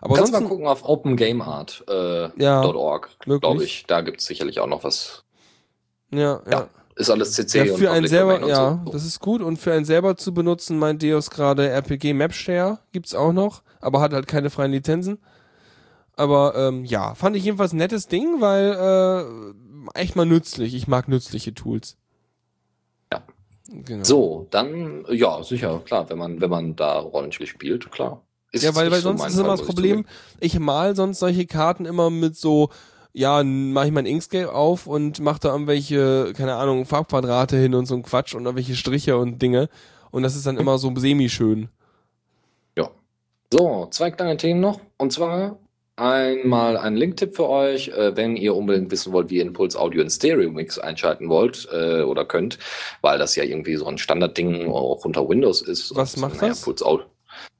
Aber 0.01 0.15
Kannst 0.15 0.33
mal 0.33 0.43
gucken 0.43 0.67
auf 0.67 0.85
opengameart.org, 0.89 1.85
äh, 1.89 2.43
Ja, 2.43 2.73
glaube 3.39 3.65
ich. 3.65 3.85
Da 3.87 4.01
gibt 4.01 4.21
es 4.21 4.27
sicherlich 4.27 4.61
auch 4.61 4.67
noch 4.69 4.85
was. 4.85 5.25
ja, 6.11 6.41
ja. 6.47 6.51
Ja, 6.51 6.69
Ist 6.95 7.11
alles 7.11 7.33
CC 7.33 7.59
Ja, 7.67 7.73
und 7.75 7.79
für 7.79 7.91
einen 7.91 7.95
Public 8.05 8.11
selber, 8.11 8.43
und 8.43 8.49
ja, 8.49 8.81
so. 8.87 8.91
das 8.93 9.05
ist 9.05 9.21
gut. 9.21 9.43
Und 9.43 9.59
für 9.59 9.73
einen 9.75 9.85
selber 9.85 10.17
zu 10.17 10.33
benutzen, 10.33 10.79
meint 10.79 11.03
Deus 11.03 11.29
gerade 11.29 11.69
RPG 11.69 12.15
Mapshare 12.15 12.79
gibt's 12.93 13.15
auch 13.15 13.33
noch, 13.35 13.63
aber 13.87 14.01
hat 14.01 14.13
halt 14.13 14.27
keine 14.27 14.51
freien 14.51 14.73
Lizenzen. 14.73 15.19
Aber 16.17 16.55
ähm, 16.57 16.85
ja, 16.85 17.15
fand 17.15 17.37
ich 17.37 17.45
jedenfalls 17.45 17.73
ein 17.73 17.77
nettes 17.77 18.09
Ding, 18.09 18.41
weil 18.41 18.73
äh, 19.95 19.99
echt 19.99 20.17
mal 20.17 20.27
nützlich. 20.27 20.75
Ich 20.75 20.89
mag 20.89 21.09
nützliche 21.09 21.55
Tools. 21.55 21.97
Ja. 23.13 23.23
Genau. 23.69 24.05
So, 24.05 24.47
dann, 24.51 25.05
ja, 25.11 25.43
sicher, 25.43 25.81
klar, 25.85 26.09
wenn 26.11 26.19
man, 26.19 26.41
wenn 26.41 26.51
man 26.51 26.75
da 26.75 26.99
Rollenspiel 26.99 27.47
spielt, 27.47 27.93
klar. 27.93 28.23
Ist 28.51 28.65
Ja, 28.65 28.75
weil, 28.75 28.91
weil 28.91 29.01
so 29.01 29.11
sonst 29.11 29.21
mein 29.21 29.31
ist 29.31 29.39
immer 29.39 29.45
Fall, 29.45 29.53
das 29.53 29.61
muss 29.61 29.69
ich 29.69 29.75
Problem, 29.75 29.97
zugeben. 29.99 30.41
ich 30.41 30.59
mal 30.59 30.97
sonst 30.97 31.19
solche 31.19 31.47
Karten 31.47 31.85
immer 31.85 32.11
mit 32.11 32.37
so, 32.37 32.71
ja, 33.13 33.45
mache 33.45 33.87
ich 33.87 33.93
mein 33.93 34.07
Inkscape 34.07 34.53
auf 34.53 34.87
und 34.87 35.21
mache 35.21 35.41
da 35.41 35.53
irgendwelche, 35.53 36.33
keine 36.35 36.57
Ahnung, 36.57 36.87
Farbquadrate 36.87 37.57
hin 37.57 37.75
und 37.75 37.87
so 37.87 37.95
ein 37.95 38.03
Quatsch 38.03 38.35
und 38.35 38.45
irgendwelche 38.45 38.75
Striche 38.75 39.17
und 39.19 39.41
Dinge. 39.41 39.69
Und 40.11 40.23
das 40.23 40.35
ist 40.35 40.47
dann 40.47 40.57
immer 40.57 40.79
so 40.79 40.93
semi-schön. 40.97 41.69
So, 43.53 43.89
zwei 43.91 44.11
kleine 44.11 44.37
Themen 44.37 44.61
noch. 44.61 44.81
Und 44.99 45.13
zwar 45.13 45.59
einmal 45.97 46.77
ein 46.77 46.95
Linktipp 46.97 47.37
für 47.37 47.49
euch, 47.49 47.89
äh, 47.89 48.17
wenn 48.17 48.37
ihr 48.37 48.55
unbedingt 48.55 48.91
wissen 48.91 49.13
wollt, 49.13 49.31
wie 49.31 49.37
ihr 49.37 49.43
Impuls 49.43 49.77
Audio 49.77 50.03
in 50.03 50.11
Stereo 50.11 50.51
Mix 50.51 50.79
einschalten 50.79 51.29
wollt 51.29 51.69
äh, 51.73 52.03
oder 52.03 52.25
könnt, 52.25 52.59
weil 53.01 53.19
das 53.19 53.35
ja 53.35 53.45
irgendwie 53.45 53.77
so 53.77 53.87
ein 53.87 53.99
Standardding 53.99 54.71
auch 54.71 55.05
unter 55.05 55.29
Windows 55.29 55.63
ist. 55.63 55.95
Was 55.97 56.17
macht 56.17 56.43
das? 56.43 56.59
Impuls 56.59 56.83
Audio. 56.83 57.07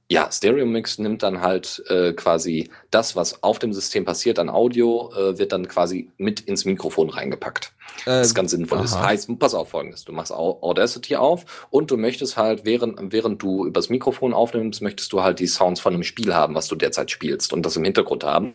Ja, 0.09 0.31
Stereo 0.31 0.67
Mix 0.67 0.99
nimmt 0.99 1.25
dann 1.25 1.41
halt 1.41 1.83
äh, 1.89 2.13
quasi 2.13 2.71
das, 2.93 3.17
was 3.17 3.43
auf 3.43 3.59
dem 3.59 3.73
System 3.73 4.05
passiert 4.05 4.39
an 4.39 4.49
Audio, 4.49 5.13
äh, 5.13 5.37
wird 5.39 5.51
dann 5.51 5.67
quasi 5.67 6.11
mit 6.17 6.39
ins 6.41 6.65
Mikrofon 6.65 7.11
reingepackt. 7.11 7.73
Äh, 8.03 8.11
Das 8.21 8.33
ganz 8.33 8.53
sinnvoll 8.53 8.85
ist. 8.85 8.93
aha. 8.95 9.07
Heißt, 9.07 9.29
pass 9.41 9.53
auf 9.55 9.71
folgendes. 9.71 10.05
Du 10.05 10.13
machst 10.13 10.31
Au- 10.31 10.59
Audacity 10.63 11.17
auf 11.17 11.67
und 11.71 11.91
du 11.91 11.97
möchtest 11.97 12.37
halt, 12.37 12.65
während, 12.65 13.13
während 13.13 13.43
du 13.43 13.67
übers 13.67 13.89
Mikrofon 13.89 14.33
aufnimmst, 14.33 14.81
möchtest 14.81 15.13
du 15.13 15.23
halt 15.23 15.41
die 15.41 15.49
Sounds 15.49 15.81
von 15.81 15.93
einem 15.95 16.05
Spiel 16.05 16.33
haben, 16.33 16.55
was 16.55 16.69
du 16.69 16.77
derzeit 16.77 17.11
spielst 17.11 17.53
und 17.53 17.67
das 17.67 17.77
im 17.77 17.83
Hintergrund 17.83 18.23
haben. 18.23 18.55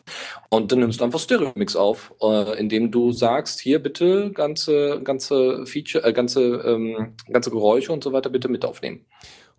Und 0.49 0.71
dann 0.71 0.79
nimmst 0.79 1.01
du 1.01 1.03
einfach 1.03 1.19
Stereo 1.19 1.51
Mix 1.55 1.75
auf, 1.75 2.13
äh, 2.21 2.57
indem 2.59 2.91
du 2.91 3.11
sagst, 3.11 3.59
hier 3.59 3.79
bitte 3.79 4.31
ganze, 4.31 5.01
ganze 5.03 5.65
Feature, 5.65 6.05
äh, 6.05 6.13
ganze, 6.13 6.41
ähm, 6.65 7.15
ganze 7.29 7.51
Geräusche 7.51 7.91
und 7.91 8.05
so 8.05 8.13
weiter 8.13 8.29
bitte 8.29 8.47
mit 8.47 8.63
aufnehmen. 8.63 9.05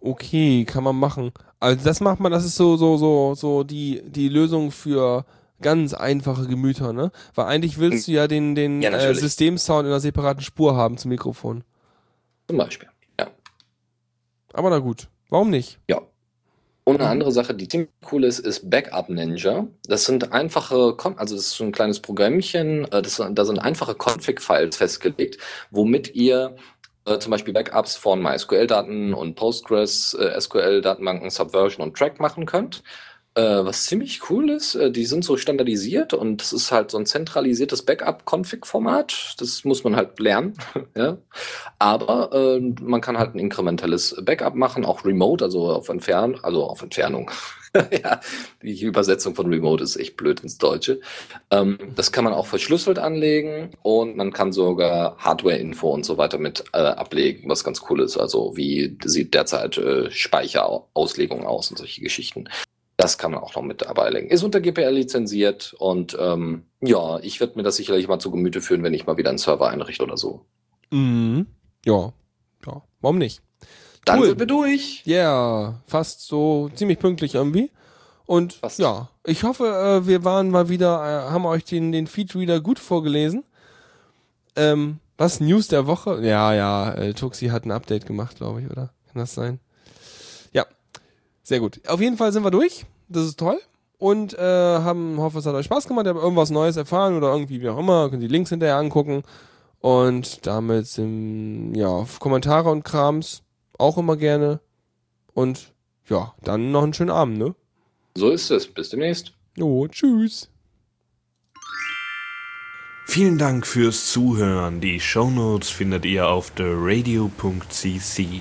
Okay, 0.04 0.64
kann 0.64 0.82
man 0.82 0.96
machen. 0.96 1.32
Also 1.60 1.84
das 1.84 2.00
macht 2.00 2.18
man, 2.18 2.32
das 2.32 2.44
ist 2.44 2.56
so, 2.56 2.76
so, 2.76 2.96
so, 2.96 3.34
so 3.36 3.62
die, 3.62 4.02
die 4.04 4.28
Lösung 4.28 4.72
für 4.72 5.24
ganz 5.60 5.94
einfache 5.94 6.48
Gemüter, 6.48 6.92
ne? 6.92 7.12
Weil 7.36 7.46
eigentlich 7.46 7.78
willst 7.78 8.08
du 8.08 8.12
ja 8.12 8.26
den, 8.26 8.56
den 8.56 8.82
Ja, 8.82 8.90
äh. 8.90 9.14
Systemsound 9.14 9.86
in 9.86 9.92
einer 9.92 10.00
separaten 10.00 10.42
Spur 10.42 10.76
haben 10.76 10.98
zum 10.98 11.10
Mikrofon. 11.10 11.62
Zum 12.48 12.58
Beispiel. 12.58 12.88
Ja. 13.20 13.28
Aber 14.52 14.70
na 14.70 14.80
gut, 14.80 15.08
warum 15.30 15.50
nicht? 15.50 15.78
Ja. 15.88 16.02
Und 16.84 17.00
eine 17.00 17.10
andere 17.10 17.30
Sache, 17.30 17.54
die 17.54 17.68
ziemlich 17.68 17.90
cool 18.10 18.24
ist, 18.24 18.40
ist 18.40 18.68
Backup 18.68 19.08
Ninja. 19.08 19.68
Das 19.84 20.04
sind 20.04 20.32
einfache, 20.32 20.96
also 21.16 21.36
das 21.36 21.44
ist 21.46 21.52
so 21.52 21.62
ein 21.62 21.70
kleines 21.70 22.00
Programmchen, 22.00 22.90
äh, 22.90 23.02
das, 23.02 23.22
da 23.30 23.44
sind 23.44 23.60
einfache 23.60 23.94
Config-Files 23.94 24.76
festgelegt, 24.76 25.38
womit 25.70 26.16
ihr 26.16 26.56
äh, 27.04 27.18
zum 27.18 27.30
Beispiel 27.30 27.54
Backups 27.54 27.96
von 27.96 28.22
MySQL-Daten 28.22 29.14
und 29.14 29.34
Postgres, 29.34 30.14
äh, 30.14 30.24
Subversion 31.30 31.86
und 31.86 31.96
Track 31.96 32.20
machen 32.20 32.46
könnt. 32.46 32.82
Äh, 33.34 33.64
was 33.64 33.86
ziemlich 33.86 34.28
cool 34.28 34.50
ist, 34.50 34.74
äh, 34.74 34.90
die 34.90 35.06
sind 35.06 35.24
so 35.24 35.38
standardisiert 35.38 36.12
und 36.12 36.42
das 36.42 36.52
ist 36.52 36.70
halt 36.70 36.90
so 36.90 36.98
ein 36.98 37.06
zentralisiertes 37.06 37.82
Backup-Config-Format. 37.82 39.36
Das 39.38 39.64
muss 39.64 39.84
man 39.84 39.96
halt 39.96 40.18
lernen. 40.20 40.52
ja. 40.94 41.16
Aber 41.78 42.30
äh, 42.32 42.60
man 42.82 43.00
kann 43.00 43.18
halt 43.18 43.34
ein 43.34 43.38
inkrementelles 43.38 44.16
Backup 44.22 44.54
machen, 44.54 44.84
auch 44.84 45.06
remote, 45.06 45.42
also 45.42 45.70
auf 45.70 45.88
Entfernung, 45.88 46.44
also 46.44 46.64
auf 46.64 46.82
Entfernung. 46.82 47.30
ja, 48.04 48.20
die 48.62 48.82
Übersetzung 48.82 49.34
von 49.34 49.48
remote 49.48 49.82
ist 49.82 49.96
echt 49.96 50.18
blöd 50.18 50.40
ins 50.40 50.58
Deutsche. 50.58 51.00
Ähm, 51.50 51.78
das 51.96 52.12
kann 52.12 52.24
man 52.24 52.34
auch 52.34 52.46
verschlüsselt 52.46 52.98
anlegen 52.98 53.70
und 53.80 54.14
man 54.14 54.34
kann 54.34 54.52
sogar 54.52 55.16
Hardware-Info 55.16 55.88
und 55.88 56.04
so 56.04 56.18
weiter 56.18 56.36
mit 56.36 56.64
äh, 56.74 56.78
ablegen, 56.78 57.48
was 57.48 57.64
ganz 57.64 57.80
cool 57.88 58.02
ist. 58.02 58.18
Also 58.18 58.58
wie 58.58 58.98
sieht 59.04 59.32
derzeit 59.32 59.78
äh, 59.78 60.10
Speicherauslegung 60.10 61.46
aus 61.46 61.70
und 61.70 61.78
solche 61.78 62.02
Geschichten. 62.02 62.46
Das 62.96 63.18
kann 63.18 63.32
man 63.32 63.40
auch 63.42 63.54
noch 63.56 63.62
mit 63.62 63.82
dabei 63.82 64.10
legen. 64.10 64.28
Ist 64.28 64.42
unter 64.42 64.60
GPL 64.60 64.90
lizenziert 64.90 65.74
und 65.78 66.16
ähm, 66.20 66.64
ja, 66.80 67.18
ich 67.20 67.40
werde 67.40 67.56
mir 67.56 67.62
das 67.62 67.76
sicherlich 67.76 68.06
mal 68.06 68.18
zu 68.18 68.30
Gemüte 68.30 68.60
führen, 68.60 68.82
wenn 68.82 68.94
ich 68.94 69.06
mal 69.06 69.16
wieder 69.16 69.30
einen 69.30 69.38
Server 69.38 69.68
einrichte 69.68 70.02
oder 70.04 70.16
so. 70.16 70.44
Mhm. 70.90 71.46
Ja. 71.84 72.12
Ja. 72.66 72.82
Warum 73.00 73.18
nicht? 73.18 73.42
Dann 74.04 74.20
Cool. 74.20 74.26
sind 74.26 74.38
wir 74.38 74.46
durch. 74.46 75.02
Ja, 75.04 75.16
yeah, 75.16 75.82
fast 75.86 76.26
so 76.26 76.70
ziemlich 76.74 76.98
pünktlich 76.98 77.34
irgendwie. 77.34 77.70
Und 78.26 78.54
Fast. 78.54 78.78
ja, 78.78 79.08
ich 79.24 79.42
hoffe, 79.44 79.66
äh, 79.66 80.06
wir 80.06 80.24
waren 80.24 80.50
mal 80.50 80.68
wieder, 80.68 81.26
äh, 81.28 81.30
haben 81.30 81.44
euch 81.46 81.64
den, 81.64 81.92
den 81.92 82.06
Feedreader 82.06 82.60
gut 82.60 82.78
vorgelesen. 82.78 83.44
Ähm, 84.56 84.98
was 85.18 85.40
News 85.40 85.68
der 85.68 85.86
Woche? 85.86 86.20
Ja, 86.24 86.52
ja, 86.54 86.92
äh, 86.94 87.14
Tuxi 87.14 87.48
hat 87.48 87.64
ein 87.64 87.70
Update 87.70 88.06
gemacht, 88.06 88.36
glaube 88.36 88.60
ich, 88.62 88.70
oder? 88.70 88.90
Kann 89.06 89.20
das 89.20 89.34
sein? 89.34 89.60
Sehr 91.52 91.60
gut. 91.60 91.86
Auf 91.86 92.00
jeden 92.00 92.16
Fall 92.16 92.32
sind 92.32 92.44
wir 92.44 92.50
durch. 92.50 92.86
Das 93.10 93.26
ist 93.26 93.38
toll. 93.38 93.60
Und 93.98 94.32
äh, 94.32 94.40
haben, 94.40 95.18
hoffe, 95.18 95.38
es 95.38 95.44
hat 95.44 95.54
euch 95.54 95.66
Spaß 95.66 95.86
gemacht. 95.86 96.06
Ihr 96.06 96.14
habt 96.14 96.22
irgendwas 96.22 96.48
Neues 96.48 96.78
erfahren 96.78 97.14
oder 97.14 97.30
irgendwie 97.30 97.60
wie 97.60 97.68
auch 97.68 97.76
immer. 97.76 98.08
Könnt 98.08 98.22
die 98.22 98.26
Links 98.26 98.48
hinterher 98.48 98.76
angucken. 98.76 99.22
Und 99.78 100.46
damit 100.46 100.86
sind, 100.86 101.74
ja, 101.74 102.06
Kommentare 102.20 102.70
und 102.70 102.84
Krams 102.84 103.42
auch 103.76 103.98
immer 103.98 104.16
gerne. 104.16 104.60
Und 105.34 105.74
ja, 106.08 106.32
dann 106.42 106.72
noch 106.72 106.84
einen 106.84 106.94
schönen 106.94 107.10
Abend, 107.10 107.36
ne? 107.36 107.54
So 108.16 108.30
ist 108.30 108.50
es. 108.50 108.66
Bis 108.66 108.88
demnächst. 108.88 109.34
Jo, 109.54 109.86
tschüss. 109.88 110.48
Vielen 113.04 113.36
Dank 113.36 113.66
fürs 113.66 114.10
Zuhören. 114.10 114.80
Die 114.80 115.00
Shownotes 115.00 115.68
findet 115.68 116.06
ihr 116.06 116.28
auf 116.28 116.50
theradio.cc 116.52 118.40